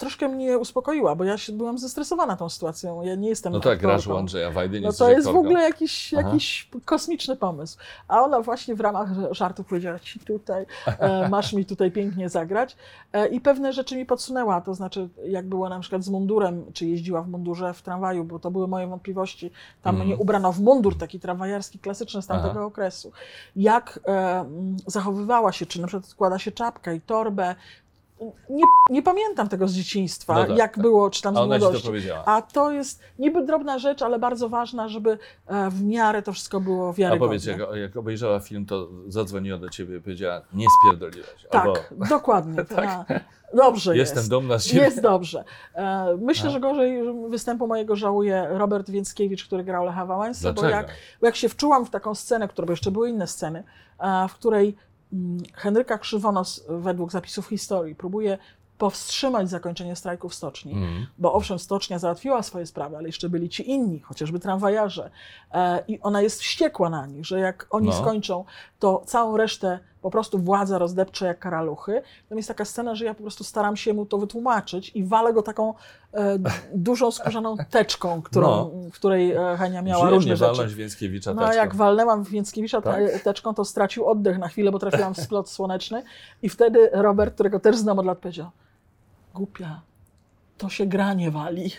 troszkę 0.00 0.28
mnie 0.28 0.58
uspokoiła, 0.58 1.14
bo 1.14 1.24
ja 1.24 1.38
się, 1.38 1.52
byłam 1.52 1.78
zestresowana 1.78 2.36
tą 2.36 2.48
sytuacją. 2.48 3.02
Ja 3.02 3.14
nie 3.14 3.28
jestem 3.28 3.52
No 3.52 3.60
tak, 3.60 3.78
grasz 3.78 4.06
u 4.06 4.16
Andrzeja 4.16 4.50
Wajdy, 4.50 4.80
nie 4.80 4.86
No 4.86 4.92
to 4.92 5.10
jest 5.10 5.26
w 5.28 5.36
ogóle 5.36 5.62
jakiś, 5.62 6.14
Aha. 6.14 6.28
jakiś 6.28 6.68
kosmiczny 6.84 7.36
pomysł. 7.36 7.78
A 8.08 8.22
ona 8.22 8.40
właśnie 8.40 8.74
w 8.74 8.80
ramach 8.80 9.08
żartów 9.30 9.66
powiedziała 9.66 9.98
ci 9.98 10.20
tutaj, 10.20 10.66
e, 10.86 11.28
masz 11.28 11.52
mi 11.52 11.64
tutaj 11.64 11.90
pięknie 11.90 12.28
zagrać. 12.28 12.76
E, 13.12 13.28
I 13.28 13.40
pewne 13.40 13.72
rzeczy 13.72 13.96
mi 13.96 14.06
podsunęła, 14.06 14.60
to 14.60 14.74
znaczy 14.74 15.08
jak 15.24 15.46
było 15.46 15.68
na 15.68 15.80
przykład 15.80 16.02
z 16.02 16.08
mundurem, 16.08 16.64
czy 16.72 16.86
jeździła 16.86 17.22
w 17.22 17.28
mundurze 17.28 17.74
w 17.74 17.82
tramwaju, 17.82 18.24
bo 18.24 18.38
to 18.38 18.50
były 18.50 18.68
moje 18.68 18.86
wątpliwości. 18.86 19.50
Tam 19.82 19.94
Mhm. 19.94 20.08
mnie 20.08 20.16
ubrano 20.16 20.52
w 20.52 20.60
mundur 20.60 20.98
taki 20.98 21.20
tramwajarski, 21.20 21.78
klasyczny 21.78 22.22
z 22.22 22.26
tamtego 22.26 22.50
Aha. 22.50 22.64
okresu. 22.64 23.12
Jak 23.56 24.00
e, 24.06 24.10
mm, 24.40 24.76
zachowywała 24.86 25.52
się, 25.52 25.66
czy 25.66 25.80
na 25.80 25.86
przykład 25.86 26.06
składa 26.06 26.38
się 26.38 26.52
czapkę 26.52 26.96
i 26.96 27.00
torbę. 27.00 27.54
Nie, 28.50 28.64
nie 28.90 29.02
pamiętam 29.02 29.48
tego 29.48 29.68
z 29.68 29.72
dzieciństwa, 29.72 30.34
No 30.34 30.40
tak, 30.40 30.56
jak 30.56 30.74
tak. 30.74 30.82
było, 30.82 31.10
czy 31.10 31.22
tam 31.22 31.34
z 31.34 31.36
A 31.36 31.40
to 31.40 31.46
młodości. 31.46 31.88
A 32.24 32.42
to 32.42 32.70
jest 32.70 33.00
niby 33.18 33.44
drobna 33.46 33.78
rzecz, 33.78 34.02
ale 34.02 34.18
bardzo 34.18 34.48
ważna, 34.48 34.88
żeby 34.88 35.18
e, 35.46 35.70
w 35.70 35.82
miarę 35.84 36.22
to 36.22 36.32
wszystko 36.32 36.60
było 36.60 36.88
A 36.88 36.92
wiarygodne. 36.92 37.26
powiedz, 37.26 37.44
jak, 37.46 37.58
jak 37.74 37.96
obejrzała 37.96 38.40
film, 38.40 38.66
to 38.66 38.88
zadzwoniła 39.08 39.58
do 39.58 39.68
ciebie 39.68 39.96
i 39.96 40.00
powiedziała, 40.00 40.42
nie 40.52 40.66
spierdoliłeś. 40.80 41.46
Tak, 41.50 41.66
Albo, 41.66 42.06
dokładnie. 42.08 42.64
Tak. 42.76 42.88
A, 43.10 43.20
Dobrze 43.56 43.96
Jestem 43.96 44.18
jest. 44.18 44.30
dumna 44.30 44.58
z 44.58 44.66
ciebie. 44.66 44.82
Jest 44.84 45.00
dobrze. 45.02 45.44
E, 45.74 46.16
Myślę, 46.20 46.48
A. 46.48 46.52
że 46.52 46.60
gorzej 46.60 47.02
występu 47.28 47.66
mojego 47.66 47.96
żałuje 47.96 48.46
Robert 48.50 48.90
Więckiewicz, 48.90 49.44
który 49.44 49.64
grał 49.64 49.84
Lecha 49.84 50.06
Wałęsę, 50.06 50.52
bo 50.52 50.64
jak, 50.64 50.86
bo 51.20 51.26
jak 51.26 51.36
się 51.36 51.48
wczułam 51.48 51.86
w 51.86 51.90
taką 51.90 52.14
scenę, 52.14 52.48
która, 52.48 52.66
bo 52.66 52.72
jeszcze 52.72 52.90
były 52.90 53.10
inne 53.10 53.26
sceny, 53.26 53.64
e, 54.00 54.28
w 54.28 54.34
której 54.34 54.76
Henryka 55.54 55.98
Krzywonos 55.98 56.64
według 56.68 57.12
zapisów 57.12 57.46
historii 57.46 57.94
próbuje 57.94 58.38
powstrzymać 58.78 59.50
zakończenie 59.50 59.96
strajku 59.96 60.28
w 60.28 60.34
stoczni. 60.34 60.72
Mhm. 60.72 61.06
Bo 61.18 61.32
owszem, 61.32 61.58
stocznia 61.58 61.98
załatwiła 61.98 62.42
swoje 62.42 62.66
sprawy, 62.66 62.96
ale 62.96 63.08
jeszcze 63.08 63.28
byli 63.28 63.48
ci 63.48 63.70
inni, 63.70 64.00
chociażby 64.00 64.38
tramwajarze. 64.38 65.10
E, 65.52 65.84
I 65.88 66.00
ona 66.00 66.22
jest 66.22 66.40
wściekła 66.40 66.90
na 66.90 67.06
nich, 67.06 67.26
że 67.26 67.40
jak 67.40 67.66
oni 67.70 67.86
No. 67.88 67.92
skończą, 67.92 68.44
to 68.78 69.02
całą 69.06 69.36
resztę 69.36 69.78
po 70.02 70.10
prostu 70.10 70.38
władza 70.38 70.78
rozdepcze 70.78 71.26
jak 71.26 71.38
karaluchy. 71.38 72.02
Tam 72.28 72.38
jest 72.38 72.48
taka 72.48 72.64
scena, 72.64 72.94
że 72.94 73.04
ja 73.04 73.14
po 73.14 73.22
prostu 73.22 73.44
staram 73.44 73.76
się 73.76 73.94
mu 73.94 74.06
to 74.06 74.18
wytłumaczyć 74.18 74.92
i 74.94 75.04
walę 75.04 75.32
go 75.32 75.42
taką 75.42 75.74
e, 76.14 76.38
dużą 76.74 77.10
skórzaną 77.10 77.56
teczką, 77.70 78.22
którą, 78.22 78.46
No. 78.48 78.70
w 78.90 78.92
której 78.94 79.32
e, 79.32 79.56
Henia 79.58 79.82
miała 79.82 79.96
Przyjemnie 79.98 80.14
różne 80.16 80.36
rzeczy. 80.36 80.50
walnąć 80.52 80.74
Więckiewicza 80.74 81.34
No, 81.34 81.42
teczką. 81.42 81.56
jak 81.56 81.74
walnęłam 81.74 82.22
Więckiewicza 82.24 82.80
Tak? 82.80 82.96
te- 82.96 83.18
teczką, 83.18 83.54
to 83.54 83.64
stracił 83.64 84.06
oddech 84.08 84.38
na 84.38 84.48
chwilę, 84.48 84.70
bo 84.72 84.78
trafiłam 84.78 85.14
w 85.14 85.20
splot 85.20 85.50
słoneczny. 85.50 86.02
I 86.42 86.48
wtedy 86.48 86.90
Robert, 86.92 87.34
którego 87.34 87.60
też 87.60 87.76
znam 87.76 87.98
od 87.98 88.06
lat, 88.06 88.18
powiedział: 88.18 88.50
Głupia, 89.34 89.80
to 90.58 90.68
się 90.68 90.86
gra 90.86 91.14
nie 91.14 91.30
wali. 91.30 91.70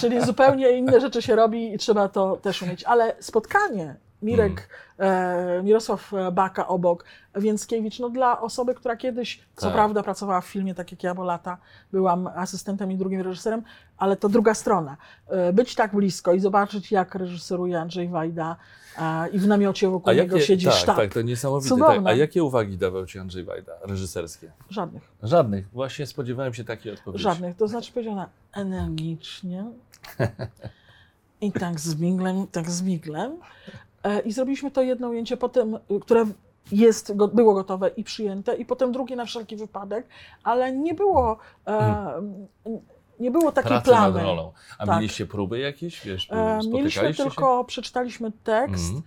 Czyli 0.00 0.24
zupełnie 0.24 0.70
inne 0.70 1.00
rzeczy 1.00 1.22
się 1.22 1.36
robi 1.36 1.74
i 1.74 1.78
trzeba 1.78 2.08
to 2.08 2.36
też 2.36 2.62
umieć. 2.62 2.84
Ale 2.84 3.16
spotkanie 3.20 3.96
Mirek, 4.22 4.68
e, 4.98 5.62
Mirosław 5.62 6.12
Baka 6.32 6.68
obok, 6.68 7.04
Więckiewicz. 7.36 7.98
No 7.98 8.08
dla 8.10 8.40
osoby, 8.40 8.74
która 8.74 8.96
kiedyś, 8.96 9.40
co 9.56 9.66
Tak. 9.66 9.74
prawda 9.74 10.02
pracowała 10.02 10.40
w 10.40 10.46
filmie, 10.46 10.74
tak 10.74 10.92
jak 10.92 11.02
ja, 11.02 11.14
bo 11.14 11.24
lata 11.24 11.58
byłam 11.92 12.26
asystentem 12.26 12.92
i 12.92 12.96
drugim 12.96 13.20
reżyserem, 13.20 13.62
ale 13.98 14.16
to 14.16 14.28
druga 14.28 14.54
strona. 14.54 14.96
E, 15.28 15.52
być 15.52 15.74
tak 15.74 15.94
blisko 15.94 16.32
i 16.32 16.40
zobaczyć, 16.40 16.92
jak 16.92 17.14
reżyseruje 17.14 17.80
Andrzej 17.80 18.08
Wajda 18.08 18.56
e, 18.98 19.28
i 19.28 19.38
w 19.38 19.46
namiocie 19.46 19.88
wokół 19.88 20.12
niego 20.12 20.40
siedzi 20.40 20.66
tak, 20.66 20.74
sztab. 20.74 20.96
tak, 20.96 21.14
to 21.14 21.22
niesamowite. 21.22 21.76
Tak. 21.76 22.00
A 22.04 22.12
jakie 22.12 22.44
uwagi 22.44 22.78
dawał 22.78 23.06
Ci 23.06 23.18
Andrzej 23.18 23.44
Wajda, 23.44 23.72
reżyserskie? 23.82 24.52
Żadnych. 24.70 25.02
Żadnych. 25.22 25.70
Właśnie 25.72 26.06
spodziewałem 26.06 26.54
się 26.54 26.64
takiej 26.64 26.92
odpowiedzi. 26.92 27.22
Żadnych. 27.22 27.56
To 27.56 27.68
znaczy 27.68 27.92
powiedziała 27.92 28.28
energicznie 28.52 29.64
i 31.40 31.52
tak 31.52 31.80
z 31.80 32.00
miglem, 32.00 32.46
tak 32.46 32.70
z 32.70 32.82
miglem. 32.82 33.36
E, 34.04 34.20
I 34.20 34.32
zrobiliśmy 34.32 34.70
to 34.70 34.82
jedno 34.82 35.08
ujęcie 35.08 35.36
potem, 35.36 35.74
y, 35.74 36.00
które 36.00 36.24
jest, 36.72 37.12
było 37.34 37.54
gotowe 37.54 37.88
i 37.96 38.04
przyjęte, 38.04 38.56
i 38.56 38.64
potem 38.64 38.92
drugie 38.92 39.16
na 39.16 39.24
wszelki 39.24 39.56
wypadek, 39.56 40.06
ale 40.44 40.72
nie 40.72 40.94
było, 40.94 41.38
e, 41.66 42.12
nie 43.20 43.30
było 43.30 43.52
takiej. 43.52 43.68
Pracy 43.68 43.90
nad 43.90 43.98
plamy. 44.12 44.22
rolą. 44.22 44.52
A 44.78 44.86
Tak. 44.86 44.96
mieliście 44.96 45.26
próby 45.26 45.58
jakieś? 45.58 46.06
Wiesz, 46.06 46.28
E, 46.30 46.58
Mieliśmy 46.72 47.14
tylko, 47.14 47.64
przeczytaliśmy 47.64 48.32
tekst 48.44 48.84
Mhm. 48.86 49.02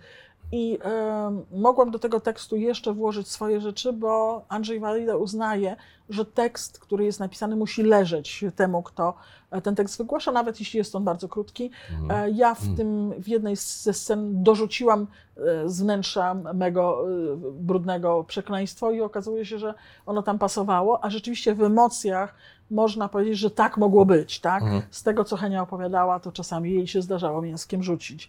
I 0.52 0.78
e, 0.84 1.42
mogłam 1.52 1.90
do 1.90 1.98
tego 1.98 2.20
tekstu 2.20 2.56
jeszcze 2.56 2.92
włożyć 2.92 3.28
swoje 3.28 3.60
rzeczy, 3.60 3.92
bo 3.92 4.44
Andrzej 4.48 4.80
Wajda 4.80 5.16
uznaje, 5.16 5.76
że 6.10 6.24
tekst, 6.24 6.78
który 6.78 7.04
jest 7.04 7.20
napisany, 7.20 7.56
musi 7.56 7.82
leżeć 7.82 8.44
temu, 8.56 8.82
kto 8.82 9.14
e, 9.50 9.60
ten 9.60 9.74
tekst 9.74 9.98
wygłasza, 9.98 10.32
nawet 10.32 10.60
jeśli 10.60 10.78
jest 10.78 10.96
on 10.96 11.04
bardzo 11.04 11.28
krótki. 11.28 11.70
Mhm. 12.00 12.24
E, 12.24 12.30
Ja 12.30 12.54
w 12.54 12.76
tym, 12.76 13.12
w 13.18 13.28
jednej 13.28 13.56
ze 13.56 13.92
scen 13.92 14.42
dorzuciłam 14.42 15.06
e, 15.36 15.68
z 15.68 15.82
wnętrza 15.82 16.34
mego 16.34 17.04
brudnego 17.52 18.24
przekleństwo 18.24 18.90
i 18.90 19.00
okazuje 19.00 19.46
się, 19.46 19.58
że 19.58 19.74
ono 20.06 20.22
tam 20.22 20.38
pasowało, 20.38 21.04
a 21.04 21.10
rzeczywiście 21.10 21.54
w 21.54 21.62
emocjach 21.62 22.34
można 22.70 23.08
powiedzieć, 23.08 23.38
że 23.38 23.50
tak 23.50 23.76
mogło 23.76 24.04
być, 24.06 24.40
tak? 24.40 24.62
Mhm. 24.62 24.82
Z 24.90 25.02
tego, 25.02 25.24
co 25.24 25.36
Henia 25.36 25.62
opowiadała, 25.62 26.20
to 26.20 26.32
czasami 26.32 26.72
jej 26.74 26.86
się 26.86 27.02
zdarzało 27.02 27.42
mięskiem 27.42 27.82
rzucić. 27.82 28.28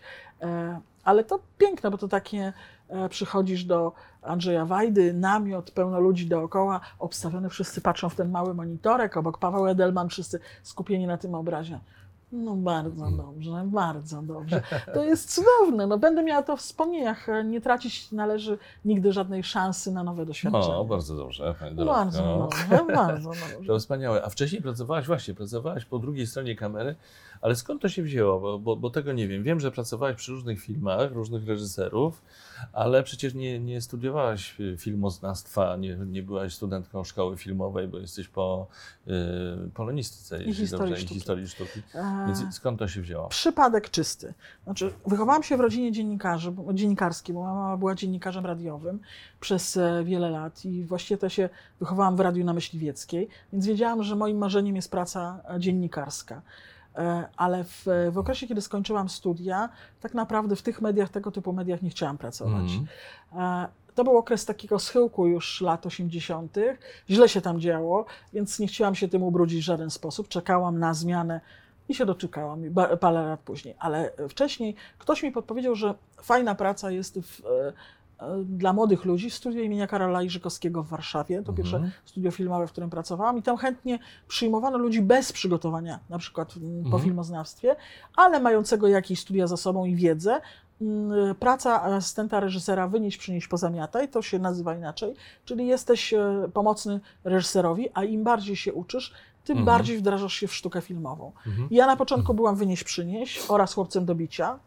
E, 1.05 1.07
Ale 1.07 1.23
to 1.23 1.39
piękne, 1.57 1.91
bo 1.91 1.97
to 1.97 2.07
takie 2.07 2.53
e, 2.89 3.09
przychodzisz 3.09 3.63
do 3.63 3.91
Andrzeja 4.21 4.65
Wajdy, 4.65 5.13
namiot, 5.13 5.71
pełno 5.71 5.99
ludzi 5.99 6.27
dookoła, 6.27 6.79
obstawione 6.99 7.49
wszyscy 7.49 7.81
patrzą 7.81 8.09
w 8.09 8.15
ten 8.15 8.31
mały 8.31 8.53
monitorek, 8.53 9.17
obok 9.17 9.37
Paweł 9.37 9.67
Edelman, 9.67 10.09
wszyscy 10.09 10.39
skupieni 10.63 11.07
na 11.07 11.17
tym 11.17 11.35
obrazie. 11.35 11.79
No 12.31 12.55
bardzo 12.55 13.11
dobrze, 13.11 13.51
bardzo 13.65 14.21
dobrze. 14.21 14.61
To 14.93 15.03
jest 15.03 15.33
cudowne. 15.35 15.87
No, 15.87 15.97
będę 15.97 16.23
miała 16.23 16.43
to 16.43 16.57
w 16.57 16.59
wspomnieniach. 16.59 17.27
Nie 17.45 17.61
tracić 17.61 18.11
należy 18.11 18.57
nigdy 18.85 19.13
żadnej 19.13 19.43
szansy 19.43 19.91
na 19.91 20.03
nowe 20.03 20.25
doświadczenie. 20.25 20.67
No, 20.67 20.85
bardzo 20.85 21.15
dobrze. 21.15 21.55
Pani 21.59 21.75
Dorotko. 21.75 21.95
bardzo 21.99 22.25
No. 22.25 22.37
dobrze, 22.37 22.93
bardzo 22.95 23.29
dobrze. 23.53 23.67
To 23.67 23.79
wspaniałe. 23.79 24.23
A 24.25 24.29
wcześniej 24.29 24.61
pracowałaś, 24.61 25.05
właśnie, 25.07 25.33
pracowałaś 25.33 25.85
po 25.85 25.99
drugiej 25.99 26.27
stronie 26.27 26.55
kamery, 26.55 26.95
ale 27.45 27.55
skąd 27.55 27.81
to 27.81 27.89
się 27.89 28.03
wzięło? 28.03 28.39
Bo, 28.39 28.59
bo, 28.59 28.75
bo 28.75 28.89
tego 28.89 29.13
nie 29.13 29.27
wiem. 29.27 29.43
Wiem, 29.43 29.59
że 29.59 29.71
pracowałaś 29.71 30.15
przy 30.15 30.31
różnych 30.31 30.61
filmach, 30.61 31.11
różnych 31.11 31.47
reżyserów, 31.47 32.21
ale 32.73 33.03
przecież 33.03 33.33
nie, 33.33 33.59
nie 33.59 33.81
studiowałaś 33.81 34.55
filmoznawstwa, 34.77 35.75
nie, 35.75 35.95
nie 35.95 36.23
byłaś 36.23 36.53
studentką 36.53 37.03
szkoły 37.03 37.37
filmowej, 37.37 37.87
bo 37.87 37.97
jesteś 37.97 38.27
po 38.27 38.67
y, 39.07 39.11
polonistyce, 39.73 40.37
jeśli 40.37 40.53
historii 40.53 40.93
dobrze, 40.93 41.05
i 41.05 41.07
historii 41.07 41.47
sztuki. 41.47 41.81
E, 41.95 42.23
Więc 42.27 42.55
skąd 42.55 42.79
to 42.79 42.87
się 42.87 43.01
wzięło? 43.01 43.27
Przypadek 43.27 43.89
czysty. 43.89 44.33
Znaczy, 44.63 44.93
wychowałam 45.07 45.43
się 45.43 45.57
w 45.57 45.59
rodzinie 45.59 45.91
dziennikarzy, 45.91 46.51
bo- 46.51 46.73
dziennikarskiej, 46.73 47.35
bo 47.35 47.43
mama 47.43 47.77
była 47.77 47.95
dziennikarzem 47.95 48.45
radiowym 48.45 48.99
przez 49.39 49.77
e, 49.77 50.03
wiele 50.03 50.29
lat 50.29 50.65
i 50.65 50.83
właściwie 50.83 51.17
to 51.17 51.29
się 51.29 51.49
wychowałam 51.79 52.15
w 52.15 52.19
Radiu 52.19 52.45
na 52.45 52.53
Myśliwieckiej, 52.53 53.27
więc 53.53 53.65
wiedziałam, 53.65 54.03
że 54.03 54.15
moim 54.15 54.37
marzeniem 54.37 54.75
jest 54.75 54.91
praca 54.91 55.41
e, 55.55 55.59
dziennikarska. 55.59 56.41
E, 56.97 57.27
Ale 57.37 57.63
w, 57.63 57.85
w 58.11 58.17
okresie, 58.17 58.47
kiedy 58.47 58.61
skończyłam 58.61 59.09
studia, 59.09 59.69
tak 60.01 60.13
naprawdę 60.13 60.55
w 60.55 60.61
tych 60.61 60.81
mediach, 60.81 61.09
tego 61.09 61.31
typu 61.31 61.53
mediach 61.53 61.81
nie 61.81 61.89
chciałam 61.89 62.17
pracować. 62.17 62.71
E, 63.35 63.67
To 63.95 64.03
był 64.03 64.17
okres 64.17 64.45
takiego 64.45 64.79
schyłku 64.79 65.27
już 65.27 65.61
lat 65.61 65.85
80. 65.85 66.55
Źle 67.09 67.29
się 67.29 67.41
tam 67.41 67.59
działo, 67.59 68.05
więc 68.33 68.59
nie 68.59 68.67
chciałam 68.67 68.95
się 68.95 69.07
tym 69.07 69.23
ubrudzić 69.23 69.59
w 69.59 69.63
żaden 69.65 69.89
sposób. 69.89 70.27
Czekałam 70.27 70.79
na 70.79 70.93
zmianę 70.93 71.41
i 71.89 71.95
się 71.95 72.05
doczekałam 72.05 72.61
parę 72.99 73.23
lat 73.23 73.39
później. 73.39 73.75
Ale 73.79 74.11
wcześniej 74.29 74.75
ktoś 74.99 75.23
mi 75.23 75.31
podpowiedział, 75.31 75.75
że 75.75 75.93
fajna 76.21 76.55
praca 76.55 76.91
jest 76.91 77.19
w, 77.19 77.41
dla 78.45 78.73
młodych 78.73 79.05
ludzi 79.05 79.29
w 79.29 79.33
studiu 79.33 79.63
imienia 79.63 79.87
Karola 79.87 80.23
Iżykowskiego 80.23 80.83
w 80.83 80.87
Warszawie. 80.87 81.35
To 81.43 81.51
Mhm. 81.51 81.55
pierwsze 81.57 81.91
studio 82.05 82.31
filmowe, 82.31 82.67
w 82.67 82.71
którym 82.71 82.89
pracowałam 82.89 83.37
i 83.37 83.41
tam 83.41 83.57
chętnie 83.57 83.99
przyjmowano 84.27 84.77
ludzi 84.77 85.01
bez 85.01 85.31
przygotowania, 85.31 85.99
na 86.09 86.17
przykład 86.17 86.57
mm, 86.57 86.81
po 86.83 86.87
Mhm. 86.87 87.03
filmoznawstwie, 87.03 87.75
ale 88.15 88.39
mającego 88.39 88.87
jakieś 88.87 89.19
studia 89.19 89.47
za 89.47 89.57
sobą 89.57 89.85
i 89.85 89.95
wiedzę. 89.95 90.41
Mm, 90.81 91.35
Praca 91.35 91.81
asystenta 91.83 92.39
reżysera 92.39 92.87
wynieść, 92.87 93.17
przynieść, 93.17 93.47
pozamiataj, 93.47 94.09
to 94.09 94.21
się 94.21 94.39
nazywa 94.39 94.75
inaczej, 94.75 95.13
czyli 95.45 95.67
jesteś 95.67 96.13
e, 96.13 96.49
pomocny 96.53 96.99
reżyserowi, 97.23 97.89
a 97.93 98.03
im 98.03 98.23
bardziej 98.23 98.55
się 98.55 98.73
uczysz, 98.73 99.13
tym 99.43 99.57
Mhm. 99.57 99.65
bardziej 99.77 99.97
wdrażasz 99.97 100.33
się 100.33 100.47
w 100.47 100.53
sztukę 100.55 100.81
filmową. 100.81 101.31
Mhm. 101.47 101.67
Ja 101.71 101.85
na 101.87 101.95
początku 101.95 102.33
byłam 102.33 102.55
wynieść, 102.55 102.83
przynieść 102.83 103.41
oraz 103.47 103.73
chłopcem 103.73 104.05
do 104.05 104.15
bicia, 104.15 104.59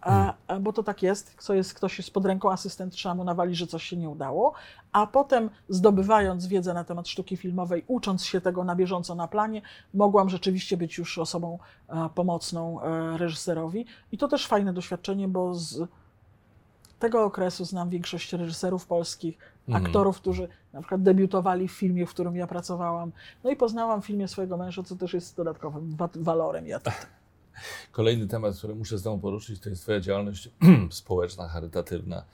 a, 0.00 0.34
a, 0.46 0.60
bo 0.60 0.72
to 0.72 0.82
tak 0.82 1.02
jest, 1.02 1.34
co 1.38 1.54
jest, 1.54 1.74
ktoś 1.74 1.98
jest 1.98 2.10
pod 2.10 2.26
ręką, 2.26 2.52
asystent 2.52 2.92
trzeba 2.92 3.14
mu 3.14 3.24
nawalić, 3.24 3.56
że 3.56 3.66
coś 3.66 3.82
się 3.84 3.96
nie 3.96 4.08
udało, 4.08 4.52
a 4.92 5.06
potem 5.06 5.50
zdobywając 5.68 6.46
wiedzę 6.46 6.74
na 6.74 6.84
temat 6.84 7.08
sztuki 7.08 7.36
filmowej, 7.36 7.84
ucząc 7.86 8.24
się 8.24 8.40
tego 8.40 8.64
na 8.64 8.76
bieżąco 8.76 9.14
na 9.14 9.28
planie, 9.28 9.62
mogłam 9.94 10.28
rzeczywiście 10.28 10.76
być 10.76 10.98
już 10.98 11.18
osobą 11.18 11.58
e, 11.88 12.08
pomocną 12.14 12.82
e, 12.82 13.18
reżyserowi 13.18 13.86
i 14.12 14.18
to 14.18 14.28
też 14.28 14.46
fajne 14.46 14.72
doświadczenie, 14.72 15.28
bo 15.28 15.54
z 15.54 15.88
tego 16.98 17.24
okresu 17.24 17.64
znam 17.64 17.88
większość 17.90 18.32
reżyserów 18.32 18.86
polskich, 18.86 19.38
Mhm. 19.68 19.86
aktorów, 19.86 20.16
którzy 20.20 20.48
na 20.72 20.80
przykład 20.80 21.02
debiutowali 21.02 21.68
w 21.68 21.72
filmie, 21.72 22.06
w 22.06 22.10
którym 22.10 22.36
ja 22.36 22.46
pracowałam. 22.46 23.12
No 23.44 23.50
i 23.50 23.56
poznałam 23.56 24.02
w 24.02 24.06
filmie 24.06 24.28
swojego 24.28 24.56
męża, 24.56 24.82
co 24.82 24.96
też 24.96 25.14
jest 25.14 25.36
dodatkowym 25.36 25.96
wa- 25.96 26.08
walorem. 26.14 26.66
Ja 26.66 26.80
to 26.80 26.90
Kolejny 27.92 28.26
temat, 28.26 28.56
który 28.56 28.74
muszę 28.74 28.98
z 28.98 29.02
Tobą 29.02 29.20
poruszyć, 29.20 29.60
to 29.60 29.68
jest 29.70 29.82
Twoja 29.82 30.00
działalność 30.00 30.48
społeczna, 30.90 31.48
charytatywna. 31.48 32.24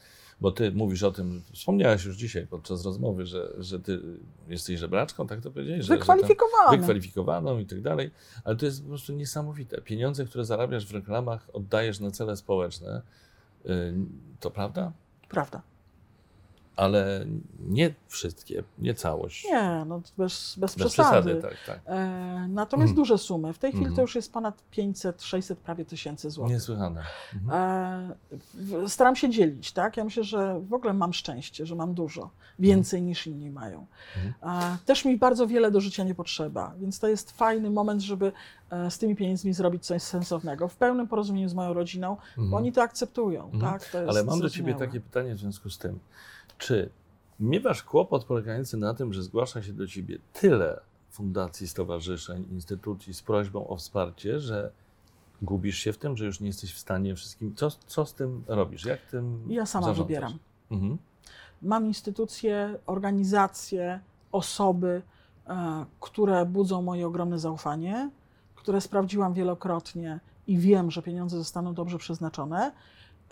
Bo 0.41 0.53
Ty 0.53 0.73
mówisz 0.73 1.03
o 1.03 1.13
tym, 1.13 1.43
wspomniałaś 1.53 2.05
już 2.05 2.17
dzisiaj 2.17 2.47
podczas 2.47 2.85
rozmowy, 2.85 3.27
że, 3.27 3.53
że 3.59 3.81
Ty 3.81 4.01
jesteś 4.49 4.81
żebraczką, 4.81 5.27
tak 5.27 5.41
to 5.41 5.51
powiedziałeś? 5.51 5.85
Że, 5.85 5.95
wykwalifikowana. 5.97 6.71
wykwalifikowaną 6.77 7.59
i 7.59 7.67
tak 7.67 7.81
dalej, 7.83 8.11
ale 8.45 8.57
to 8.57 8.67
jest 8.67 8.83
po 8.83 8.89
prostu 8.89 9.13
niesamowite. 9.13 9.81
Pieniądze, 9.81 10.25
które 10.25 10.45
zarabiasz 10.45 10.87
w 10.87 10.95
reklamach, 10.95 11.51
oddajesz 11.53 12.01
na 12.01 12.11
cele 12.11 12.37
społeczne. 12.37 13.03
Y, 13.67 13.95
To 14.41 14.51
prawda? 14.51 14.93
Prawda. 15.29 15.63
Ale 16.77 17.27
nie 17.61 17.95
wszystkie, 18.09 18.63
nie 18.79 18.95
całość. 18.95 19.45
Nie, 19.45 19.85
no 19.87 19.99
bez, 19.99 20.11
bez, 20.17 20.57
Bez 20.59 20.75
przesady. 20.75 20.91
przesady, 20.91 21.43
tak, 21.43 21.55
tak. 21.67 21.81
E, 21.87 22.47
natomiast 22.49 22.91
Mhm. 22.91 22.97
duże 22.97 23.19
sumy. 23.19 23.53
W 23.53 23.59
tej 23.59 23.71
chwili 23.71 23.85
Mhm. 23.85 23.97
to 23.97 24.03
już 24.03 24.15
jest 24.15 24.33
ponad 24.33 24.63
500, 24.71 25.23
600 25.23 25.59
prawie 25.59 25.85
tysięcy 25.85 26.31
złotych. 26.31 26.55
Niesłychane. 26.55 27.03
Mhm. 27.35 28.15
E, 28.85 28.89
staram 28.89 29.17
się 29.17 29.31
dzielić, 29.31 29.73
tak? 29.73 29.97
Ja 29.97 30.05
myślę, 30.05 30.25
że 30.25 30.61
w 30.61 30.75
ogóle 30.75 30.93
mam 30.93 31.13
szczęście, 31.13 31.67
że 31.67 31.75
mam 31.75 31.95
dużo, 31.95 32.31
więcej 32.59 33.03
niż 33.03 33.27
inni 33.27 33.51
mają. 33.51 33.87
Mhm. 34.17 34.73
E, 34.75 34.77
też 34.87 35.05
mi 35.05 35.17
bardzo 35.19 35.47
wiele 35.47 35.71
do 35.71 35.81
życia 35.81 36.05
nie 36.05 36.15
potrzeba, 36.15 36.75
więc 36.81 36.99
to 36.99 37.09
jest 37.09 37.31
fajny 37.33 37.71
moment, 37.71 38.01
żeby 38.03 38.33
e, 38.71 38.91
z 38.91 38.99
tymi 38.99 39.17
pieniędzmi 39.17 39.53
zrobić 39.53 39.87
coś 39.87 40.03
sensownego, 40.03 40.69
w 40.69 40.77
pełnym 40.77 41.09
porozumieniu 41.09 41.49
z 41.49 41.55
moją 41.55 41.73
rodziną, 41.73 42.17
bo 42.37 42.43
Mhm. 42.43 42.55
oni 42.55 42.73
to 42.73 42.83
akceptują, 42.83 43.45
Mhm. 43.53 43.73
tak? 43.73 43.89
To 43.91 43.99
Ale 44.09 44.25
mam 44.25 44.41
do 44.41 44.51
Ciebie 44.51 44.75
takie 44.75 45.01
pytanie 45.01 45.35
w 45.35 45.39
związku 45.39 45.71
z 45.71 45.79
tym. 45.79 45.99
Czy 46.59 46.91
miewasz 47.41 47.83
kłopot 47.83 48.25
polegający 48.25 48.77
na 48.77 48.95
tym, 48.95 49.13
że 49.13 49.23
zgłasza 49.23 49.63
się 49.63 49.73
do 49.73 49.87
Ciebie 49.87 50.19
tyle 50.33 50.81
fundacji, 51.11 51.69
stowarzyszeń, 51.69 52.45
instytucji 52.51 53.15
z 53.15 53.23
prośbą 53.23 53.69
o 53.69 53.77
wsparcie, 53.77 54.41
że 54.41 54.71
gubisz 55.43 55.79
się 55.79 55.93
w 55.93 55.99
tym, 55.99 56.17
że 56.17 56.25
już 56.27 56.41
nie 56.41 56.47
jesteś 56.47 56.75
w 56.75 56.79
stanie 56.79 57.15
wszystkim. 57.15 57.55
Co, 57.57 57.71
co 57.71 58.07
z 58.07 58.15
tym 58.15 58.45
robisz? 58.47 58.85
Jak 58.85 59.01
tym 59.01 59.45
Ja 59.49 59.67
sama 59.67 59.87
zarządzasz? 59.87 60.07
wybieram. 60.07 60.39
Mhm. 60.71 60.99
Mam 61.63 61.87
instytucje, 61.87 62.79
organizacje, 62.87 64.01
osoby, 64.33 65.03
e, 65.47 65.85
które 66.01 66.47
budzą 66.47 66.83
moje 66.83 67.07
ogromne 67.07 67.39
zaufanie, 67.39 68.11
które 68.55 68.81
sprawdziłam 68.81 69.35
wielokrotnie 69.35 70.21
i 70.47 70.59
wiem, 70.59 70.91
że 70.91 71.03
pieniądze 71.03 71.37
zostaną 71.37 71.75
dobrze 71.75 71.99
przeznaczone. 71.99 72.73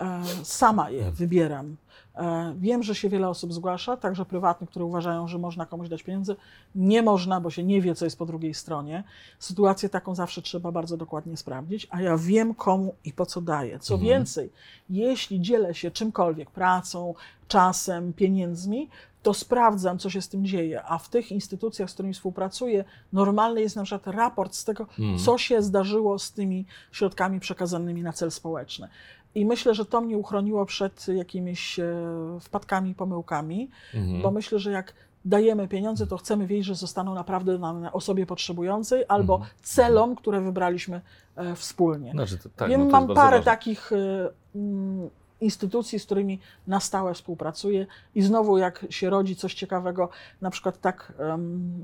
E, 0.03 0.21
sama 0.43 0.89
je 0.89 1.11
wybieram. 1.11 1.75
E, 2.15 2.53
wiem, 2.59 2.83
że 2.83 2.95
się 2.95 3.09
wiele 3.09 3.29
osób 3.29 3.53
zgłasza, 3.53 3.97
także 3.97 4.25
prywatnych, 4.25 4.69
które 4.69 4.85
uważają, 4.85 5.27
że 5.27 5.37
można 5.37 5.65
komuś 5.65 5.89
dać 5.89 6.03
pieniądze. 6.03 6.35
Nie 6.75 7.01
można, 7.01 7.41
bo 7.41 7.49
się 7.49 7.63
nie 7.63 7.81
wie, 7.81 7.95
co 7.95 8.05
jest 8.05 8.17
po 8.17 8.25
drugiej 8.25 8.53
stronie. 8.53 9.03
Sytuację 9.39 9.89
taką 9.89 10.15
zawsze 10.15 10.41
trzeba 10.41 10.71
bardzo 10.71 10.97
dokładnie 10.97 11.37
sprawdzić, 11.37 11.87
a 11.89 12.01
ja 12.01 12.17
wiem, 12.17 12.53
komu 12.55 12.95
i 13.05 13.13
po 13.13 13.25
co 13.25 13.41
daję. 13.41 13.79
Co 13.79 13.93
Mhm. 13.93 14.09
więcej, 14.09 14.49
jeśli 14.89 15.41
dzielę 15.41 15.73
się 15.73 15.91
czymkolwiek, 15.91 16.51
pracą, 16.51 17.13
czasem, 17.47 18.13
pieniędzmi, 18.13 18.89
to 19.23 19.33
sprawdzam, 19.33 19.99
co 19.99 20.09
się 20.09 20.21
z 20.21 20.29
tym 20.29 20.45
dzieje. 20.45 20.83
A 20.83 20.97
w 20.97 21.09
tych 21.09 21.31
instytucjach, 21.31 21.89
z 21.89 21.93
którymi 21.93 22.13
współpracuję, 22.13 22.85
normalny 23.13 23.61
jest 23.61 23.75
na 23.75 23.83
przykład 23.83 24.15
raport 24.15 24.55
z 24.55 24.63
tego, 24.65 24.83
Mhm. 24.83 25.19
co 25.19 25.37
się 25.37 25.61
zdarzyło 25.61 26.19
z 26.19 26.31
tymi 26.31 26.65
środkami 26.91 27.39
przekazanymi 27.39 28.01
na 28.03 28.13
cel 28.13 28.31
społeczny. 28.31 28.87
I 29.35 29.45
myślę, 29.45 29.73
że 29.75 29.85
to 29.85 30.01
mnie 30.01 30.17
uchroniło 30.17 30.65
przed 30.65 31.07
jakimiś 31.07 31.79
e, 31.79 31.93
wpadkami, 32.41 32.95
pomyłkami, 32.95 33.69
Mhm. 33.93 34.21
bo 34.21 34.31
myślę, 34.31 34.59
że 34.59 34.71
jak 34.71 34.93
dajemy 35.25 35.67
pieniądze, 35.67 36.07
to 36.07 36.17
chcemy 36.17 36.47
wiedzieć, 36.47 36.65
że 36.65 36.75
zostaną 36.75 37.13
naprawdę 37.13 37.57
na, 37.57 37.93
osobie 37.93 38.25
potrzebującej 38.25 39.03
albo 39.07 39.33
Mhm. 39.35 39.51
celom, 39.61 40.15
które 40.15 40.41
wybraliśmy 40.41 41.01
e, 41.35 41.55
wspólnie. 41.55 42.11
Znaczy, 42.11 42.37
to, 42.37 42.49
tak, 42.55 42.69
Wiem, 42.69 42.81
no 42.81 42.89
mam 42.89 43.07
parę 43.07 43.37
ważne. 43.37 43.43
takich 43.45 43.91
e, 43.91 44.29
mm, 44.55 45.09
instytucji, 45.41 45.99
z 45.99 46.05
którymi 46.05 46.39
na 46.67 46.79
stałe 46.79 47.13
współpracuję 47.13 47.85
i 48.15 48.21
znowu 48.21 48.57
jak 48.57 48.85
się 48.89 49.09
rodzi 49.09 49.35
coś 49.35 49.53
ciekawego, 49.53 50.09
na 50.41 50.49
przykład 50.49 50.81
tak 50.81 51.13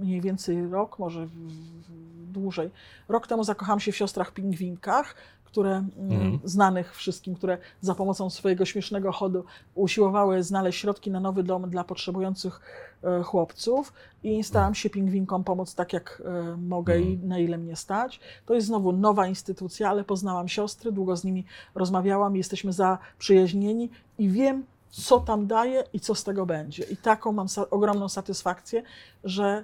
mniej 0.02 0.22
więcej 0.22 0.68
rok, 0.68 1.00
może 1.00 1.26
w- 1.26 1.32
w- 1.32 2.32
dłużej, 2.32 2.70
rok 3.10 3.28
temu 3.28 3.44
zakochałam 3.44 3.80
się 3.80 3.92
w 3.92 3.96
siostrach 3.96 4.32
pingwinkach, 4.32 5.16
które 5.52 5.72
mm, 5.72 6.12
Mhm. 6.12 6.40
znanych 6.44 6.96
wszystkim, 6.96 7.36
które 7.36 7.58
za 7.82 7.96
pomocą 7.96 8.30
swojego 8.30 8.66
śmiesznego 8.66 9.12
chodu 9.12 9.44
usiłowały 9.76 10.44
znaleźć 10.44 10.80
środki 10.80 11.12
na 11.12 11.20
nowy 11.20 11.44
dom 11.44 11.70
dla 11.70 11.84
potrzebujących 11.84 12.62
e, 13.04 13.24
chłopców 13.24 13.94
i 14.24 14.44
staram 14.44 14.76
się 14.76 14.90
pingwinkom 14.90 15.44
pomóc 15.44 15.76
tak, 15.76 15.94
jak 15.94 16.22
e, 16.26 16.58
mogę 16.58 17.00
i 17.00 17.18
na 17.18 17.40
ile 17.40 17.58
mnie 17.58 17.76
stać. 17.76 18.20
To 18.46 18.54
jest 18.54 18.68
znowu 18.68 18.92
nowa 18.92 19.28
instytucja, 19.28 19.90
ale 19.90 20.04
poznałam 20.04 20.48
siostry, 20.48 20.92
długo 20.92 21.16
z 21.18 21.24
nimi 21.24 21.46
rozmawiałam, 21.76 22.36
jesteśmy 22.36 22.74
zaprzyjaźnieni 22.74 23.90
i 24.18 24.30
wiem, 24.30 24.66
co 24.90 25.20
tam 25.20 25.48
daje 25.48 25.84
i 25.94 26.00
co 26.00 26.16
z 26.16 26.24
tego 26.24 26.46
będzie. 26.46 26.84
I 26.84 26.98
taką 26.98 27.32
mam 27.32 27.48
sa- 27.48 27.66
ogromną 27.72 28.10
satysfakcję, 28.10 28.84
że 29.24 29.64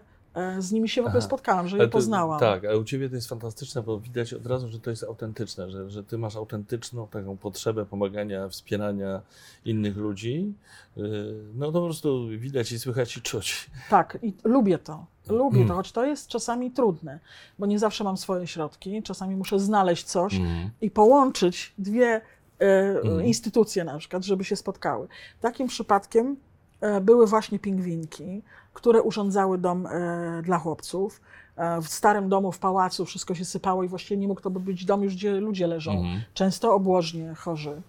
z 0.59 0.71
nimi 0.71 0.89
się 0.89 1.01
w 1.01 1.05
ogóle 1.05 1.19
Aha. 1.19 1.27
spotkałam, 1.27 1.67
że 1.67 1.75
Ale 1.75 1.83
je 1.83 1.89
to- 1.89 1.97
poznałam. 1.97 2.39
Tak, 2.39 2.65
ale 2.65 2.77
u 2.79 2.83
Ciebie 2.83 3.09
to 3.09 3.15
jest 3.15 3.29
fantastyczne, 3.29 3.81
bo 3.83 3.99
widać 3.99 4.33
od 4.33 4.45
razu, 4.45 4.67
że 4.67 4.79
to 4.79 4.89
jest 4.89 5.03
autentyczne, 5.03 5.69
że, 5.71 5.89
że 5.89 6.03
Ty 6.03 6.17
masz 6.17 6.35
autentyczną 6.35 7.07
taką 7.07 7.37
potrzebę 7.37 7.85
pomagania, 7.85 8.49
wspierania 8.49 9.21
innych 9.65 9.97
ludzi. 9.97 10.53
Yy, 10.97 11.35
No 11.55 11.65
to 11.71 11.79
po 11.79 11.85
prostu 11.85 12.27
widać 12.29 12.71
i 12.71 12.79
słychać 12.79 13.17
i 13.17 13.21
czuć. 13.21 13.69
Tak, 13.89 14.17
i 14.21 14.33
lubię 14.43 14.77
to. 14.77 15.05
Lubię 15.29 15.57
Mm. 15.57 15.67
to, 15.67 15.73
choć 15.75 15.91
to 15.91 16.05
jest 16.05 16.27
czasami 16.27 16.71
trudne, 16.71 17.19
bo 17.59 17.65
nie 17.65 17.79
zawsze 17.79 18.03
mam 18.03 18.17
swoje 18.17 18.47
środki. 18.47 19.03
Czasami 19.03 19.35
muszę 19.35 19.59
znaleźć 19.59 20.03
coś 20.05 20.33
Mhm. 20.35 20.69
i 20.81 20.91
połączyć 20.91 21.73
dwie 21.77 22.21
e, 22.59 23.01
Mm. 23.01 23.25
instytucje 23.25 23.83
na 23.83 23.97
przykład, 23.97 24.23
żeby 24.25 24.43
się 24.43 24.55
spotkały. 24.55 25.07
Takim 25.41 25.67
przypadkiem 25.67 26.35
e, 26.81 27.01
były 27.01 27.27
właśnie 27.27 27.59
pingwinki, 27.59 28.41
które 28.75 29.01
urządzały 29.01 29.57
dom 29.57 29.87
e, 29.87 30.41
dla 30.43 30.59
chłopców. 30.59 31.21
E, 31.55 31.81
w 31.81 31.87
starym 31.87 32.29
domu, 32.29 32.51
w 32.51 32.59
pałacu 32.59 33.05
wszystko 33.05 33.35
się 33.35 33.45
sypało 33.45 33.83
i 33.83 33.87
właściwie 33.87 34.17
nie 34.17 34.27
mógł 34.27 34.41
to 34.41 34.49
być 34.49 34.85
dom 34.85 35.03
już, 35.03 35.15
gdzie 35.15 35.31
ludzie 35.39 35.67
leżą. 35.67 35.91
Mhm. 35.91 36.21
Często 36.33 36.73
obłożnie 36.73 37.33
chorzy 37.33 37.81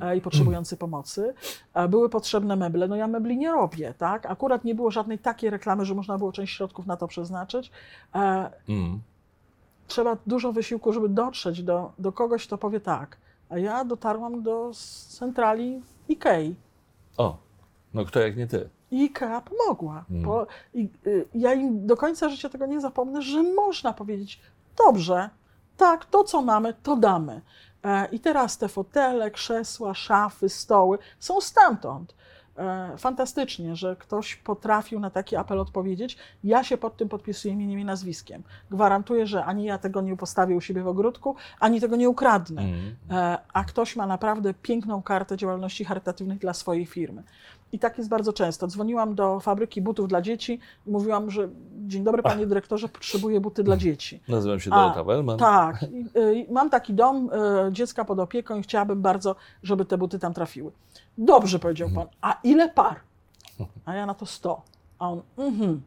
e, 0.00 0.16
i 0.16 0.20
potrzebujący 0.20 0.76
pomocy. 0.76 1.34
Były 1.88 2.08
potrzebne 2.08 2.56
meble. 2.56 2.88
No 2.88 2.96
ja 2.96 3.06
mebli 3.06 3.36
nie 3.36 3.52
robię, 3.52 3.94
tak? 3.98 4.26
Akurat 4.26 4.64
nie 4.64 4.74
było 4.74 4.90
żadnej 4.90 5.18
takiej 5.18 5.50
reklamy, 5.50 5.84
że 5.84 5.94
można 5.94 6.18
było 6.18 6.32
część 6.32 6.56
środków 6.56 6.86
na 6.86 6.96
to 6.96 7.08
przeznaczyć. 7.08 7.70
Mhm. 8.12 9.00
Trzeba 9.86 10.16
dużo 10.26 10.52
wysiłku, 10.52 10.92
żeby 10.92 11.08
dotrzeć 11.08 11.62
do, 11.62 11.92
do 11.98 12.12
kogoś, 12.12 12.46
kto 12.46 12.58
powie 12.58 12.80
tak. 12.80 13.16
A 13.48 13.58
ja 13.58 13.84
dotarłam 13.84 14.42
do 14.42 14.70
centrali 15.08 15.82
Ikei. 16.08 16.54
O, 17.16 17.36
no 17.94 18.04
kto 18.04 18.20
jak 18.20 18.36
nie 18.36 18.46
Ty. 18.46 18.68
I 18.90 19.02
IKEA 19.02 19.40
pomogła. 19.40 20.04
Mm. 20.10 20.22
Bo, 20.22 20.46
i, 20.74 20.88
y, 21.06 21.28
ja 21.34 21.54
im 21.54 21.86
do 21.86 21.96
końca 21.96 22.28
życia 22.28 22.48
tego 22.48 22.66
nie 22.66 22.80
zapomnę, 22.80 23.22
że 23.22 23.42
można 23.42 23.92
powiedzieć, 23.92 24.40
dobrze, 24.86 25.30
tak, 25.76 26.04
to 26.04 26.24
co 26.24 26.42
mamy, 26.42 26.74
to 26.82 26.96
damy. 26.96 27.40
E, 27.84 28.08
I 28.12 28.20
teraz 28.20 28.58
te 28.58 28.68
fotele, 28.68 29.30
krzesła, 29.30 29.94
szafy, 29.94 30.48
stoły 30.48 30.98
są 31.18 31.40
stamtąd. 31.40 32.14
E, 32.58 32.96
Fantastycznie, 32.98 33.76
że 33.76 33.96
ktoś 33.96 34.36
potrafił 34.36 35.00
na 35.00 35.10
taki 35.10 35.36
apel 35.36 35.60
odpowiedzieć. 35.60 36.16
Ja 36.44 36.64
się 36.64 36.76
pod 36.76 36.96
tym 36.96 37.08
podpisuję 37.08 37.54
imieniem 37.54 37.80
i 37.80 37.84
nazwiskiem. 37.84 38.42
Gwarantuję, 38.70 39.26
że 39.26 39.44
ani 39.44 39.64
ja 39.64 39.78
tego 39.78 40.00
nie 40.00 40.16
postawię 40.16 40.56
u 40.56 40.60
siebie 40.60 40.82
w 40.82 40.88
ogródku, 40.88 41.36
ani 41.60 41.80
tego 41.80 41.96
nie 41.96 42.08
ukradnę. 42.08 42.62
Mhm. 42.62 42.96
E, 43.10 43.38
a 43.52 43.64
ktoś 43.64 43.96
ma 43.96 44.06
naprawdę 44.06 44.54
piękną 44.54 45.02
kartę 45.02 45.36
działalności 45.36 45.84
charytatywnej 45.84 46.38
dla 46.38 46.54
swojej 46.54 46.86
firmy. 46.86 47.22
I 47.74 47.78
tak 47.78 47.98
jest 47.98 48.10
bardzo 48.10 48.32
często. 48.32 48.66
Dzwoniłam 48.66 49.14
do 49.14 49.40
fabryki 49.40 49.82
butów 49.82 50.08
dla 50.08 50.22
dzieci 50.22 50.60
i 50.86 50.90
mówiłam, 50.90 51.30
że 51.30 51.48
dzień 51.86 52.04
dobry 52.04 52.22
panie 52.22 52.46
dyrektorze, 52.46 52.88
potrzebuję 52.88 53.40
buty 53.40 53.62
dla 53.62 53.76
dzieci. 53.76 54.20
Nazywam 54.28 54.60
się 54.60 54.70
Dorota 54.70 55.04
Wellman. 55.04 55.38
Tak, 55.38 55.82
I, 55.92 56.18
y, 56.18 56.46
mam 56.50 56.70
taki 56.70 56.94
dom 56.94 57.30
y, 57.68 57.72
dziecka 57.72 58.04
pod 58.04 58.18
opieką 58.18 58.58
i 58.58 58.62
chciałabym 58.62 59.02
bardzo, 59.02 59.36
żeby 59.62 59.84
te 59.84 59.98
buty 59.98 60.18
tam 60.18 60.34
trafiły. 60.34 60.72
Dobrze, 61.18 61.58
powiedział 61.58 61.88
pan. 61.94 62.06
A 62.20 62.38
ile 62.44 62.68
par? 62.68 63.00
A 63.84 63.94
ja 63.94 64.06
na 64.06 64.14
to 64.14 64.26
100. 64.26 64.62
A 64.98 65.08
on, 65.10 65.22
mhm. 65.38 65.82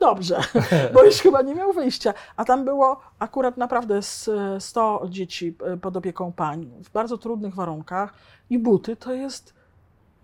Dobrze, 0.00 0.40
bo 0.94 1.04
już 1.04 1.16
chyba 1.16 1.42
nie 1.42 1.54
miał 1.54 1.72
wyjścia. 1.72 2.14
A 2.36 2.44
tam 2.44 2.64
było 2.64 3.00
akurat 3.18 3.56
naprawdę 3.56 4.02
z 4.02 4.30
100 4.58 5.06
dzieci 5.08 5.54
y, 5.74 5.76
pod 5.76 5.96
opieką 5.96 6.32
pań 6.32 6.70
w 6.84 6.90
bardzo 6.90 7.18
trudnych 7.18 7.54
warunkach 7.54 8.14
i 8.50 8.58
buty 8.58 8.96
to 8.96 9.12
jest 9.12 9.54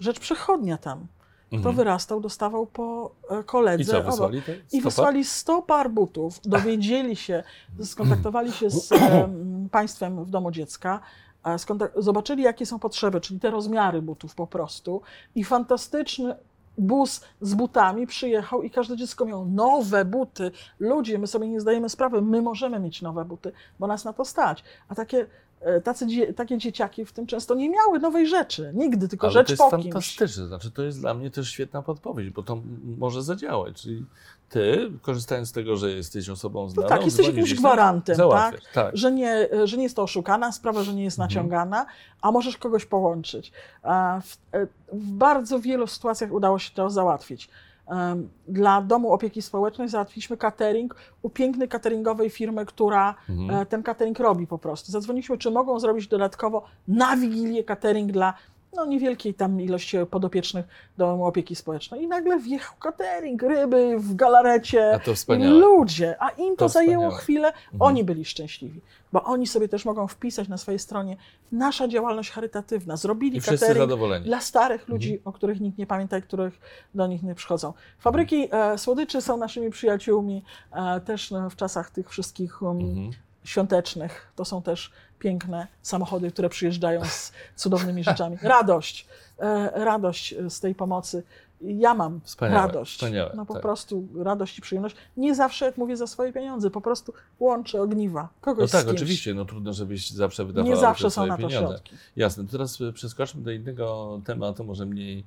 rzecz 0.00 0.20
przechodnia 0.20 0.78
tam. 0.78 1.06
Kto 1.48 1.56
Mhm. 1.56 1.76
wyrastał, 1.76 2.20
dostawał 2.20 2.66
po 2.66 3.10
e, 3.30 3.42
koledze. 3.42 3.82
I 3.82 3.86
co, 3.86 4.02
wysłali 4.02 4.42
to? 4.42 4.52
I 4.52 4.56
Stopa? 4.66 4.82
wysłali 4.84 5.24
100 5.24 5.62
par 5.62 5.90
butów, 5.90 6.40
dowiedzieli 6.44 7.16
się, 7.16 7.42
skontaktowali 7.84 8.52
się 8.52 8.70
z 8.70 8.92
em, 8.92 9.68
państwem 9.72 10.24
w 10.24 10.30
domu 10.30 10.50
dziecka, 10.50 11.00
e, 11.00 11.00
zobaczyli, 11.96 12.42
jakie 12.42 12.66
są 12.66 12.78
potrzeby, 12.78 13.20
czyli 13.20 13.40
te 13.40 13.50
rozmiary 13.50 14.02
butów 14.02 14.34
po 14.34 14.46
prostu. 14.46 15.02
I 15.34 15.44
fantastyczny 15.44 16.34
bus 16.78 17.20
z 17.40 17.54
butami 17.54 18.06
przyjechał 18.06 18.62
i 18.62 18.70
każde 18.70 18.96
dziecko 18.96 19.24
miało 19.24 19.44
nowe 19.44 20.04
buty. 20.04 20.50
Ludzie, 20.78 21.18
my 21.18 21.26
sobie 21.26 21.48
nie 21.48 21.60
zdajemy 21.60 21.88
sprawy, 21.88 22.22
my 22.22 22.42
możemy 22.42 22.80
mieć 22.80 23.02
nowe 23.02 23.24
buty, 23.24 23.52
bo 23.78 23.86
nas 23.86 24.04
na 24.04 24.12
to 24.12 24.24
stać. 24.24 24.64
A 24.88 24.94
takie, 24.94 25.26
tacy, 25.84 26.06
dzie- 26.06 26.32
takie 26.34 26.58
dzieciaki 26.58 27.04
w 27.04 27.12
tym 27.12 27.26
często 27.26 27.54
nie 27.54 27.70
miały 27.70 27.98
nowej 27.98 28.26
rzeczy, 28.26 28.70
nigdy, 28.74 29.08
tylko 29.08 29.26
Ale 29.26 29.32
rzecz 29.34 29.46
to 29.46 29.52
jest 29.52 29.62
po 29.62 29.70
kimś. 29.70 29.84
fantastyczne. 29.84 30.46
Znaczy, 30.46 30.70
to 30.70 30.82
jest 30.82 31.00
dla 31.00 31.14
mnie 31.14 31.30
też 31.30 31.48
świetna 31.50 31.82
podpowiedź, 31.82 32.30
bo 32.30 32.42
to 32.42 32.58
może 32.98 33.22
zadziałać. 33.22 33.82
Czyli 33.82 34.04
ty, 34.48 34.90
korzystając 35.02 35.48
z 35.48 35.52
tego, 35.52 35.76
że 35.76 35.90
jesteś 35.90 36.28
osobą 36.28 36.68
znaną, 36.68 36.88
tak, 36.88 37.04
jesteś 37.04 37.26
jakimś 37.26 37.54
gwarantem, 37.54 38.16
tak? 38.30 38.60
tak. 38.74 38.96
Że, 38.96 39.12
nie, 39.12 39.48
że 39.64 39.76
nie 39.76 39.82
jest 39.82 39.96
to 39.96 40.02
oszukana 40.02 40.52
sprawa, 40.52 40.82
że 40.82 40.94
nie 40.94 41.04
jest 41.04 41.18
Mhm. 41.18 41.28
naciągana, 41.30 41.86
a 42.22 42.30
możesz 42.30 42.56
kogoś 42.58 42.84
połączyć. 42.86 43.52
W, 44.22 44.36
e, 44.52 44.66
w 44.92 45.10
bardzo 45.12 45.60
wielu 45.60 45.86
sytuacjach 45.86 46.32
udało 46.32 46.58
się 46.58 46.70
to 46.74 46.90
załatwić. 46.90 47.48
Dla 48.48 48.80
Domu 48.80 49.12
Opieki 49.12 49.42
Społecznej 49.42 49.88
załatwiliśmy 49.88 50.36
catering 50.36 50.96
u 51.22 51.30
pięknej 51.30 51.68
cateringowej 51.68 52.30
firmy, 52.30 52.66
która 52.66 53.14
Mhm. 53.28 53.60
e, 53.60 53.66
ten 53.66 53.82
catering 53.82 54.18
robi 54.18 54.46
po 54.46 54.58
prostu. 54.58 54.92
Zadzwoniliśmy, 54.92 55.38
czy 55.38 55.50
mogą 55.50 55.80
zrobić 55.80 56.08
dodatkowo 56.08 56.64
na 56.88 57.16
Wigilię 57.16 57.64
catering 57.64 58.12
dla 58.12 58.34
no, 58.76 58.86
niewielkiej 58.86 59.34
tam 59.34 59.60
ilości 59.60 59.96
podopiecznych 60.10 60.66
Domu 60.98 61.26
Opieki 61.26 61.56
Społecznej. 61.56 62.02
I 62.02 62.08
nagle 62.08 62.38
wjechał 62.38 62.76
catering, 62.76 63.42
ryby 63.42 63.98
w 63.98 64.14
galarecie. 64.14 64.94
A 64.94 64.98
ludzie, 65.58 66.16
a 66.22 66.28
im 66.30 66.56
to, 66.56 66.64
To 66.64 66.68
zajęło 66.68 67.02
wspaniałe. 67.02 67.20
chwilę, 67.22 67.48
Mhm. 67.48 67.82
oni 67.82 68.04
byli 68.04 68.24
szczęśliwi, 68.24 68.80
bo 69.12 69.24
oni 69.24 69.46
sobie 69.46 69.68
też 69.68 69.84
mogą 69.84 70.06
wpisać 70.06 70.48
na 70.48 70.58
swojej 70.58 70.78
stronie 70.78 71.16
nasza 71.52 71.88
działalność 71.88 72.30
charytatywna. 72.30 72.96
Zrobili 72.96 73.38
I 73.38 73.40
catering 73.40 73.78
dla 74.24 74.40
starych 74.40 74.80
Mhm. 74.80 74.92
ludzi, 74.94 75.20
o 75.24 75.32
których 75.32 75.60
nikt 75.60 75.78
nie 75.78 75.86
pamięta 75.86 76.18
i 76.18 76.22
których 76.22 76.60
do 76.94 77.06
nich 77.06 77.22
nie 77.22 77.34
przychodzą. 77.34 77.72
Fabryki 77.98 78.48
e, 78.52 78.78
słodyczy 78.78 79.20
są 79.22 79.36
naszymi 79.36 79.70
przyjaciółmi 79.70 80.44
e, 80.72 81.00
też 81.00 81.30
no, 81.30 81.50
w 81.50 81.56
czasach 81.56 81.90
tych 81.90 82.10
wszystkich 82.10 82.62
um, 82.62 82.80
Mhm. 82.80 83.10
świątecznych. 83.44 84.32
To 84.36 84.44
są 84.44 84.62
też 84.62 84.92
piękne 85.24 85.66
samochody, 85.82 86.30
które 86.30 86.48
przyjeżdżają 86.48 87.04
z 87.04 87.32
cudownymi 87.56 88.04
rzeczami. 88.04 88.36
Radość, 88.42 89.06
e, 89.38 89.70
radość 89.84 90.34
z 90.48 90.60
tej 90.60 90.74
pomocy 90.74 91.22
ja 91.60 91.94
mam 91.94 92.20
Wspaniałe, 92.24 92.66
radość. 92.66 92.94
wspaniałe, 92.94 93.32
no 93.36 93.46
po 93.46 93.52
tak. 93.54 93.62
prostu 93.62 94.08
radość 94.16 94.58
i 94.58 94.62
przyjemność. 94.62 94.96
Nie 95.16 95.34
zawsze, 95.34 95.64
jak 95.66 95.76
mówię, 95.76 95.96
za 95.96 96.06
swoje 96.06 96.32
pieniądze, 96.32 96.70
po 96.70 96.80
prostu 96.80 97.12
łączę 97.40 97.82
ogniwa 97.82 98.22
No 98.22 98.28
kogoś 98.40 98.70
tak, 98.70 98.82
z 98.82 98.84
kimś. 98.84 98.96
oczywiście, 98.96 99.34
no 99.34 99.44
trudno, 99.44 99.72
żebyś 99.72 100.10
zawsze 100.10 100.44
wydawał 100.44 100.70
Nie 100.70 100.76
zawsze 100.76 101.04
są 101.04 101.10
swoje 101.10 101.28
na 101.28 101.36
to 101.36 101.48
pieniądze. 101.48 101.68
środki. 101.68 101.94
Jasne, 102.16 102.44
teraz 102.50 102.80
e, 102.80 102.92
przeskoczmy 102.92 103.42
do 103.42 103.50
innego 103.50 104.20
tematu, 104.24 104.64
może 104.64 104.86
mniej 104.86 105.18
e, 105.18 105.24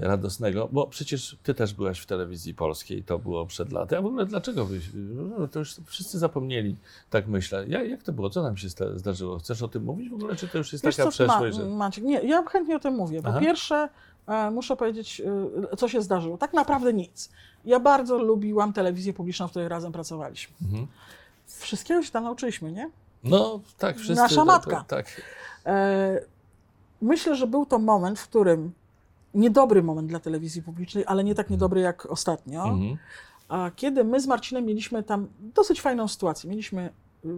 radosnego, 0.00 0.68
bo 0.72 0.86
przecież 0.86 1.36
ty 1.42 1.54
też 1.54 1.74
byłaś 1.74 2.00
w 2.00 2.06
telewizji 2.06 2.54
polskiej, 2.54 3.02
to 3.02 3.18
było 3.18 3.46
przed 3.46 3.72
laty. 3.72 3.98
A 3.98 4.02
w 4.02 4.06
ogóle 4.06 4.26
dlaczego 4.26 4.64
byś, 4.64 4.90
no, 4.94 5.48
to 5.48 5.58
już 5.58 5.76
wszyscy 5.86 6.18
zapomnieli, 6.18 6.76
tak 7.10 7.26
myślę. 7.28 7.64
Jak, 7.68 7.88
jak 7.88 8.02
to 8.02 8.12
było? 8.12 8.30
Co 8.30 8.42
nam 8.42 8.56
się 8.56 8.68
zdarzyło? 8.94 9.38
Chcesz 9.38 9.62
o 9.62 9.68
tym 9.68 9.84
mówić 9.84 10.10
w 10.10 10.14
ogóle, 10.14 10.36
czy 10.36 10.48
to 10.48 10.58
już 10.58 10.72
jest 10.72 10.84
Wiesz 10.84 10.96
taka 10.96 11.10
co, 11.10 11.12
przeszłość, 11.12 11.58
Ma, 11.58 11.64
że... 11.64 11.68
Maciek, 11.70 12.04
nie, 12.04 12.20
ja 12.20 12.44
chętnie 12.44 12.76
o 12.76 12.80
tym 12.80 12.94
mówię. 12.94 13.22
Po 13.22 13.28
Aha. 13.28 13.40
pierwsze, 13.40 13.88
e, 14.26 14.50
muszę 14.50 14.76
powiedzieć, 14.76 15.22
e, 15.72 15.76
co 15.76 15.88
się 15.88 16.02
zdarzyło. 16.02 16.38
Tak 16.38 16.52
naprawdę 16.52 16.92
nic. 16.92 17.30
Ja 17.64 17.80
bardzo 17.80 18.18
lubiłam 18.18 18.72
telewizję 18.72 19.12
publiczną, 19.12 19.48
w 19.48 19.50
której 19.50 19.68
razem 19.68 19.92
pracowaliśmy. 19.92 20.54
Mhm. 20.62 20.86
Wszystkiego 21.46 22.02
się 22.02 22.10
tam 22.10 22.24
nauczyliśmy, 22.24 22.72
nie? 22.72 22.90
No 23.24 23.60
tak, 23.78 23.96
wszyscy... 23.96 24.22
Nasza 24.22 24.34
to- 24.34 24.40
to- 24.40 24.44
matka. 24.44 24.84
Tak. 24.88 25.22
E, 25.66 26.20
Myślę, 27.02 27.36
że 27.36 27.46
był 27.46 27.66
to 27.66 27.78
moment, 27.78 28.18
w 28.18 28.28
którym 28.28 28.72
niedobry 29.34 29.82
moment 29.82 30.08
dla 30.08 30.20
telewizji 30.20 30.62
publicznej, 30.62 31.04
ale 31.06 31.24
nie 31.24 31.34
tak 31.34 31.50
niedobry 31.50 31.80
jak 31.80 32.06
ostatnio. 32.06 32.64
Mhm. 32.64 32.96
A 33.48 33.70
kiedy 33.76 34.04
my 34.04 34.20
z 34.20 34.26
Marcinem 34.26 34.64
mieliśmy 34.64 35.02
tam 35.02 35.28
dosyć 35.40 35.80
fajną 35.80 36.08
sytuację. 36.08 36.50
Mieliśmy 36.50 36.90
y, 37.24 37.28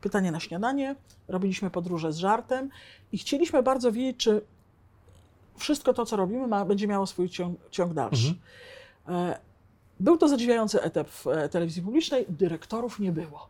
pytanie 0.00 0.32
na 0.32 0.40
śniadanie, 0.40 0.96
robiliśmy 1.28 1.70
podróże 1.70 2.12
z 2.12 2.16
żartem 2.16 2.70
i 3.12 3.18
chcieliśmy 3.18 3.62
bardzo 3.62 3.92
wiedzieć, 3.92 4.16
czy 4.16 4.42
wszystko 5.56 5.94
to, 5.94 6.06
co 6.06 6.16
robimy, 6.16 6.46
ma, 6.46 6.64
będzie 6.64 6.86
miało 6.86 7.06
swój 7.06 7.28
ciąg, 7.28 7.60
ciąg 7.70 7.94
dalszy. 7.94 8.34
Mhm. 9.06 9.34
Był 10.00 10.16
to 10.16 10.28
zadziwiający 10.28 10.82
etap 10.82 11.08
w 11.08 11.26
e, 11.26 11.48
telewizji 11.48 11.82
publicznej, 11.82 12.24
dyrektorów 12.28 12.98
nie 13.00 13.12
było. 13.12 13.48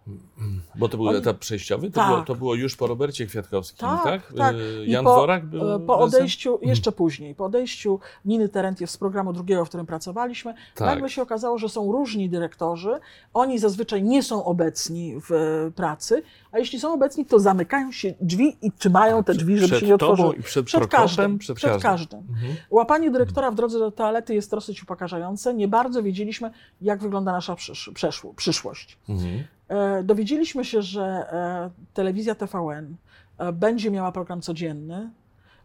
Bo 0.75 0.89
to 0.89 0.97
był 0.97 1.07
Oni- 1.09 1.19
etap 1.19 1.39
przejściowy? 1.39 1.91
To, 1.91 1.95
Tak. 2.01 2.09
było, 2.11 2.23
to 2.23 2.35
było 2.35 2.55
już 2.55 2.77
po 2.77 2.87
Robercie 2.87 3.27
Kwiatkowskim, 3.27 3.89
tak? 3.89 4.03
Tak, 4.05 4.33
tak. 4.39 4.55
Y, 4.57 4.85
Jan 4.87 5.05
po- 5.05 5.13
Dworak 5.13 5.47
był 5.47 5.75
E, 5.75 5.81
Po 5.81 5.99
odejściu, 5.99 6.59
jeszcze 6.63 6.93
później, 6.93 7.35
po 7.35 7.45
odejściu 7.45 8.01
Niny 8.25 8.49
Terentiew 8.49 8.91
z 8.91 8.97
programu 8.97 9.33
drugiego, 9.33 9.65
w 9.65 9.69
którym 9.69 9.87
pracowaliśmy, 9.87 10.55
Tak. 10.75 10.87
nagle 10.89 11.11
się 11.11 11.23
okazało, 11.23 11.59
że 11.59 11.69
są 11.69 11.93
różni 11.93 12.29
dyrektorzy. 12.31 12.91
Oni 13.35 13.59
zazwyczaj 13.59 14.03
nie 14.03 14.23
są 14.23 14.45
obecni 14.45 15.15
w 15.21 15.33
e, 15.33 15.71
pracy, 15.71 16.23
a 16.53 16.59
jeśli 16.59 16.81
są 16.81 16.93
obecni, 16.95 17.27
to 17.27 17.39
zamykają 17.39 17.93
się 17.93 18.15
drzwi 18.21 18.57
i 18.63 18.73
trzymają 18.73 19.25
te 19.25 19.35
drzwi, 19.35 19.57
żeby 19.57 19.67
przed 19.69 19.81
się 19.81 19.87
nie 19.87 19.95
otworzyły. 19.95 20.35
i 20.37 20.43
przed 20.43 20.67
Przed 20.67 20.87
każdym, 20.87 21.39
Przed 21.39 21.57
przed 21.57 21.71
każdym. 21.71 21.91
każdym. 21.91 22.19
Mhm. 22.31 22.55
Łapanie 22.71 23.11
dyrektora 23.11 23.51
w 23.51 23.55
drodze 23.55 23.79
do 23.79 23.91
toalety 23.91 24.35
jest 24.35 24.51
dosyć 24.51 24.83
upokarzające. 24.83 25.55
Nie 25.55 25.69
bardzo 25.69 26.03
wiedzieliśmy, 26.03 26.40
jak 26.81 27.01
wygląda 27.03 27.33
nasza 27.33 27.55
przysz- 27.55 27.93
przeszło- 27.93 28.35
przyszłość. 28.35 28.99
Mhm. 29.09 29.45
E, 29.69 30.03
Dowiedzieliśmy 30.03 30.65
się, 30.65 30.83
że 30.83 31.03
e, 31.33 31.71
telewizja 31.95 32.35
TVN 32.35 32.97
e, 33.39 33.53
będzie 33.53 33.91
miała 33.91 34.13
program 34.13 34.41
codzienny 34.41 35.11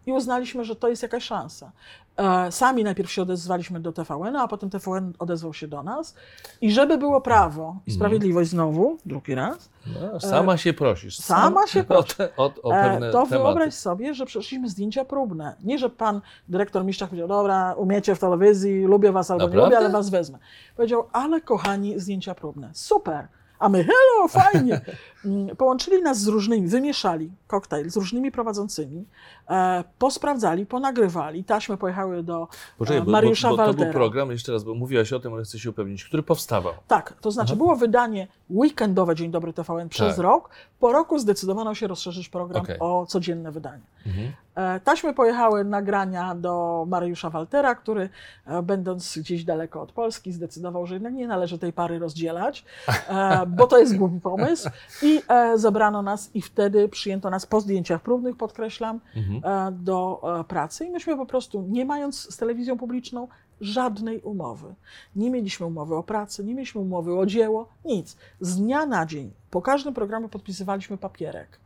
i 0.05 0.11
uznaliśmy, 0.11 0.65
że 0.65 0.75
to 0.75 0.87
jest 0.89 1.03
jakaś 1.03 1.23
szansa. 1.23 1.71
E, 2.17 2.51
Sami 2.51 2.83
najpierw 2.83 3.11
się 3.11 3.21
odezwaliśmy 3.21 3.79
do 3.79 3.91
TVN, 3.91 4.35
a 4.35 4.47
potem 4.47 4.69
TVN 4.69 5.13
odezwał 5.19 5.53
się 5.53 5.67
do 5.67 5.83
nas. 5.83 6.15
I 6.61 6.71
żeby 6.71 6.97
było 6.97 7.21
prawo 7.21 7.61
i 7.63 7.91
Mhm. 7.91 7.95
sprawiedliwość 7.95 8.49
znowu, 8.49 8.97
drugi 9.05 9.35
raz, 9.35 9.69
No, 10.11 10.19
sama 10.19 10.57
się 10.57 10.73
prosisz. 10.73 11.19
E, 11.19 11.23
sama 11.23 11.67
się 11.67 11.83
proszę. 11.83 12.29
O, 12.37 12.49
te, 12.49 12.63
o, 12.63 12.69
o 12.69 12.71
e, 12.75 12.83
pewne 12.91 13.11
to 13.11 13.17
tematy. 13.25 13.29
wyobraź 13.43 13.73
sobie, 13.73 14.13
że 14.13 14.25
przeszliśmy 14.25 14.69
zdjęcia 14.69 15.05
próbne. 15.05 15.55
Nie, 15.63 15.79
że 15.79 15.89
pan 15.89 16.21
dyrektor 16.49 16.85
Miszczak 16.85 17.09
powiedział, 17.09 17.27
dobra, 17.27 17.73
umiecie 17.73 18.15
w 18.15 18.19
telewizji, 18.19 18.83
lubię 18.83 19.11
was 19.11 19.31
albo 19.31 19.43
nie 19.43 19.47
Naprawdę? 19.49 19.75
lubię, 19.75 19.77
ale 19.85 19.89
was 19.93 20.09
wezmę. 20.09 20.37
Powiedział, 20.75 21.07
ale 21.13 21.41
kochani, 21.41 21.99
zdjęcia 21.99 22.35
próbne. 22.35 22.69
Super. 22.73 23.27
A 23.65 23.69
my, 23.69 23.83
hello, 23.83 24.27
fajnie. 24.27 24.81
Mm, 25.25 25.55
Połączyli 25.55 26.01
nas 26.01 26.19
z 26.19 26.27
różnymi, 26.27 26.67
wymieszali 26.67 27.31
koktajl 27.47 27.89
z 27.89 27.95
różnymi 27.97 28.31
prowadzącymi, 28.31 29.05
e, 29.49 29.83
posprawdzali, 29.99 30.65
ponagrywali. 30.65 31.43
Taśmy 31.43 31.77
pojechały 31.77 32.23
do 32.23 32.47
Poczekaj, 32.77 32.97
e, 32.97 32.99
bo, 32.99 33.05
bo, 33.05 33.11
Mariusza 33.11 33.49
bo 33.49 33.57
to 33.57 33.73
był 33.73 33.91
program, 33.91 34.31
jeszcze 34.31 34.51
raz, 34.51 34.63
bo 34.63 34.73
mówiłaś 34.73 35.13
o 35.13 35.19
tym, 35.19 35.33
ale 35.33 35.43
chcę 35.43 35.59
się 35.59 35.69
upewnić, 35.69 36.03
który 36.03 36.23
powstawał. 36.23 36.73
Tak, 36.87 37.13
to 37.21 37.31
znaczy 37.31 37.53
Aha. 37.53 37.57
było 37.57 37.75
wydanie 37.75 38.27
weekendowe 38.49 39.15
Dzień 39.15 39.31
Dobry 39.31 39.53
TVN 39.53 39.89
przez 39.89 40.15
Tak. 40.15 40.23
rok. 40.23 40.49
Po 40.79 40.91
roku 40.91 41.19
zdecydowano 41.19 41.75
się 41.75 41.87
rozszerzyć 41.87 42.29
program 42.29 42.61
Okej. 42.63 42.77
o 42.79 43.05
codzienne 43.05 43.51
wydanie. 43.51 43.83
Mhm. 44.05 44.31
E, 44.55 44.79
Taśmy 44.79 45.13
pojechały 45.13 45.63
nagrania 45.65 46.35
do 46.35 46.85
Mariusza 46.87 47.29
Waltera, 47.29 47.75
który 47.75 48.09
e, 48.45 48.61
będąc 48.61 49.17
gdzieś 49.17 49.43
daleko 49.43 49.81
od 49.81 49.91
Polski 49.91 50.31
zdecydował, 50.31 50.85
że 50.85 50.93
jednak 50.93 51.13
nie 51.13 51.27
należy 51.27 51.59
tej 51.59 51.73
pary 51.73 51.99
rozdzielać, 51.99 52.65
e, 53.09 53.45
bo 53.47 53.67
to 53.67 53.77
jest 53.79 53.97
głupi 53.97 54.19
pomysł. 54.19 54.69
I 55.01 55.21
zebrano 55.55 56.01
nas 56.01 56.29
i 56.33 56.41
wtedy 56.41 56.89
przyjęto 56.89 57.29
nas 57.29 57.45
po 57.45 57.61
zdjęciach 57.61 58.01
próbnych, 58.01 58.37
podkreślam, 58.37 58.99
Mhm. 59.15 59.75
do 59.83 60.21
pracy. 60.47 60.85
I 60.85 60.91
myśmy 60.91 61.17
po 61.17 61.25
prostu, 61.25 61.61
nie 61.69 61.85
mając 61.85 62.33
z 62.33 62.37
telewizją 62.37 62.77
publiczną 62.77 63.27
żadnej 63.61 64.21
umowy, 64.21 64.75
nie 65.15 65.31
mieliśmy 65.31 65.65
umowy 65.65 65.95
o 65.95 66.03
pracę, 66.03 66.43
nie 66.43 66.53
mieliśmy 66.55 66.81
umowy 66.81 67.19
o 67.19 67.25
dzieło, 67.25 67.69
nic. 67.85 68.17
Z 68.39 68.55
dnia 68.57 68.85
na 68.85 69.05
dzień 69.05 69.31
po 69.51 69.61
każdym 69.61 69.93
programie 69.93 70.29
podpisywaliśmy 70.29 70.97
papierek. 70.97 71.59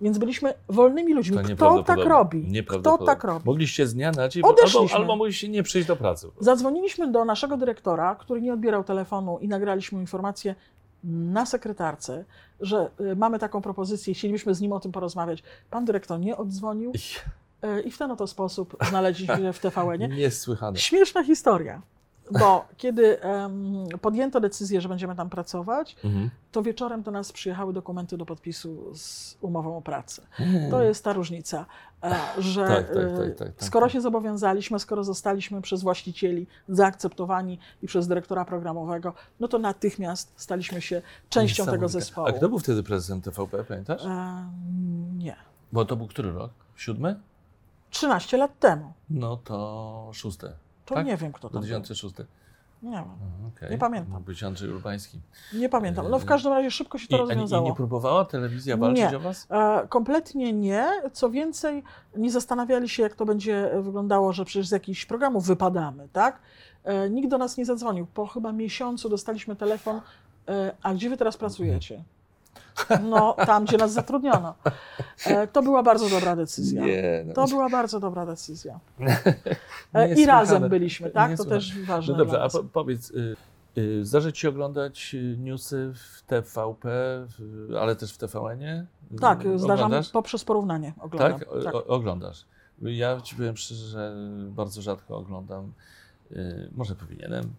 Więc 0.00 0.18
byliśmy 0.18 0.54
wolnymi 0.68 1.14
ludźmi. 1.14 1.36
To 1.36 1.54
Kto 1.54 1.82
tak 1.82 1.98
robi? 1.98 2.62
Kto 2.66 2.98
tak 2.98 3.24
robi? 3.24 3.46
Mogliście 3.46 3.86
z 3.86 3.94
dnia 3.94 4.10
na 4.10 4.28
dzień, 4.28 4.42
albo, 4.44 4.94
albo 4.94 5.16
mogliście 5.16 5.48
nie 5.48 5.62
przyjść 5.62 5.88
do 5.88 5.96
pracy. 5.96 6.28
Zadzwoniliśmy 6.40 7.12
do 7.12 7.24
naszego 7.24 7.56
dyrektora, 7.56 8.14
który 8.14 8.42
nie 8.42 8.52
odbierał 8.52 8.84
telefonu 8.84 9.38
i 9.38 9.48
nagraliśmy 9.48 10.00
informację 10.00 10.54
na 11.04 11.46
sekretarce, 11.46 12.24
że 12.60 12.90
y, 13.00 13.16
mamy 13.16 13.38
taką 13.38 13.62
propozycję 13.62 14.14
chcielibyśmy 14.14 14.54
z 14.54 14.60
nim 14.60 14.72
o 14.72 14.80
tym 14.80 14.92
porozmawiać. 14.92 15.42
Pan 15.70 15.84
dyrektor 15.84 16.20
nie 16.20 16.36
oddzwonił 16.36 16.92
y, 17.64 17.80
i 17.80 17.90
w 17.90 17.98
ten 17.98 18.10
oto 18.10 18.26
sposób 18.26 18.76
znaleźliśmy 18.88 19.36
się 19.36 19.52
w 19.52 19.58
TVN-ie. 19.58 20.08
Niesłychane. 20.22 20.78
Śmieszna 20.78 21.24
historia, 21.24 21.82
bo 22.30 22.64
kiedy 22.76 23.20
em, 23.20 23.84
podjęto 24.00 24.40
decyzję, 24.40 24.80
że 24.80 24.88
będziemy 24.88 25.16
tam 25.16 25.30
pracować, 25.30 25.96
Mhm. 26.04 26.30
to 26.52 26.62
wieczorem 26.62 27.02
do 27.02 27.10
nas 27.10 27.32
przyjechały 27.32 27.72
dokumenty 27.72 28.16
do 28.16 28.26
podpisu 28.26 28.94
z 28.94 29.36
umową 29.40 29.76
o 29.76 29.82
pracę. 29.82 30.22
Mhm. 30.40 30.70
To 30.70 30.82
jest 30.82 31.04
ta 31.04 31.12
różnica, 31.12 31.66
e, 32.02 32.14
że 32.38 32.66
Tak, 32.68 32.86
tak, 32.86 32.94
tak, 32.96 33.26
e, 33.26 33.30
tak, 33.30 33.54
tak, 33.56 33.64
skoro 33.64 33.86
tak. 33.86 33.92
się 33.92 34.00
zobowiązaliśmy, 34.00 34.78
skoro 34.78 35.04
zostaliśmy 35.04 35.62
przez 35.62 35.82
właścicieli 35.82 36.46
zaakceptowani 36.68 37.58
i 37.82 37.86
przez 37.86 38.08
dyrektora 38.08 38.44
programowego, 38.44 39.14
no 39.40 39.48
to 39.48 39.58
natychmiast 39.58 40.32
staliśmy 40.36 40.82
się 40.82 41.02
częścią 41.28 41.66
tego 41.66 41.88
zespołu. 41.88 42.26
A 42.28 42.32
kto 42.32 42.48
był 42.48 42.58
wtedy 42.58 42.82
prezesem 42.82 43.20
TVP, 43.20 43.64
pamiętasz? 43.64 44.04
E, 44.04 44.44
nie. 45.16 45.36
Bo 45.72 45.84
to 45.84 45.96
był 45.96 46.06
który 46.06 46.32
rok? 46.32 46.50
Siódmy? 46.76 47.20
13 47.90 48.36
lat 48.36 48.58
temu. 48.58 48.92
No 49.10 49.36
to 49.36 50.10
szóste. 50.12 50.52
To 50.86 50.94
Tak? 50.94 51.06
nie 51.06 51.16
wiem, 51.16 51.32
kto 51.32 51.48
to 51.48 51.52
był. 51.60 51.68
2006. 51.68 52.14
Nie 52.82 52.90
wiem. 52.90 53.04
Okej. 53.56 53.70
Nie 53.70 53.78
pamiętam. 53.78 54.12
Mógł 54.12 54.24
być 54.24 54.42
Andrzej 54.42 54.70
Urbański. 54.70 55.20
Nie 55.54 55.68
pamiętam. 55.68 56.10
No 56.10 56.18
w 56.18 56.24
każdym 56.24 56.52
razie 56.52 56.70
szybko 56.70 56.98
się 56.98 57.08
to 57.08 57.16
I, 57.16 57.18
nie- 57.18 57.24
I 57.24 57.28
rozwiązało. 57.28 57.68
nie 57.68 57.74
próbowała 57.74 58.24
telewizja 58.24 58.76
walczyć 58.76 58.98
Nie. 59.10 59.16
o 59.16 59.20
was? 59.20 59.46
E, 59.50 59.86
Kompletnie 59.88 60.52
nie. 60.52 60.88
Co 61.12 61.30
więcej, 61.30 61.82
nie 62.16 62.30
zastanawiali 62.30 62.88
się, 62.88 63.02
jak 63.02 63.14
to 63.14 63.26
będzie 63.26 63.70
wyglądało, 63.80 64.32
że 64.32 64.44
przecież 64.44 64.68
z 64.68 64.70
jakichś 64.70 65.06
programów 65.06 65.46
wypadamy, 65.46 66.08
tak? 66.12 66.40
E, 66.84 67.10
Nikt 67.10 67.28
do 67.30 67.38
nas 67.38 67.56
nie 67.56 67.64
zadzwonił. 67.64 68.06
Po 68.06 68.26
chyba 68.26 68.52
miesiącu 68.52 69.08
dostaliśmy 69.08 69.56
telefon, 69.56 70.00
e, 70.48 70.72
a 70.82 70.94
gdzie 70.94 71.10
wy 71.10 71.16
teraz 71.16 71.36
pracujecie? 71.36 72.04
No, 73.02 73.36
tam, 73.46 73.64
gdzie 73.64 73.76
nas 73.76 73.92
zatrudniono. 73.92 74.54
E, 75.26 75.46
To 75.46 75.62
była 75.62 75.82
bardzo 75.82 76.08
dobra 76.08 76.36
decyzja. 76.36 76.84
Nie. 76.84 77.24
No. 77.26 77.34
To 77.34 77.46
była 77.46 77.68
bardzo 77.68 78.00
dobra 78.00 78.26
decyzja. 78.26 78.80
E, 79.94 80.14
I 80.14 80.26
razem 80.26 80.68
byliśmy, 80.68 81.10
tak? 81.10 81.36
To 81.36 81.44
też 81.44 81.80
ważne. 81.80 82.12
No 82.12 82.18
dobrze, 82.18 82.42
a 82.42 82.48
po, 82.48 82.64
powiedz, 82.64 83.10
y, 83.10 83.36
y, 83.78 84.04
zdarza 84.04 84.32
ci 84.32 84.40
się 84.40 84.48
oglądać 84.48 85.14
y, 85.14 85.36
newsy 85.38 85.92
w 85.94 86.22
TVP, 86.22 86.90
ale 87.80 87.96
też 87.96 88.14
w 88.14 88.18
TVN-ie? 88.18 88.86
Tak, 89.20 89.38
zdarzam 89.40 89.86
oglądasz? 89.86 90.10
poprzez 90.10 90.44
porównanie. 90.44 90.92
Oglądam. 91.00 91.40
Tak? 91.40 91.74
O, 91.74 91.78
o, 91.78 91.86
oglądasz. 91.86 92.44
Ja 92.82 93.20
ci 93.20 93.36
powiem 93.36 93.56
szczerze, 93.56 93.86
że 93.86 94.14
bardzo 94.48 94.82
rzadko 94.82 95.16
oglądam. 95.16 95.72
Może 96.72 96.94
powinienem, 96.94 97.54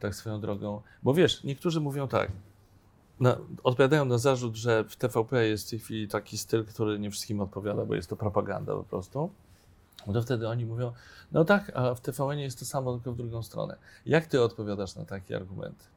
tak 0.00 0.14
swoją 0.14 0.40
drogą. 0.40 0.80
Bo 1.02 1.14
wiesz, 1.14 1.44
niektórzy 1.44 1.80
mówią 1.80 2.08
tak. 2.08 2.28
Na, 3.20 3.36
odpowiadają 3.64 4.04
na 4.04 4.18
zarzut, 4.18 4.56
że 4.56 4.84
w 4.84 4.96
TVP 4.96 5.46
jest 5.48 5.66
w 5.66 5.70
tej 5.70 5.78
chwili 5.78 6.08
taki 6.08 6.38
styl, 6.38 6.64
który 6.64 6.98
nie 6.98 7.10
wszystkim 7.10 7.40
odpowiada, 7.40 7.84
bo 7.84 7.94
jest 7.94 8.10
to 8.10 8.16
propaganda 8.16 8.74
po 8.74 8.82
prostu. 8.84 9.30
No 10.06 10.12
to 10.12 10.22
wtedy 10.22 10.48
oni 10.48 10.66
mówią, 10.66 10.92
no 11.32 11.44
tak, 11.44 11.72
a 11.74 11.94
w 11.94 12.00
TVN 12.00 12.38
jest 12.38 12.58
to 12.58 12.64
samo, 12.64 12.92
tylko 12.94 13.12
w 13.12 13.16
drugą 13.16 13.42
stronę. 13.42 13.76
Jak 14.06 14.26
ty 14.26 14.42
odpowiadasz 14.42 14.96
na 14.96 15.04
taki 15.04 15.34
argument? 15.34 15.88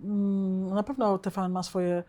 Mm, 0.00 0.74
Na 0.74 0.82
pewno 0.82 1.18
TVN 1.18 1.52
ma 1.52 1.62
swoje 1.62 2.04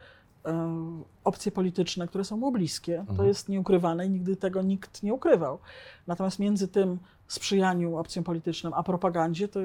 opcje 1.23 1.51
polityczne, 1.51 2.07
które 2.07 2.23
są 2.23 2.37
mu 2.37 2.51
bliskie. 2.51 2.95
To 3.07 3.11
Mhm. 3.11 3.27
jest 3.27 3.49
nieukrywane 3.49 4.05
i 4.05 4.09
nigdy 4.09 4.35
tego 4.35 4.61
nikt 4.61 5.03
nie 5.03 5.13
ukrywał. 5.13 5.59
Natomiast 6.07 6.39
między 6.39 6.67
tym 6.67 6.99
sprzyjaniu 7.27 7.97
opcjom 7.97 8.23
politycznym 8.23 8.73
a 8.73 8.83
propagandzie, 8.83 9.47
to 9.47 9.59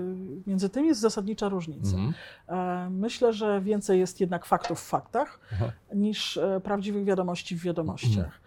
między 0.47 0.69
tym 0.69 0.85
jest 0.87 1.01
zasadnicza 1.01 1.49
różnica. 1.49 1.97
Mhm. 1.97 2.15
E, 2.49 2.91
Myślę, 2.91 3.33
że 3.33 3.61
więcej 3.61 3.99
jest 3.99 4.21
jednak 4.21 4.45
faktów 4.47 4.81
w 4.81 4.85
faktach 4.89 5.41
Aha. 5.53 5.73
niż 5.95 6.37
e, 6.37 6.61
prawdziwych 6.65 7.05
wiadomości 7.05 7.57
w 7.57 7.63
wiadomościach. 7.63 8.41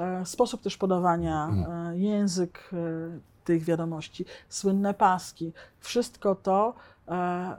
E, 0.00 0.26
Sposób 0.26 0.62
też 0.62 0.76
podawania, 0.76 1.48
e, 1.92 1.98
język 1.98 2.70
tych 3.44 3.64
wiadomości, 3.64 4.24
słynne 4.48 4.94
paski, 4.94 5.52
wszystko 5.80 6.34
to 6.34 6.74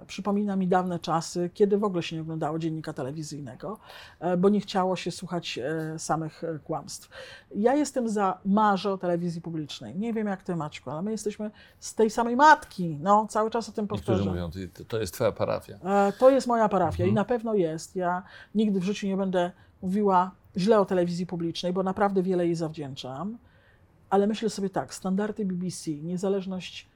przypomina 0.07 0.55
mi 0.55 0.67
dawne 0.67 0.99
czasy, 0.99 1.49
kiedy 1.53 1.77
w 1.77 1.83
ogóle 1.83 2.03
się 2.03 2.15
nie 2.15 2.21
oglądało 2.21 2.59
dziennika 2.59 2.93
telewizyjnego, 2.93 3.79
e, 4.19 4.37
bo 4.37 4.49
nie 4.49 4.59
chciało 4.59 4.95
się 4.95 5.11
słuchać 5.11 5.57
e, 5.59 5.99
samych 5.99 6.43
e, 6.43 6.59
kłamstw. 6.59 7.09
Ja 7.55 7.75
jestem 7.75 8.09
za, 8.09 8.37
marzę 8.45 8.93
o 8.93 8.97
telewizji 8.97 9.41
publicznej. 9.41 9.95
Nie 9.95 10.13
wiem 10.13 10.27
jak 10.27 10.43
ty, 10.43 10.55
Maćku, 10.55 10.89
ale 10.89 11.01
my 11.01 11.11
jesteśmy 11.11 11.51
z 11.79 11.95
tej 11.95 12.09
samej 12.09 12.35
matki. 12.35 12.97
No, 13.01 13.27
cały 13.29 13.49
czas 13.49 13.69
o 13.69 13.71
tym 13.71 13.83
Niektórzy 13.83 14.01
powtarzam. 14.05 14.27
mówią, 14.27 14.51
"Ty- 14.73 14.85
to 14.85 14.99
jest 14.99 15.13
twoja 15.13 15.31
parafia. 15.31 15.73
E, 15.83 16.13
To 16.19 16.29
jest 16.29 16.47
moja 16.47 16.69
parafia 16.69 17.03
Mhm. 17.03 17.09
i 17.09 17.13
na 17.13 17.25
pewno 17.25 17.53
jest. 17.53 17.95
Ja 17.95 18.23
nigdy 18.55 18.79
w 18.79 18.83
życiu 18.83 19.07
nie 19.07 19.17
będę 19.17 19.51
mówiła 19.81 20.31
źle 20.57 20.79
o 20.79 20.85
telewizji 20.85 21.25
publicznej, 21.25 21.73
bo 21.73 21.83
naprawdę 21.83 22.23
wiele 22.23 22.45
jej 22.45 22.55
zawdzięczam. 22.55 23.37
Ale 24.09 24.27
myślę 24.27 24.49
sobie 24.49 24.69
tak, 24.69 24.93
standardy 24.93 25.45
BBC, 25.45 25.91
niezależność 25.91 26.87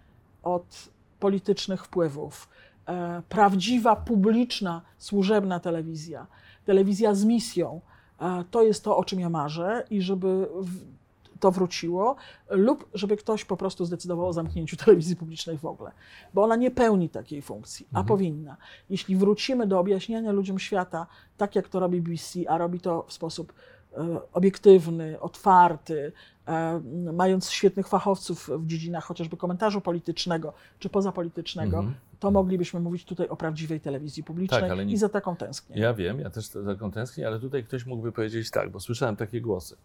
od 0.44 0.90
politycznych 1.28 1.86
wpływów, 1.86 2.50
e, 2.88 3.22
prawdziwa, 3.30 3.96
publiczna, 3.96 4.82
służebna 4.98 5.60
telewizja, 5.60 6.28
telewizja 6.66 7.16
z 7.16 7.26
misją, 7.26 7.82
e, 8.22 8.44
to 8.52 8.64
jest 8.64 8.84
to, 8.84 8.98
o 8.98 9.04
czym 9.04 9.20
ja 9.20 9.30
marzę 9.30 9.84
i 9.90 10.02
żeby 10.02 10.48
to 11.40 11.52
wróciło, 11.52 12.16
lub 12.50 12.90
żeby 12.94 13.18
ktoś 13.18 13.46
po 13.46 13.58
prostu 13.58 13.86
zdecydował 13.86 14.28
o 14.28 14.34
zamknięciu 14.34 14.78
telewizji 14.86 15.16
publicznej 15.16 15.58
w 15.58 15.66
ogóle, 15.66 15.92
bo 16.34 16.44
ona 16.44 16.56
nie 16.56 16.72
pełni 16.72 17.10
takiej 17.10 17.42
funkcji, 17.42 17.86
a 17.94 18.00
Mhm. 18.00 18.06
powinna. 18.06 18.58
Jeśli 18.90 19.16
wrócimy 19.16 19.68
do 19.68 19.80
objaśniania 19.80 20.32
ludziom 20.32 20.60
świata, 20.60 21.08
tak 21.38 21.56
jak 21.56 21.70
to 21.70 21.80
robi 21.80 22.02
BBC, 22.02 22.40
a 22.50 22.58
robi 22.58 22.80
to 22.80 23.06
w 23.08 23.14
sposób 23.14 23.54
obiektywny, 24.34 25.20
otwarty, 25.20 26.12
e, 26.48 26.82
mając 27.14 27.50
świetnych 27.50 27.88
fachowców 27.88 28.50
w 28.58 28.68
dziedzinach 28.68 29.04
chociażby 29.06 29.38
komentarzu 29.38 29.82
politycznego 29.82 30.54
czy 30.80 30.90
pozapolitycznego, 30.90 31.78
Mhm. 31.78 31.96
to 32.20 32.32
moglibyśmy 32.32 32.80
mówić 32.80 33.06
tutaj 33.06 33.28
o 33.30 33.36
prawdziwej 33.36 33.80
telewizji 33.82 34.24
publicznej 34.24 34.62
Tak, 34.70 34.78
nie- 34.78 34.94
i 34.94 34.98
za 34.98 35.10
taką 35.10 35.36
tęsknię. 35.36 35.82
Ja 35.82 35.94
wiem, 35.94 36.20
ja 36.20 36.30
też 36.30 36.46
za 36.48 36.64
taką 36.66 36.92
tęsknię, 36.92 37.28
ale 37.28 37.40
tutaj 37.40 37.64
ktoś 37.64 37.86
mógłby 37.86 38.12
powiedzieć 38.12 38.52
tak, 38.52 38.70
bo 38.70 38.80
słyszałem 38.80 39.16
takie 39.16 39.42
głosy, 39.42 39.76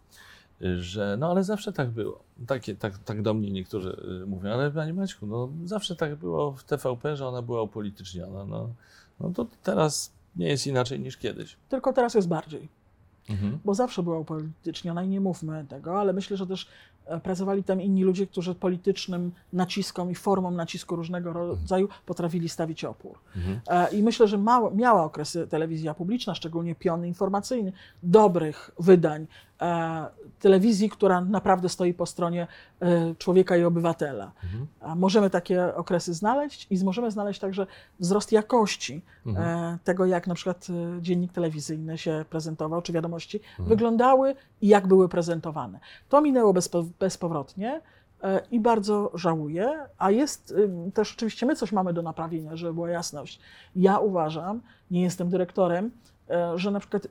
że 0.79 1.15
no 1.19 1.31
ale 1.31 1.43
zawsze 1.43 1.73
tak 1.73 1.89
było. 1.89 2.19
Takie, 2.47 2.75
tak, 2.75 2.97
tak 2.97 3.21
do 3.21 3.33
mnie 3.33 3.51
niektórzy 3.51 4.19
y, 4.23 4.25
mówią, 4.25 4.51
ale 4.51 4.71
Panie 4.71 4.93
Maćku, 4.93 5.25
no 5.27 5.49
zawsze 5.65 5.95
tak 5.95 6.15
było 6.15 6.51
w 6.51 6.63
TVP, 6.63 7.15
że 7.15 7.27
ona 7.27 7.41
była 7.41 7.61
upolityczniona. 7.61 8.45
No, 8.45 8.69
no 9.19 9.29
to 9.35 9.45
teraz 9.63 10.11
nie 10.35 10.47
jest 10.47 10.67
inaczej 10.67 10.99
niż 10.99 11.17
kiedyś. 11.17 11.55
Tylko 11.69 11.93
teraz 11.93 12.13
jest 12.13 12.27
bardziej. 12.27 12.78
Mhm. 13.29 13.59
bo 13.65 13.75
zawsze 13.75 14.03
była 14.03 14.19
upolityczniona 14.19 15.03
i 15.03 15.07
nie 15.07 15.21
mówmy 15.21 15.65
tego, 15.69 15.99
ale 15.99 16.13
myślę, 16.13 16.37
że 16.37 16.47
też 16.47 16.67
e, 17.05 17.19
pracowali 17.19 17.63
tam 17.63 17.81
inni 17.81 18.03
ludzie, 18.03 18.27
którzy 18.27 18.55
politycznym 18.55 19.31
naciskom 19.53 20.11
i 20.11 20.15
formom 20.15 20.55
nacisku 20.55 20.95
różnego 20.95 21.33
rodzaju 21.33 21.87
potrafili 22.05 22.49
stawić 22.49 22.85
opór. 22.85 23.19
Mhm. 23.35 23.59
E, 23.67 23.95
I 23.97 24.03
myślę, 24.03 24.27
że 24.27 24.37
ma, 24.37 24.61
miała 24.75 25.03
okresy 25.03 25.47
telewizja 25.47 25.93
publiczna, 25.93 26.35
szczególnie 26.35 26.75
piony 26.75 27.07
informacyjny, 27.07 27.73
dobrych 28.03 28.71
wydań, 28.79 29.27
telewizji, 30.39 30.89
która 30.89 31.21
naprawdę 31.21 31.69
stoi 31.69 31.93
po 31.93 32.05
stronie 32.05 32.47
e, 32.79 33.15
człowieka 33.15 33.57
i 33.57 33.63
obywatela. 33.63 34.31
Mhm. 34.43 34.99
Możemy 34.99 35.29
takie 35.29 35.75
okresy 35.75 36.13
znaleźć 36.13 36.67
i 36.69 36.83
możemy 36.83 37.11
znaleźć 37.11 37.39
także 37.39 37.67
wzrost 37.99 38.31
jakości 38.31 39.01
Mhm. 39.25 39.47
e, 39.73 39.77
tego, 39.83 40.05
jak 40.05 40.27
na 40.27 40.35
przykład 40.35 40.67
e, 40.69 41.01
dziennik 41.01 41.33
telewizyjny 41.33 41.97
się 41.97 42.25
prezentował, 42.29 42.81
czy 42.81 42.93
wiadomości 42.93 43.37
Mhm. 43.37 43.69
wyglądały 43.69 44.35
i 44.61 44.67
jak 44.67 44.87
były 44.87 45.09
prezentowane. 45.09 45.79
To 46.09 46.21
minęło 46.21 46.53
bezpo, 46.53 46.85
bezpowrotnie 46.99 47.81
e, 48.23 48.41
i 48.51 48.59
bardzo 48.59 49.11
żałuję, 49.13 49.79
a 49.97 50.11
jest 50.11 50.53
też 50.93 51.13
oczywiście 51.15 51.45
my 51.45 51.55
coś 51.55 51.71
mamy 51.71 51.93
do 51.93 52.01
naprawienia, 52.01 52.55
żeby 52.55 52.73
była 52.73 52.89
jasność. 52.89 53.39
Ja 53.75 53.99
uważam, 53.99 54.61
nie 54.91 55.01
jestem 55.01 55.29
dyrektorem, 55.29 55.91
e, 56.29 56.57
że 56.57 56.71
na 56.71 56.79
przykład 56.79 57.05
e, 57.05 57.09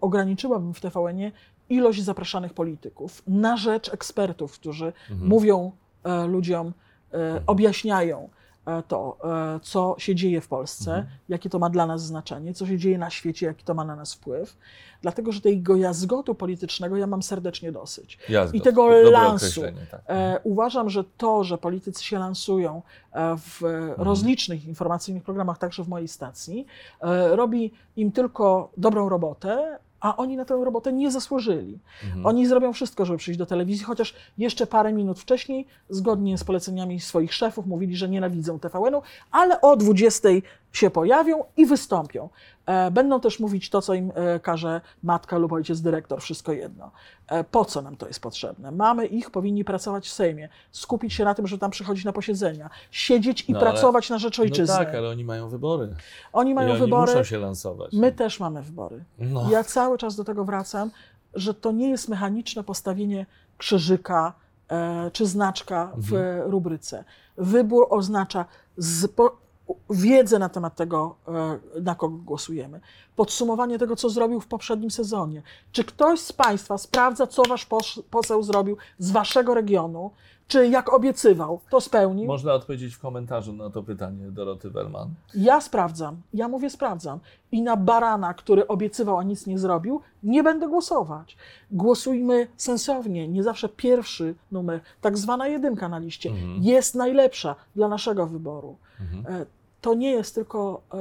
ograniczyłabym 0.00 0.74
w 0.74 0.80
TVN-ie 0.80 1.32
ilość 1.70 2.02
zapraszanych 2.02 2.54
polityków 2.54 3.22
na 3.26 3.56
rzecz 3.56 3.94
ekspertów, 3.94 4.52
którzy 4.52 4.92
Mhm. 5.10 5.28
mówią 5.28 5.72
e, 6.04 6.26
ludziom, 6.26 6.72
e, 7.14 7.42
objaśniają 7.46 8.28
e, 8.66 8.82
to, 8.82 9.16
e, 9.56 9.60
co 9.62 9.94
się 9.98 10.14
dzieje 10.14 10.40
w 10.40 10.48
Polsce, 10.48 10.90
Mhm. 10.90 11.06
jakie 11.28 11.50
to 11.50 11.58
ma 11.58 11.70
dla 11.70 11.86
nas 11.86 12.02
znaczenie, 12.02 12.54
co 12.54 12.66
się 12.66 12.78
dzieje 12.78 12.98
na 12.98 13.10
świecie, 13.10 13.46
jaki 13.46 13.64
to 13.64 13.74
ma 13.74 13.84
na 13.84 13.96
nas 13.96 14.14
wpływ. 14.14 14.56
Dlatego, 15.02 15.32
że 15.32 15.40
tego 15.40 15.76
jazgotu 15.76 16.34
politycznego 16.34 16.96
ja 16.96 17.06
mam 17.06 17.22
serdecznie 17.22 17.72
dosyć. 17.72 18.18
Jazgot. 18.28 18.54
I 18.54 18.60
tego 18.60 19.10
lansu. 19.10 19.60
Tak. 19.90 20.00
E, 20.08 20.40
uważam, 20.44 20.90
że 20.90 21.04
to, 21.04 21.44
że 21.44 21.58
politycy 21.58 22.04
się 22.04 22.18
lansują 22.18 22.82
e, 23.12 23.36
w 23.36 23.60
rozlicznych 23.96 24.64
informacyjnych 24.64 25.22
programach, 25.22 25.58
także 25.58 25.84
w 25.84 25.88
mojej 25.88 26.08
stacji, 26.08 26.66
robi 27.30 27.72
im 27.96 28.12
tylko 28.12 28.70
dobrą 28.76 29.08
robotę, 29.08 29.78
a 30.00 30.16
oni 30.16 30.36
na 30.36 30.44
tę 30.44 30.54
robotę 30.64 30.92
nie 30.92 31.10
zasłużyli. 31.10 31.78
Mhm. 32.04 32.26
Oni 32.26 32.46
zrobią 32.46 32.72
wszystko, 32.72 33.04
żeby 33.04 33.18
przyjść 33.18 33.38
do 33.38 33.46
telewizji, 33.46 33.84
chociaż 33.84 34.14
jeszcze 34.38 34.66
parę 34.66 34.92
minut 34.92 35.20
wcześniej, 35.20 35.66
zgodnie 35.90 36.38
z 36.38 36.44
poleceniami 36.44 37.00
swoich 37.00 37.34
szefów, 37.34 37.66
mówili, 37.66 37.96
że 37.96 38.08
nienawidzą 38.08 38.58
TVN-u, 38.58 39.02
ale 39.30 39.60
o 39.60 39.76
20 39.76 40.28
się 40.72 40.90
pojawią 40.90 41.44
i 41.56 41.66
wystąpią. 41.66 42.28
E, 42.66 42.90
Będą 42.90 43.20
też 43.20 43.40
mówić 43.40 43.70
to, 43.70 43.82
co 43.82 43.94
im 43.94 44.12
e, 44.14 44.40
każe 44.40 44.80
matka 45.02 45.38
lub 45.38 45.52
ojciec 45.52 45.80
dyrektor, 45.80 46.20
wszystko 46.22 46.52
jedno. 46.52 46.90
E, 47.28 47.44
Po 47.44 47.64
co 47.64 47.82
nam 47.82 47.96
to 47.96 48.06
jest 48.06 48.20
potrzebne? 48.20 48.70
Mamy 48.70 49.06
ich, 49.06 49.30
powinni 49.30 49.64
pracować 49.64 50.08
w 50.08 50.12
Sejmie, 50.12 50.48
skupić 50.72 51.12
się 51.14 51.24
na 51.24 51.34
tym, 51.34 51.46
żeby 51.46 51.60
tam 51.60 51.70
przychodzić 51.70 52.04
na 52.04 52.12
posiedzenia, 52.12 52.70
siedzieć 52.90 53.48
i 53.48 53.52
No, 53.52 53.60
ale- 53.60 53.70
pracować 53.70 54.10
na 54.10 54.18
rzecz 54.18 54.38
No 54.38 54.42
ojczyzny. 54.44 54.76
tak, 54.76 54.94
ale 54.94 55.08
oni 55.08 55.24
mają 55.24 55.48
wybory. 55.48 55.94
Oni 56.32 56.54
mają 56.54 56.70
oni 56.70 56.80
wybory, 56.80 57.12
muszą 57.12 57.24
się 57.24 57.38
lansować. 57.38 57.92
my 57.92 58.12
też 58.12 58.40
mamy 58.40 58.62
wybory. 58.62 59.04
No. 59.18 59.50
Ja 59.50 59.64
cały 59.64 59.98
czas 59.98 60.16
do 60.16 60.24
tego 60.24 60.44
wracam, 60.44 60.90
że 61.34 61.54
to 61.54 61.72
nie 61.72 61.90
jest 61.90 62.08
mechaniczne 62.08 62.64
postawienie 62.64 63.26
krzyżyka 63.58 64.32
czy 65.12 65.26
znaczka 65.26 65.92
w 65.96 66.12
Mhm. 66.14 66.50
rubryce. 66.50 67.04
Wybór 67.36 67.86
oznacza 67.90 68.44
wiedzę 69.90 70.38
na 70.38 70.48
temat 70.48 70.76
tego, 70.76 71.16
e, 71.76 71.80
na 71.80 71.94
kogo 71.94 72.16
głosujemy. 72.24 72.80
Podsumowanie 73.16 73.78
tego, 73.78 73.96
co 73.96 74.10
zrobił 74.10 74.40
w 74.40 74.46
poprzednim 74.46 74.90
sezonie. 74.90 75.42
Czy 75.72 75.84
ktoś 75.84 76.20
z 76.20 76.32
Państwa 76.32 76.78
sprawdza, 76.78 77.26
co 77.26 77.42
Wasz 77.48 77.66
poseł 78.10 78.42
zrobił 78.42 78.76
z 78.98 79.10
Waszego 79.10 79.54
regionu? 79.54 80.10
Czy 80.48 80.68
jak 80.68 80.92
obiecywał, 80.92 81.60
to 81.70 81.80
spełnił? 81.80 82.26
Można 82.26 82.52
odpowiedzieć 82.52 82.94
w 82.94 82.98
komentarzu 83.00 83.52
na 83.52 83.70
to 83.70 83.82
pytanie 83.82 84.30
Doroty 84.30 84.70
Wellman. 84.70 85.08
Ja 85.34 85.60
sprawdzam, 85.60 86.16
ja 86.34 86.48
mówię 86.48 86.70
sprawdzam. 86.70 87.18
I 87.52 87.62
na 87.62 87.76
barana, 87.76 88.34
który 88.34 88.66
obiecywał, 88.68 89.18
a 89.18 89.22
nic 89.22 89.46
nie 89.46 89.58
zrobił, 89.58 90.00
nie 90.22 90.42
będę 90.42 90.68
głosować. 90.68 91.36
Głosujmy 91.70 92.46
sensownie, 92.56 93.28
nie 93.28 93.42
zawsze 93.42 93.68
pierwszy 93.68 94.34
numer, 94.52 94.80
tak 95.00 95.18
zwana 95.18 95.48
jedynka 95.48 95.88
na 95.88 95.98
liście, 95.98 96.30
Mhm. 96.30 96.62
jest 96.62 96.94
najlepsza 96.94 97.56
dla 97.76 97.88
naszego 97.88 98.26
wyboru. 98.26 98.76
Mhm. 99.00 99.46
To 99.80 99.94
nie 99.94 100.10
jest 100.10 100.34
tylko 100.34 100.82
e, 100.94 100.96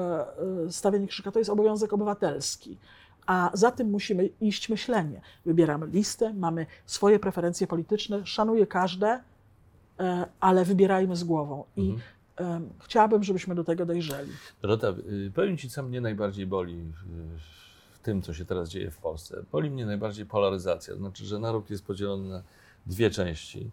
e, 0.68 0.72
stawianie 0.72 1.08
krzyka, 1.08 1.32
to 1.32 1.40
jest 1.40 1.50
obowiązek 1.52 1.94
obywatelski. 1.94 2.78
A 3.26 3.52
za 3.54 3.72
tym 3.72 3.90
musimy 3.90 4.30
iść 4.42 4.70
myślenie. 4.70 5.22
Wybieramy 5.46 5.88
listę, 5.88 6.34
mamy 6.34 6.66
swoje 6.86 7.20
preferencje 7.20 7.68
polityczne, 7.68 8.26
szanuję 8.26 8.68
każde, 8.68 9.24
e, 10.00 10.26
ale 10.40 10.66
wybierajmy 10.66 11.16
z 11.16 11.24
głową. 11.24 11.64
I 11.78 11.96
Mhm. 12.40 12.70
chciałabym, 12.80 13.24
żebyśmy 13.24 13.56
do 13.56 13.64
tego 13.64 13.86
dojrzeli. 13.86 14.32
Dorota, 14.62 14.88
y, 14.90 15.32
powiem 15.36 15.58
Ci, 15.58 15.70
co 15.70 15.84
mnie 15.84 16.02
najbardziej 16.02 16.48
boli 16.48 16.76
w, 16.76 17.38
w 17.94 18.00
tym, 18.00 18.22
co 18.22 18.34
się 18.34 18.46
teraz 18.46 18.70
dzieje 18.70 18.92
w 18.92 18.98
Polsce. 18.98 19.44
Boli 19.52 19.70
mnie 19.70 19.86
najbardziej 19.86 20.26
polaryzacja, 20.26 20.94
to 20.94 21.00
znaczy, 21.00 21.26
że 21.26 21.40
naród 21.40 21.70
jest 21.70 21.86
podzielony 21.86 22.30
na 22.30 22.42
dwie 22.86 23.10
części. 23.10 23.70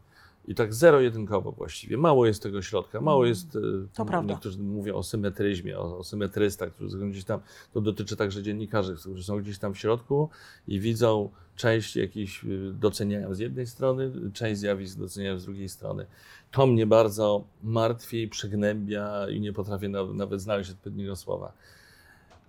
I 0.48 0.54
tak 0.54 0.74
zero-jedynkowo 0.74 1.52
właściwie. 1.52 1.96
Mało 1.96 2.26
jest 2.26 2.42
tego 2.42 2.62
środka, 2.62 3.00
mało 3.00 3.26
jest. 3.26 3.56
y, 3.56 3.60
To 3.94 4.04
prawda. 4.04 4.32
Niektórzy 4.32 4.58
mówią 4.58 4.94
o 4.94 5.02
symetryzmie, 5.02 5.78
o, 5.78 5.98
o 5.98 6.04
symetrystach, 6.04 6.72
którzy 6.72 6.98
są 6.98 7.10
gdzieś 7.10 7.24
tam. 7.24 7.40
To 7.72 7.80
dotyczy 7.80 8.16
także 8.16 8.42
dziennikarzy, 8.42 8.96
którzy 8.96 9.24
są 9.24 9.38
gdzieś 9.38 9.58
tam 9.58 9.74
w 9.74 9.78
środku 9.78 10.28
i 10.68 10.80
widzą 10.80 11.30
część 11.56 11.96
jakichś 11.96 12.44
y, 12.44 12.72
doceniają 12.72 13.34
z 13.34 13.38
jednej 13.38 13.66
strony, 13.66 14.12
część 14.32 14.60
zjawisk 14.60 14.98
doceniają 14.98 15.38
z 15.38 15.44
drugiej 15.44 15.68
strony. 15.68 16.06
To 16.50 16.66
mnie 16.66 16.86
bardzo 16.86 17.44
martwi, 17.62 18.28
przygnębia 18.28 19.28
i 19.30 19.40
nie 19.40 19.52
potrafię 19.52 19.88
na- 19.88 20.04
nawet 20.12 20.40
znaleźć 20.40 20.70
odpowiedniego 20.70 21.16
słowa. 21.16 21.52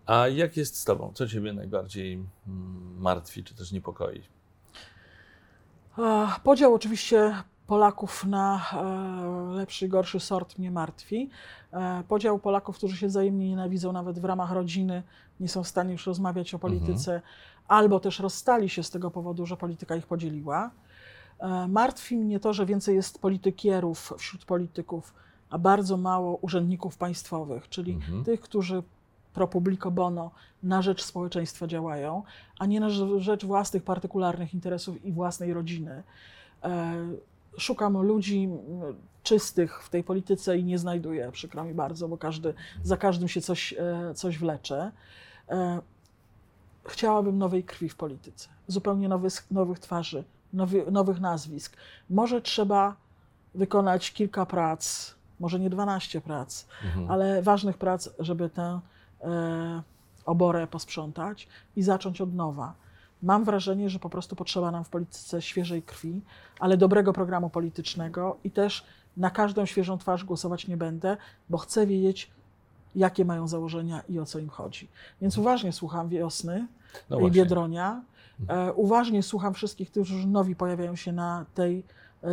A 0.06 0.28
jak 0.28 0.58
jest 0.58 0.76
z 0.78 0.86
Tobą? 0.86 1.12
Co 1.16 1.28
Ciebie 1.28 1.54
najbardziej 1.54 2.14
mm, 2.14 2.98
martwi, 3.00 3.44
czy 3.44 3.56
też 3.56 3.72
niepokoi? 3.72 4.22
Podział 6.44 6.74
oczywiście 6.74 7.34
Polaków 7.68 8.26
na 8.26 8.62
e, 8.74 9.56
lepszy 9.56 9.86
i 9.86 9.90
gorszy 9.90 10.20
sort 10.20 10.58
mnie 10.60 10.72
martwi. 10.72 11.30
E, 11.74 12.04
Podział 12.08 12.40
Polaków, 12.40 12.78
którzy 12.78 12.98
się 12.98 13.08
wzajemnie 13.08 13.50
nienawidzą, 13.50 13.92
nawet 13.92 14.20
w 14.20 14.26
ramach 14.26 14.52
rodziny, 14.52 15.04
nie 15.40 15.48
są 15.50 15.64
w 15.64 15.68
stanie 15.68 15.92
już 15.92 16.08
rozmawiać 16.08 16.54
o 16.54 16.60
polityce, 16.60 17.22
albo 17.68 18.00
też 18.00 18.20
rozstali 18.20 18.70
się 18.70 18.84
z 18.84 18.90
tego 18.90 19.12
powodu, 19.12 19.46
że 19.46 19.58
polityka 19.58 19.96
ich 19.96 20.08
podzieliła. 20.08 20.72
E, 21.40 21.68
Martwi 21.68 22.18
mnie 22.18 22.40
to, 22.40 22.54
że 22.54 22.66
więcej 22.66 22.96
jest 22.96 23.20
politykierów 23.22 24.14
wśród 24.18 24.46
polityków, 24.46 25.14
a 25.50 25.58
bardzo 25.58 25.98
mało 25.98 26.36
urzędników 26.42 26.98
państwowych, 26.98 27.70
czyli 27.70 27.94
Mhm. 27.94 28.24
tych, 28.24 28.42
którzy 28.42 28.84
pro 29.34 29.48
publico 29.48 29.92
bono 29.92 30.32
na 30.64 30.82
rzecz 30.82 31.04
społeczeństwa 31.04 31.68
działają, 31.68 32.24
a 32.60 32.66
nie 32.66 32.80
na 32.80 32.90
rzecz 33.18 33.46
własnych 33.46 33.84
partykularnych 33.84 34.54
interesów 34.54 35.06
i 35.06 35.12
własnej 35.12 35.54
rodziny. 35.54 36.04
Szukam 37.58 37.98
ludzi 38.02 38.50
czystych 39.24 39.84
w 39.84 39.90
tej 39.90 40.04
polityce 40.04 40.58
i 40.58 40.64
nie 40.64 40.78
znajduję, 40.80 41.32
przykro 41.32 41.64
mi 41.64 41.74
bardzo, 41.74 42.08
bo 42.08 42.18
każdy, 42.18 42.54
za 42.84 42.98
każdym 42.98 43.28
się 43.28 43.42
coś, 43.42 43.74
e, 43.74 44.14
coś 44.14 44.38
wlecze. 44.38 44.92
E, 45.50 45.80
Chciałabym 46.88 47.38
nowej 47.38 47.64
krwi 47.64 47.90
w 47.90 47.96
polityce, 47.96 48.50
zupełnie 48.68 49.10
nowych, 49.10 49.52
nowych 49.52 49.80
twarzy, 49.80 50.24
nowy, 50.54 50.92
nowych 50.92 51.20
nazwisk. 51.20 51.78
Może 52.10 52.42
trzeba 52.42 52.96
wykonać 53.56 54.12
kilka 54.14 54.46
prac, 54.46 55.16
może 55.40 55.60
nie 55.60 55.70
12 55.70 56.22
prac, 56.22 56.66
Mhm. 56.86 57.12
ale 57.12 57.42
ważnych 57.42 57.78
prac, 57.78 58.10
żeby 58.20 58.50
tę 58.50 58.80
e, 59.22 59.82
oborę 60.26 60.68
posprzątać 60.68 61.48
i 61.76 61.84
zacząć 61.84 62.22
od 62.22 62.34
nowa. 62.34 62.74
Mam 63.24 63.44
wrażenie, 63.44 63.90
że 63.90 64.00
po 64.00 64.10
prostu 64.10 64.36
potrzeba 64.36 64.72
nam 64.72 64.84
w 64.84 64.90
polityce 64.90 65.42
świeżej 65.42 65.84
krwi, 65.84 66.22
ale 66.60 66.78
dobrego 66.78 67.14
programu 67.14 67.50
politycznego 67.50 68.38
i 68.44 68.52
też 68.52 68.86
na 69.18 69.30
każdą 69.30 69.66
świeżą 69.66 69.98
twarz 69.98 70.24
głosować 70.24 70.68
nie 70.68 70.78
będę, 70.78 71.18
bo 71.50 71.58
chcę 71.58 71.88
wiedzieć, 71.88 72.32
jakie 72.96 73.26
mają 73.26 73.48
założenia 73.48 74.02
i 74.10 74.20
o 74.20 74.26
co 74.26 74.40
im 74.40 74.50
chodzi. 74.50 74.88
Więc 75.22 75.38
uważnie 75.38 75.74
słucham 75.74 76.10
wiosny 76.10 76.68
No 77.10 77.18
i 77.18 77.20
właśnie. 77.20 77.42
Biedronia. 77.42 78.02
E, 78.48 78.74
uważnie 78.74 79.24
słucham 79.24 79.54
wszystkich, 79.54 79.92
którzy 79.92 80.28
nowi 80.28 80.56
pojawiają 80.56 80.96
się 80.96 81.12
na 81.12 81.46
tej 81.54 81.84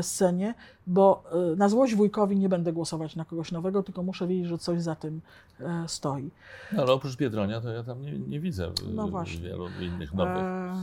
scenie, 0.03 0.55
bo 0.87 1.25
e, 1.53 1.57
na 1.57 1.69
złość 1.69 1.95
wujkowi 1.95 2.37
nie 2.37 2.49
będę 2.49 2.73
głosować 2.73 3.17
na 3.17 3.25
kogoś 3.25 3.53
nowego, 3.53 3.83
tylko 3.83 4.03
muszę 4.03 4.27
wiedzieć, 4.27 4.47
że 4.47 4.59
coś 4.59 4.83
za 4.83 4.95
tym 4.95 5.21
e, 5.61 5.85
stoi. 5.87 6.31
No, 6.73 6.83
ale 6.83 6.93
oprócz 6.93 7.17
Biedronia 7.17 7.61
to 7.61 7.69
ja 7.71 7.83
tam 7.85 8.03
nie, 8.03 8.13
nie 8.19 8.41
widzę 8.41 8.73
No 8.95 9.09
właśnie. 9.09 9.41
wielu 9.41 9.67
innych 9.81 10.15
nowych. 10.15 10.37
E, 10.37 10.75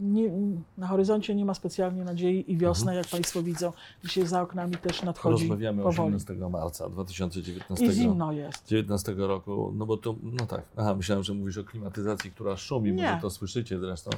nie, 0.00 0.30
na 0.78 0.86
horyzoncie 0.86 1.34
nie 1.34 1.44
ma 1.44 1.54
specjalnie 1.54 2.04
nadziei 2.04 2.52
i 2.52 2.56
wiosna, 2.56 2.94
jak 2.94 3.06
Państwo 3.06 3.42
widzą, 3.42 3.72
dzisiaj 4.04 4.26
za 4.26 4.42
oknami 4.42 4.76
też 4.76 5.02
nadchodzi 5.02 5.32
Mhm. 5.44 5.50
Rozmawiamy 5.50 5.82
powoli. 5.82 6.14
18 6.16 6.34
marca 6.50 6.88
2019 6.88 7.86
I 7.86 7.92
zimno 7.92 8.32
jest. 8.32 8.66
19 8.66 9.14
roku, 9.18 9.72
no 9.76 9.86
bo 9.86 9.96
to, 9.96 10.14
no 10.22 10.46
tak, 10.46 10.62
aha, 10.76 10.94
myślałem, 10.94 11.24
że 11.24 11.34
mówisz 11.34 11.58
o 11.58 11.64
klimatyzacji, 11.64 12.30
która 12.30 12.56
szumi, 12.56 12.92
Nie. 12.92 13.02
może 13.10 13.18
to 13.22 13.30
słyszycie 13.30 13.78
zresztą. 13.78 14.10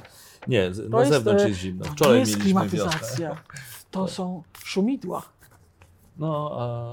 Nie, 0.47 0.71
To 0.71 0.89
na 0.89 0.99
jest, 0.99 1.11
zewnątrz 1.11 1.43
e, 1.43 1.47
jest 1.49 1.59
zimno. 1.59 1.85
To 1.85 1.91
Wczoraj 1.91 2.13
nie 2.13 2.19
jest 2.19 2.37
mieliśmy 2.37 2.69
wiosnę. 2.69 3.35
to 3.91 4.07
są 4.07 4.43
szumidła. 4.63 5.21
No, 6.17 6.51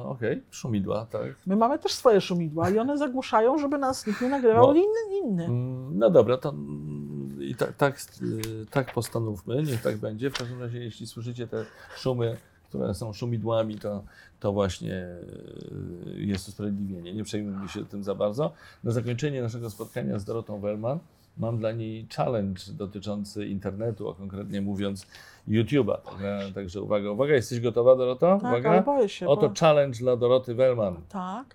okej, 0.09 0.43
szumidła, 0.51 1.07
tak. 1.07 1.23
My 1.47 1.57
mamy 1.57 1.79
też 1.79 1.93
swoje 1.93 2.21
szumidła 2.21 2.71
i 2.71 2.79
one 2.79 2.99
zagłuszają, 2.99 3.59
żeby 3.59 3.79
nas 3.79 4.07
nikt 4.07 4.21
nie 4.21 4.29
nagrywał 4.29 4.67
No. 4.67 4.75
inny, 4.75 5.19
inny. 5.25 5.45
Mm, 5.45 5.99
No 5.99 6.11
dobra, 6.11 6.37
to 6.39 6.49
mm, 6.49 7.43
i 7.43 7.55
tak, 7.55 7.73
tak, 7.77 7.99
y, 8.23 8.67
tak 8.71 8.93
postanówmy, 8.95 9.63
niech 9.63 9.83
tak 9.83 9.97
będzie. 9.97 10.31
W 10.31 10.35
każdym 10.39 10.61
razie, 10.61 10.79
jeśli 10.79 11.07
słyszycie 11.07 11.47
te 11.47 11.65
szumy, 11.97 12.37
które 12.69 12.95
są 12.95 13.13
szumidłami, 13.13 13.79
to, 13.79 14.03
to 14.41 14.53
właśnie 14.53 14.95
y, 14.97 16.15
jest 16.17 16.49
usprawiedliwienie. 16.49 17.15
Nie 17.15 17.25
przejmujmy 17.25 17.69
się 17.69 17.85
tym 17.87 18.05
za 18.05 18.15
bardzo. 18.15 18.53
Na 18.85 18.91
zakończenie 18.93 19.43
naszego 19.43 19.71
spotkania 19.71 20.19
z 20.19 20.25
Dorotą 20.25 20.61
Wellman 20.61 20.99
mam 21.39 21.59
dla 21.59 21.73
niej 21.73 22.07
challenge 22.17 22.63
dotyczący 22.73 23.47
internetu, 23.47 24.09
a 24.11 24.15
konkretnie 24.15 24.61
mówiąc 24.61 25.07
YouTube'a. 25.49 25.97
Także, 26.03 26.51
także 26.55 26.83
uwaga, 26.83 27.11
uwaga, 27.11 27.35
jesteś 27.35 27.61
gotowa 27.61 27.97
Doroto? 27.97 28.39
Tak, 28.41 28.51
uwaga. 28.51 28.71
ale 28.71 28.83
boję 28.83 29.09
się, 29.09 29.29
Oto 29.29 29.49
bo... 29.49 29.55
challenge 29.61 29.99
dla 29.99 30.17
Doroty 30.17 30.55
Wellman. 30.55 30.97
Tak, 31.09 31.55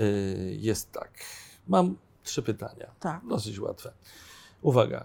Y, 0.00 0.56
Jest 0.60 0.92
tak. 0.92 1.10
Mam 1.68 1.96
trzy 2.22 2.42
pytania. 2.42 2.90
tak. 3.00 3.20
Dosyć 3.28 3.60
łatwe. 3.60 3.92
Uwaga, 4.62 5.04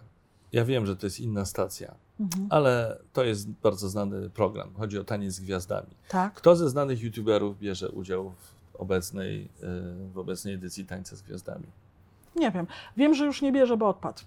ja 0.51 0.65
wiem, 0.65 0.85
że 0.85 0.95
to 0.97 1.05
jest 1.05 1.19
inna 1.19 1.45
stacja, 1.45 1.95
Mhm. 2.19 2.47
ale 2.49 2.97
to 3.13 3.23
jest 3.23 3.49
bardzo 3.49 3.89
znany 3.89 4.29
program. 4.29 4.73
Chodzi 4.77 4.99
o 4.99 5.03
taniec 5.03 5.33
z 5.33 5.39
gwiazdami. 5.39 5.87
Tak. 6.09 6.33
Kto 6.33 6.55
ze 6.55 6.69
znanych 6.69 7.01
youtuberów 7.01 7.59
bierze 7.59 7.89
udział 7.89 8.29
w 8.31 8.75
obecnej, 8.75 9.49
y, 10.07 10.09
w 10.13 10.17
obecnej 10.17 10.53
edycji 10.53 10.85
Tańca 10.85 11.15
z 11.15 11.21
Gwiazdami? 11.21 11.65
Nie 12.39 12.51
wiem. 12.51 12.67
Wiem, 12.97 13.13
że 13.13 13.25
już 13.25 13.41
nie 13.41 13.51
bierze, 13.51 13.77
bo 13.77 13.89
odpadł. 13.89 14.21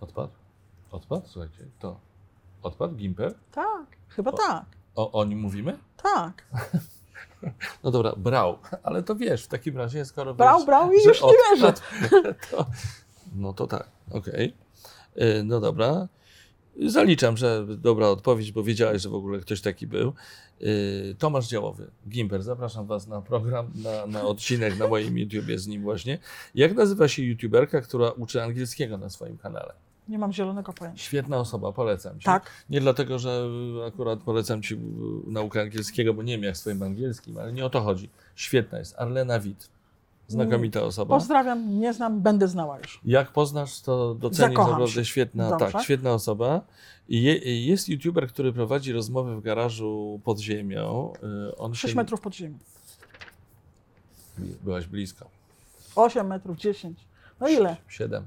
Odpadł? 0.00 0.32
Odpadł? 0.90 1.22
Słuchajcie, 1.26 1.64
to 1.78 2.00
odpadł 2.62 2.94
Gimper? 2.94 3.34
Tak, 3.52 3.86
chyba 4.08 4.30
O. 4.30 4.36
tak. 4.36 4.64
O, 4.94 5.12
o 5.12 5.24
nim 5.24 5.40
mówimy? 5.40 5.78
Tak. 6.02 6.44
No 7.84 7.90
dobra, 7.90 8.12
brał, 8.16 8.58
ale 8.82 9.02
to 9.02 9.14
wiesz, 9.16 9.44
w 9.44 9.48
takim 9.48 9.76
razie, 9.76 10.04
skoro 10.04 10.34
Brał, 10.34 10.56
wiesz, 10.58 10.66
brał 10.66 10.92
i 10.92 11.04
już 11.04 11.22
nie 11.22 11.28
bierze. 11.50 11.66
odpadł, 11.68 12.34
To, 12.50 12.66
no 13.34 13.52
to 13.52 13.66
tak, 13.66 13.88
okej. 14.12 14.54
Y, 15.18 15.42
No 15.44 15.60
dobra. 15.60 16.08
Zaliczam, 16.86 17.36
że 17.36 17.66
dobra 17.78 18.08
odpowiedź, 18.08 18.52
bo 18.52 18.62
wiedziałeś, 18.62 19.02
że 19.02 19.08
w 19.08 19.14
ogóle 19.14 19.40
ktoś 19.40 19.60
taki 19.60 19.86
był. 19.86 20.12
Y, 20.62 21.16
Tomasz 21.18 21.48
Działowy, 21.48 21.90
Gimper, 22.08 22.42
zapraszam 22.42 22.86
Was 22.86 23.06
na 23.06 23.20
program, 23.20 23.70
na, 23.74 24.06
na 24.06 24.22
odcinek 24.22 24.78
na 24.78 24.88
moim 24.88 25.18
YouTubie 25.18 25.58
z 25.58 25.66
nim 25.66 25.82
właśnie. 25.82 26.18
Jak 26.54 26.74
nazywa 26.74 27.08
się 27.08 27.22
youtuberka, 27.22 27.80
która 27.80 28.10
uczy 28.10 28.42
angielskiego 28.42 28.98
na 28.98 29.10
swoim 29.10 29.38
kanale? 29.38 29.72
Nie 30.08 30.18
mam 30.18 30.32
zielonego 30.32 30.72
pojęcia. 30.72 31.02
Świetna 31.02 31.38
osoba, 31.38 31.72
polecam 31.72 32.18
Ci. 32.18 32.24
Tak. 32.24 32.50
Nie 32.70 32.80
dlatego, 32.80 33.18
że 33.18 33.48
akurat 33.86 34.20
polecam 34.20 34.62
Ci 34.62 34.78
naukę 35.26 35.60
angielskiego, 35.60 36.14
bo 36.14 36.22
nie 36.22 36.32
wiem 36.32 36.42
jak 36.42 36.56
swoim 36.56 36.82
angielskim, 36.82 37.38
ale 37.38 37.52
nie 37.52 37.64
o 37.64 37.70
to 37.70 37.80
chodzi. 37.80 38.08
Świetna 38.34 38.78
jest. 38.78 38.94
Arlena 38.98 39.40
Witt. 39.40 39.75
Znakomita 40.28 40.82
osoba. 40.82 41.14
Pozdrawiam, 41.16 41.78
nie 41.80 41.92
znam, 41.94 42.20
będę 42.22 42.48
znała 42.48 42.78
już. 42.78 43.00
Jak 43.04 43.32
poznasz, 43.32 43.80
to 43.80 44.14
docenisz 44.14 44.38
Zakocham 44.50 44.70
naprawdę 44.70 44.94
się. 44.94 45.04
świetna, 45.04 45.50
Dobrze. 45.50 45.72
tak, 45.72 45.82
świetna 45.84 46.12
osoba. 46.12 46.60
I 47.08 47.22
je, 47.22 47.66
jest 47.66 47.88
youtuber, 47.88 48.28
który 48.28 48.52
prowadzi 48.52 48.92
rozmowy 48.92 49.36
w 49.36 49.40
garażu 49.40 50.20
pod 50.24 50.38
ziemią. 50.38 51.12
Y, 51.50 51.56
On 51.56 51.74
6 51.74 51.92
się... 51.92 51.96
metrów 51.96 52.20
pod 52.20 52.34
ziemią. 52.34 52.58
Byłaś 54.38 54.86
blisko. 54.86 55.26
8 55.96 56.26
metrów, 56.26 56.58
10. 56.58 56.98
No 57.40 57.48
ile? 57.48 57.76
Siedem. 57.88 58.26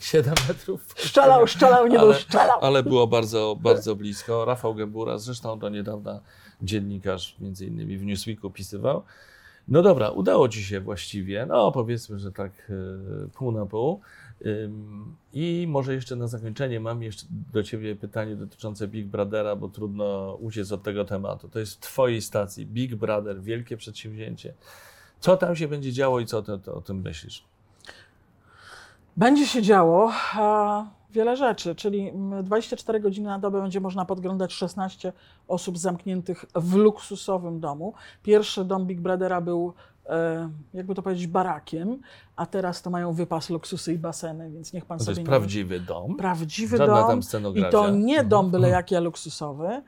Siedem 0.00 0.34
metrów. 0.48 0.86
pod 0.94 1.02
Szczelał, 1.04 1.36
ziemią. 1.38 1.46
szczelał, 1.46 1.86
nie 1.86 1.98
Ale- 1.98 2.12
był 2.12 2.20
szczelał. 2.20 2.58
Ale 2.60 2.82
było 2.82 3.06
bardzo, 3.06 3.56
bardzo 3.60 3.96
blisko. 3.96 4.44
Rafał 4.44 4.74
Gębura, 4.74 5.18
zresztą 5.18 5.58
do 5.58 5.68
niedawna 5.68 6.20
dziennikarz, 6.62 7.36
między 7.40 7.66
innymi 7.66 7.98
w 7.98 8.04
Newsweeku 8.04 8.50
pisywał. 8.50 9.02
No 9.68 9.82
dobra, 9.82 10.10
udało 10.10 10.48
Ci 10.48 10.64
się 10.64 10.80
właściwie, 10.80 11.46
no 11.46 11.72
powiedzmy, 11.72 12.18
że 12.18 12.32
tak 12.32 12.52
e, 12.70 13.28
pół 13.28 13.52
na 13.52 13.66
pół. 13.66 14.00
I 15.32 15.66
może 15.68 15.94
jeszcze 15.94 16.16
na 16.16 16.26
zakończenie 16.26 16.80
mam 16.80 17.02
jeszcze 17.02 17.26
do 17.52 17.62
Ciebie 17.62 17.96
pytanie 17.96 18.36
dotyczące 18.36 18.88
Big 18.88 19.06
Brothera, 19.06 19.56
bo 19.56 19.68
trudno 19.68 20.34
uciec 20.40 20.72
od 20.72 20.82
tego 20.82 21.04
tematu. 21.04 21.48
To 21.48 21.58
jest 21.58 21.74
w 21.74 21.80
Twojej 21.80 22.22
stacji, 22.22 22.66
Big 22.66 22.94
Brother, 22.94 23.42
wielkie 23.42 23.76
przedsięwzięcie. 23.76 24.54
Co 25.20 25.36
tam 25.36 25.56
się 25.56 25.68
będzie 25.68 25.92
działo 25.92 26.20
i 26.20 26.26
co 26.26 26.42
ty, 26.42 26.72
o 26.72 26.80
tym 26.80 27.00
myślisz? 27.00 27.44
Będzie 29.16 29.46
się 29.46 29.62
działo 29.62 30.12
e, 30.38 30.86
wiele 31.12 31.36
rzeczy, 31.36 31.74
czyli 31.74 32.08
mm, 32.08 32.44
24 32.44 33.00
godziny 33.00 33.26
na 33.28 33.38
dobę 33.38 33.60
będzie 33.62 33.80
można 33.80 34.04
podglądać 34.04 34.52
16 34.52 35.12
osób 35.48 35.78
zamkniętych 35.78 36.44
w 36.54 36.74
luksusowym 36.74 37.60
domu. 37.60 37.94
Pierwszy 38.22 38.64
dom 38.64 38.86
Big 38.86 39.00
Brothera 39.00 39.40
był, 39.40 39.72
e, 40.06 40.48
jakby 40.74 40.94
to 40.94 41.02
powiedzieć, 41.02 41.26
barakiem, 41.26 41.98
a 42.36 42.46
teraz 42.46 42.82
to 42.82 42.90
mają 42.90 43.12
wypas, 43.12 43.50
luksusy 43.50 43.92
i 43.92 43.98
baseny, 43.98 44.50
więc 44.50 44.72
niech 44.72 44.84
pan 44.84 44.98
To 44.98 45.04
sobie 45.04 45.12
jest 45.12 45.20
nie 45.20 45.26
prawdziwy 45.26 45.80
dom. 45.80 46.16
prawdziwy 46.16 46.76
Żadna 46.76 46.94
dom. 46.94 47.06
I 47.58 47.62
to 47.72 47.90
nie 47.90 48.14
Mhm. 48.14 48.28
dom 48.28 48.50
byle 48.50 48.68
jaki, 48.68 48.96
a 48.96 49.00
luksusowy. 49.00 49.82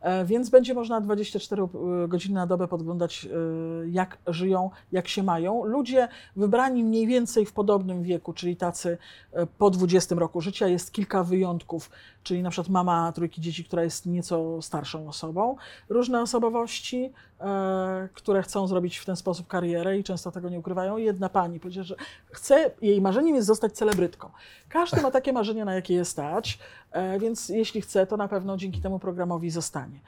E, 0.00 0.24
Więc 0.24 0.50
będzie 0.50 0.74
można 0.74 1.00
24 1.00 1.62
godziny 2.08 2.34
na 2.34 2.46
dobę 2.46 2.68
podglądać, 2.68 3.26
e, 3.26 3.88
jak 3.88 4.18
żyją, 4.26 4.70
jak 4.92 5.08
się 5.08 5.22
mają. 5.22 5.64
Ludzie 5.64 6.08
wybrani 6.36 6.84
mniej 6.84 7.06
więcej 7.06 7.46
w 7.46 7.52
podobnym 7.52 8.02
wieku, 8.02 8.32
czyli 8.32 8.56
tacy 8.56 8.98
e, 9.32 9.46
po 9.46 9.70
20 9.70 10.14
roku 10.14 10.40
życia. 10.40 10.68
Jest 10.68 10.92
kilka 10.92 11.24
wyjątków, 11.24 11.90
czyli 12.22 12.42
na 12.42 12.50
przykład 12.50 12.68
mama 12.68 13.12
trójki 13.12 13.40
dzieci, 13.40 13.64
która 13.64 13.84
jest 13.84 14.06
nieco 14.06 14.62
starszą 14.62 15.08
osobą. 15.08 15.56
Różne 15.88 16.22
osobowości, 16.22 17.12
e, 17.40 18.08
które 18.14 18.42
chcą 18.42 18.66
zrobić 18.66 18.98
w 18.98 19.04
ten 19.04 19.16
sposób 19.16 19.46
karierę 19.46 19.98
i 19.98 20.04
często 20.04 20.30
tego 20.30 20.48
nie 20.48 20.58
ukrywają. 20.58 20.96
Jedna 20.96 21.28
pani 21.28 21.60
powiedziała, 21.60 21.84
że 21.84 21.96
chce, 22.30 22.70
jej 22.82 23.00
marzeniem 23.00 23.34
jest 23.34 23.46
zostać 23.46 23.72
celebrytką. 23.72 24.30
Każdy 24.68 25.00
ma 25.00 25.10
takie 25.10 25.32
marzenie, 25.32 25.64
na 25.64 25.74
jakie 25.74 25.94
je 25.94 26.04
stać, 26.04 26.58
e, 26.58 26.79
więc 27.18 27.48
jeśli 27.48 27.80
chce, 27.80 28.06
to 28.06 28.16
na 28.16 28.28
pewno 28.28 28.56
dzięki 28.56 28.80
temu 28.80 28.98
programowi 28.98 29.50
zostanie. 29.50 30.00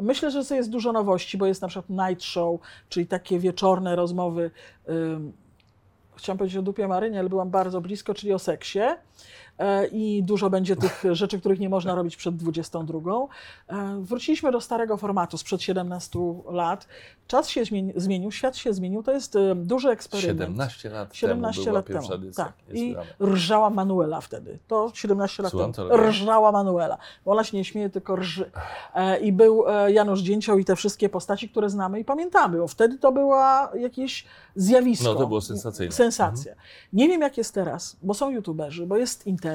Myślę, 0.00 0.30
że 0.30 0.56
jest 0.56 0.70
dużo 0.70 0.92
nowości, 0.92 1.38
bo 1.38 1.46
jest 1.46 1.62
na 1.62 1.68
przykład 1.68 2.08
night 2.08 2.24
show, 2.24 2.60
czyli 2.88 3.06
takie 3.06 3.38
wieczorne 3.38 3.96
rozmowy. 3.96 4.50
Chciałam 6.16 6.38
powiedzieć 6.38 6.58
o 6.58 6.62
dupie 6.62 6.88
Marynie, 6.88 7.18
ale 7.18 7.28
byłam 7.28 7.50
bardzo 7.50 7.80
blisko, 7.80 8.14
czyli 8.14 8.32
o 8.32 8.38
seksie. 8.38 8.80
E, 9.60 9.86
I 9.86 10.22
dużo 10.22 10.50
będzie 10.50 10.76
tych 10.76 11.04
rzeczy, 11.12 11.40
których 11.40 11.60
nie 11.60 11.68
można 11.68 11.94
robić 11.94 12.16
przed 12.16 12.36
22. 12.36 13.00
E, 13.68 14.00
Wróciliśmy 14.00 14.52
do 14.52 14.60
starego 14.60 14.96
formatu 14.96 15.38
sprzed 15.38 15.62
17 15.62 16.18
lat. 16.50 16.86
Czas 17.26 17.48
się 17.48 17.62
zmieni- 17.62 17.92
zmienił, 17.96 18.32
świat 18.32 18.56
się 18.56 18.72
zmienił. 18.72 19.02
To 19.02 19.12
jest 19.12 19.36
e, 19.36 19.54
duży 19.54 19.88
eksperyment. 19.88 20.40
17 20.40 20.90
lat 20.90 21.16
17 21.16 21.60
temu 21.62 21.64
była 21.64 21.78
lat 21.78 21.86
temu. 21.86 21.98
pierwsza 21.98 22.14
edycja. 22.14 22.44
Tak. 22.44 22.52
Jest 22.68 22.82
I 22.82 22.96
rżała 23.24 23.70
Manuela 23.70 24.20
wtedy. 24.20 24.58
To 24.68 24.90
17 24.94 25.42
lat 25.42 25.52
Słucham, 25.52 25.72
temu. 25.72 25.96
Rżała 25.96 26.52
Manuela. 26.52 26.98
Bo 27.24 27.32
ona 27.32 27.44
się 27.44 27.56
nie 27.56 27.64
śmieje, 27.64 27.90
tylko 27.90 28.16
rży. 28.16 28.50
I 29.22 29.32
był 29.32 29.64
Janusz 29.88 30.20
Dzięcioł 30.20 30.58
i 30.58 30.64
te 30.64 30.76
wszystkie 30.76 31.08
postaci, 31.08 31.48
które 31.48 31.70
znamy 31.70 32.00
i 32.00 32.04
pamiętamy. 32.04 32.58
Bo 32.58 32.68
wtedy 32.68 32.98
to 32.98 33.12
była 33.12 33.70
jakieś 33.74 34.24
zjawisko. 34.56 35.04
No 35.04 35.14
to 35.14 35.26
było 35.26 35.40
sensacyjne. 35.40 35.92
Sensacja. 35.92 36.54
Nie 36.92 37.08
wiem, 37.08 37.20
jak 37.20 37.38
jest 37.38 37.54
teraz, 37.54 37.96
bo 38.02 38.14
są 38.14 38.30
youtuberzy, 38.30 38.86
bo 38.86 38.96
jest 38.96 39.26
internet, 39.26 39.49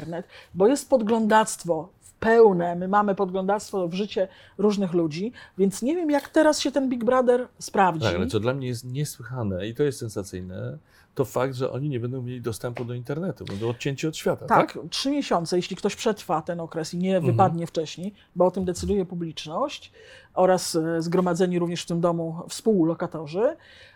bo 0.53 0.67
jest 0.67 0.89
podglądactwo 0.89 1.89
w 2.01 2.13
pełne. 2.13 2.75
My 2.75 2.87
mamy 2.87 3.15
podglądactwo 3.15 3.87
w 3.87 3.93
życie 3.93 4.27
różnych 4.57 4.93
ludzi, 4.93 5.31
więc 5.57 5.81
nie 5.81 5.95
wiem, 5.95 6.11
jak 6.11 6.29
teraz 6.29 6.59
się 6.59 6.71
ten 6.71 6.89
Big 6.89 7.03
Brother 7.03 7.47
sprawdzi. 7.59 8.05
Tak, 8.05 8.15
ale 8.15 8.27
co 8.27 8.39
dla 8.39 8.53
mnie 8.53 8.67
jest 8.67 8.85
niesłychane 8.85 9.67
i 9.67 9.75
to 9.75 9.83
jest 9.83 9.99
sensacyjne, 9.99 10.77
to 11.15 11.25
fakt, 11.25 11.55
że 11.55 11.71
oni 11.71 11.89
nie 11.89 11.99
będą 11.99 12.21
mieli 12.21 12.41
dostępu 12.41 12.85
do 12.85 12.93
internetu, 12.93 13.45
będą 13.45 13.69
odcięci 13.69 14.07
od 14.07 14.17
świata, 14.17 14.45
tak? 14.45 14.73
Tak, 14.73 14.83
trzy 14.89 15.11
miesiące, 15.11 15.55
jeśli 15.55 15.75
ktoś 15.75 15.95
przetrwa 15.95 16.41
ten 16.41 16.59
okres 16.59 16.93
i 16.93 16.97
nie 16.97 17.15
Mhm. 17.15 17.33
wypadnie 17.33 17.67
wcześniej, 17.67 18.13
bo 18.35 18.45
o 18.45 18.51
tym 18.51 18.65
decyduje 18.65 19.05
publiczność 19.05 19.91
oraz 20.35 20.75
e, 20.75 21.01
zgromadzeni 21.01 21.59
również 21.59 21.83
w 21.83 21.85
tym 21.85 22.01
domu 22.01 22.35
współlokatorzy. 22.49 23.55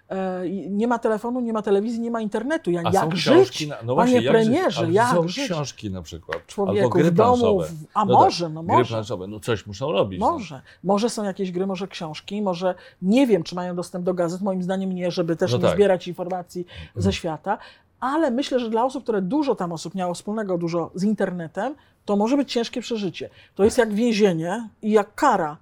E, 0.10 0.42
Nie 0.70 0.88
ma 0.88 1.00
telefonu, 1.00 1.40
nie 1.40 1.54
ma 1.54 1.62
telewizji, 1.62 2.00
nie 2.00 2.12
ma 2.12 2.22
internetu. 2.22 2.72
Ja, 2.72 2.82
A 2.86 2.92
jak 2.92 3.16
żyć? 3.16 3.26
książki, 3.34 3.68
na, 3.68 3.76
no 3.84 3.96
właśnie, 3.96 4.16
Panie 4.16 4.26
jak 4.26 4.34
premierze, 4.34 4.86
żyć? 4.86 4.96
Jak 4.96 5.10
są 5.16 5.28
żyć? 5.28 5.46
książki 5.46 5.92
na 5.92 6.02
przykład, 6.02 6.36
albo 6.38 6.48
Człowieku, 6.48 6.90
gry 6.90 7.04
w 7.04 7.14
domu, 7.14 7.62
w- 7.62 7.86
a 7.94 8.06
No 8.06 8.14
może, 8.14 8.50
no 8.50 8.64
Gry 8.64 8.78
może. 8.78 8.90
planszowe, 8.94 9.28
no 9.28 9.40
coś 9.40 9.68
muszą 9.68 9.92
robić. 9.92 10.20
no. 10.20 10.32
Może. 10.32 10.62
Może 10.84 11.10
są 11.10 11.24
jakieś 11.24 11.52
gry, 11.52 11.68
może 11.68 11.88
książki, 11.88 12.42
może 12.42 12.76
nie 13.02 13.28
wiem, 13.28 13.44
czy 13.44 13.56
mają 13.56 13.76
dostęp 13.76 14.06
do 14.06 14.14
gazet. 14.14 14.42
Moim 14.42 14.64
zdaniem 14.64 14.92
nie, 14.94 15.12
żeby 15.12 15.36
też 15.36 15.52
No 15.52 15.58
nie 15.58 15.64
tak. 15.64 15.74
zbierać 15.76 16.08
informacji 16.08 16.66
ze 16.96 17.14
świata. 17.14 17.58
Ale 18.00 18.32
myślę, 18.32 18.60
że 18.60 18.70
dla 18.70 18.86
osób, 18.86 19.04
które 19.04 19.22
dużo 19.22 19.56
tam 19.56 19.72
osób 19.72 19.96
miało 19.96 20.14
wspólnego, 20.14 20.58
dużo 20.58 20.92
z 20.96 21.04
internetem, 21.04 21.76
to 22.06 22.16
może 22.16 22.38
być 22.38 22.52
ciężkie 22.52 22.82
przeżycie. 22.82 23.30
To 23.56 23.64
jest 23.64 23.78
jak 23.78 23.94
więzienie 23.94 24.70
i 24.82 24.92
jak 24.92 25.16
kara, 25.16 25.58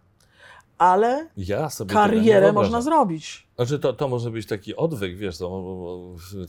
ale 0.77 1.27
Ja 1.37 1.69
karierę 1.87 2.53
można 2.53 2.81
zrobić. 2.81 3.47
Znaczy 3.55 3.79
to, 3.79 3.93
to 3.93 4.07
może 4.07 4.31
być 4.31 4.47
taki 4.47 4.75
odwyk, 4.75 5.17
wiesz, 5.17 5.37
to, 5.37 5.63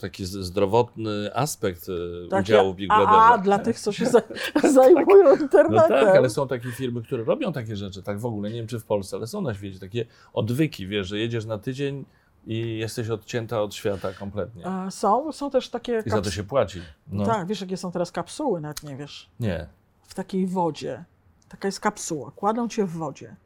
taki 0.00 0.24
zdrowotny 0.24 1.30
aspekt 1.34 1.86
e, 2.26 2.28
Tak, 2.28 2.42
udziału 2.42 2.72
w 2.72 2.76
Big 2.76 2.90
a, 2.92 2.96
Brotherze. 2.96 3.20
a 3.20 3.38
dla 3.38 3.58
tych, 3.58 3.80
co 3.80 3.92
się 3.92 4.06
za, 4.06 4.22
zajmują 4.74 5.24
No 5.24 5.42
internetem. 5.42 5.88
tak, 5.88 6.16
ale 6.16 6.30
są 6.30 6.48
takie 6.48 6.72
firmy, 6.72 7.02
które 7.02 7.24
robią 7.24 7.52
takie 7.52 7.76
rzeczy, 7.76 8.02
tak 8.02 8.18
w 8.20 8.26
ogóle, 8.26 8.50
nie 8.50 8.56
wiem 8.56 8.66
czy 8.66 8.80
w 8.80 8.84
Polsce, 8.84 9.16
ale 9.16 9.26
są 9.26 9.40
na 9.40 9.54
świecie 9.54 9.78
takie 9.78 10.06
odwyki, 10.32 10.86
wiesz, 10.86 11.08
że 11.08 11.18
jedziesz 11.18 11.44
na 11.44 11.58
tydzień 11.58 12.04
i 12.46 12.78
jesteś 12.78 13.08
odcięta 13.10 13.62
od 13.62 13.74
świata 13.74 14.12
kompletnie. 14.12 14.64
Są, 14.90 15.32
są 15.32 15.50
też 15.50 15.68
takie. 15.70 16.02
I 16.06 16.10
za 16.10 16.20
to 16.22 16.30
się 16.30 16.44
płaci. 16.44 16.80
No. 17.12 17.26
Tak, 17.26 17.46
wiesz, 17.46 17.60
jakie 17.60 17.76
są 17.76 17.92
teraz 17.92 18.12
kapsuły, 18.12 18.60
nawet 18.60 18.82
nie 18.82 18.96
wiesz. 18.96 19.30
Nie. 19.40 19.66
w 20.02 20.14
takiej 20.14 20.46
wodzie. 20.46 21.04
Taka 21.48 21.68
jest 21.68 21.80
kapsuła. 21.80 22.30
Kładą 22.30 22.68
cię 22.68 22.84
w 22.84 22.90
wodzie. 22.90 23.36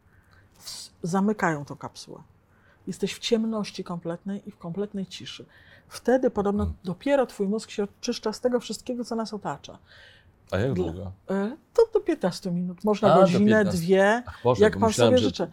Zamykają 1.03 1.65
tą 1.65 1.77
kapsułę. 1.77 2.23
Jesteś 2.87 3.15
w 3.15 3.19
ciemności 3.19 3.85
kompletnej 3.85 4.49
i 4.49 4.51
w 4.51 4.59
kompletnej 4.59 5.07
ciszy. 5.07 5.47
Wtedy 5.89 6.31
podobno 6.31 6.65
Hmm. 6.65 6.81
dopiero 6.85 7.27
twój 7.27 7.49
mózg 7.49 7.71
się 7.71 7.85
oczyszcza 7.85 8.33
z 8.33 8.41
tego 8.41 8.61
wszystkiego, 8.61 9.05
co 9.05 9.17
nas 9.17 9.35
otacza. 9.35 9.79
A 10.53 10.59
jak 10.59 10.73
długo? 10.73 11.13
E, 11.31 11.57
To 11.75 11.83
do 11.95 12.01
15 12.01 12.51
minut. 12.51 12.85
Można 12.85 13.15
A, 13.15 13.21
godzinę, 13.21 13.39
15. 13.65 13.79
dwie. 13.79 14.23
Ach 14.27 14.39
Boże, 14.45 14.65
Jak 14.65 14.79
pan 14.79 14.93
sobie 14.93 15.19
życzy. 15.19 15.51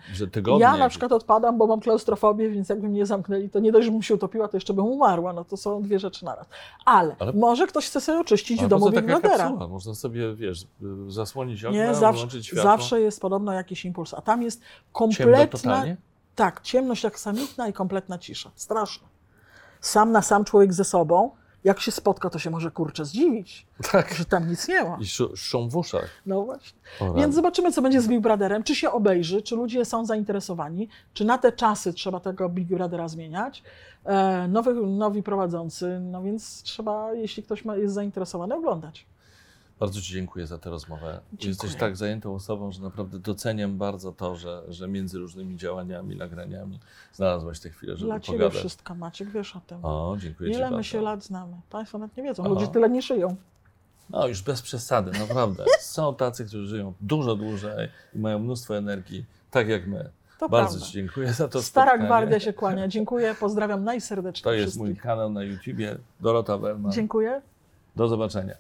Ja 0.60 0.78
na 0.78 0.90
przykład 0.90 1.12
odpadam, 1.12 1.58
bo 1.58 1.68
mam 1.68 1.80
klaustrofobię, 1.80 2.50
więc 2.50 2.70
jakby 2.70 2.90
mnie 2.90 3.06
zamknęli, 3.06 3.50
to 3.50 3.60
nie 3.60 3.72
dość, 3.72 3.86
żebym 3.86 4.02
się 4.02 4.14
utopiła, 4.16 4.48
to 4.48 4.58
jeszcze 4.58 4.74
bym 4.74 4.86
umarła. 4.86 5.34
No 5.34 5.46
to 5.46 5.58
są 5.58 5.82
dwie 5.82 6.00
rzeczy 6.00 6.26
naraz. 6.26 6.48
Ale, 6.86 7.16
Ale- 7.20 7.34
może 7.34 7.68
ktoś 7.68 7.86
chce 7.88 8.02
sobie 8.02 8.20
oczyścić 8.20 8.64
w 8.64 8.68
domu 8.68 8.92
kapsuła? 9.22 9.68
Można 9.68 9.96
sobie, 9.96 10.36
wiesz, 10.36 10.66
zasłonić 11.08 11.66
okna, 11.66 11.78
Nie, 11.78 11.96
zawsze, 11.96 12.44
światło. 12.44 12.64
zawsze 12.64 13.02
jest 13.02 13.22
podobno 13.22 13.54
jakiś 13.54 13.86
impuls, 13.86 14.14
a 14.14 14.22
tam 14.22 14.42
jest 14.42 14.62
kompletna, 14.92 15.84
tak, 16.36 16.62
ciemność 16.62 17.04
jak 17.04 17.20
samitna 17.20 17.68
i 17.68 17.74
kompletna 17.74 18.18
cisza. 18.18 18.52
Straszne. 18.56 19.08
Sam 19.82 20.12
na 20.12 20.22
sam 20.22 20.44
człowiek 20.46 20.74
ze 20.74 20.84
sobą, 20.84 21.32
jak 21.64 21.80
się 21.80 21.92
spotka, 21.92 22.30
to 22.30 22.40
się 22.40 22.50
może 22.50 22.72
kurczę 22.72 23.06
zdziwić, 23.06 23.66
Tak. 23.92 24.14
że 24.14 24.26
tam 24.26 24.50
nic 24.50 24.68
nie 24.68 24.84
ma. 24.84 24.98
I 25.00 25.04
sz- 25.04 25.40
szum 25.40 25.70
w 25.70 25.76
uszach. 25.78 26.10
No 26.26 26.42
właśnie. 26.42 26.80
O. 27.00 27.14
Więc 27.14 27.36
zobaczymy, 27.36 27.72
co 27.72 27.82
będzie 27.82 28.02
z 28.02 28.08
Big 28.08 28.20
Brotherem, 28.22 28.64
czy 28.64 28.76
się 28.76 28.92
obejrzy, 28.92 29.42
czy 29.42 29.56
ludzie 29.56 29.86
są 29.86 30.06
zainteresowani, 30.06 30.90
czy 31.14 31.26
na 31.26 31.38
te 31.38 31.52
czasy 31.52 31.94
trzeba 31.94 32.20
tego 32.20 32.50
Big 32.50 32.68
Brothera 32.68 33.08
zmieniać. 33.08 33.64
E, 34.06 34.48
nowy, 34.48 34.74
nowi 34.74 35.24
prowadzący, 35.24 36.00
no 36.00 36.22
więc 36.24 36.64
trzeba, 36.64 37.14
jeśli 37.14 37.44
ktoś 37.44 37.66
ma, 37.66 37.76
jest 37.76 37.94
zainteresowany, 37.94 38.56
oglądać. 38.56 39.06
Bardzo 39.80 40.02
Ci 40.02 40.14
dziękuję 40.14 40.48
za 40.48 40.58
tę 40.58 40.70
rozmowę. 40.70 41.20
Dziękuję. 41.32 41.50
Jesteś 41.50 41.76
tak 41.76 41.98
zajętą 41.98 42.36
osobą, 42.36 42.72
że 42.72 42.82
naprawdę 42.82 43.20
doceniam 43.20 43.78
bardzo 43.78 44.12
to, 44.12 44.36
że, 44.36 44.64
że 44.68 44.88
między 44.88 45.20
różnymi 45.20 45.58
działaniami, 45.58 46.16
nagraniami 46.16 46.80
znalazłaś 47.14 47.60
tę 47.60 47.70
chwilę, 47.70 47.96
żeby 47.98 48.06
Dla 48.12 48.20
Ciebie 48.20 48.38
pogadać. 48.38 48.60
wszystko, 48.60 48.96
Maciek, 48.96 49.30
wiesz 49.30 49.56
o 49.56 49.60
tym. 49.68 49.86
O, 49.86 50.16
dziękuję 50.20 50.50
Ile 50.50 50.60
bardzo. 50.60 50.78
my 50.78 50.84
się 50.84 51.02
lat 51.02 51.24
znamy? 51.24 51.54
Państwo 51.70 51.98
nawet 51.98 52.18
nie 52.18 52.24
wiedzą, 52.24 52.44
Aha. 52.46 52.54
ludzie 52.54 52.68
tyle 52.68 52.90
nie 52.90 53.02
żyją. 53.02 53.36
No, 54.10 54.28
już 54.28 54.42
bez 54.42 54.62
przesady, 54.62 55.12
naprawdę. 55.20 55.66
Są 55.80 56.16
tacy, 56.16 56.46
którzy 56.46 56.68
żyją 56.68 56.94
dużo 57.02 57.36
dłużej 57.36 57.90
i 58.16 58.20
mają 58.20 58.40
mnóstwo 58.40 58.78
energii, 58.78 59.26
tak 59.52 59.68
jak 59.68 59.88
my. 59.88 60.10
To 60.40 60.50
bardzo 60.50 60.70
prawda. 60.70 60.86
Ci 60.88 60.94
dziękuję 60.94 61.34
za 61.34 61.48
to 61.48 61.62
Stara 61.62 61.86
spotkanie. 61.92 62.06
Gwardia 62.08 62.40
się 62.40 62.54
kłania. 62.54 62.88
Dziękuję, 62.88 63.36
pozdrawiam 63.40 63.84
najserdeczniej 63.84 64.44
To 64.44 64.54
jest 64.54 64.64
wszystkich. 64.64 64.82
mój 64.86 64.96
kanał 64.96 65.30
na 65.30 65.44
YouTubie, 65.44 65.98
Dorota 66.20 66.58
Berman. 66.58 66.92
Dziękuję. 66.92 67.42
Do 67.96 68.08
zobaczenia. 68.08 68.56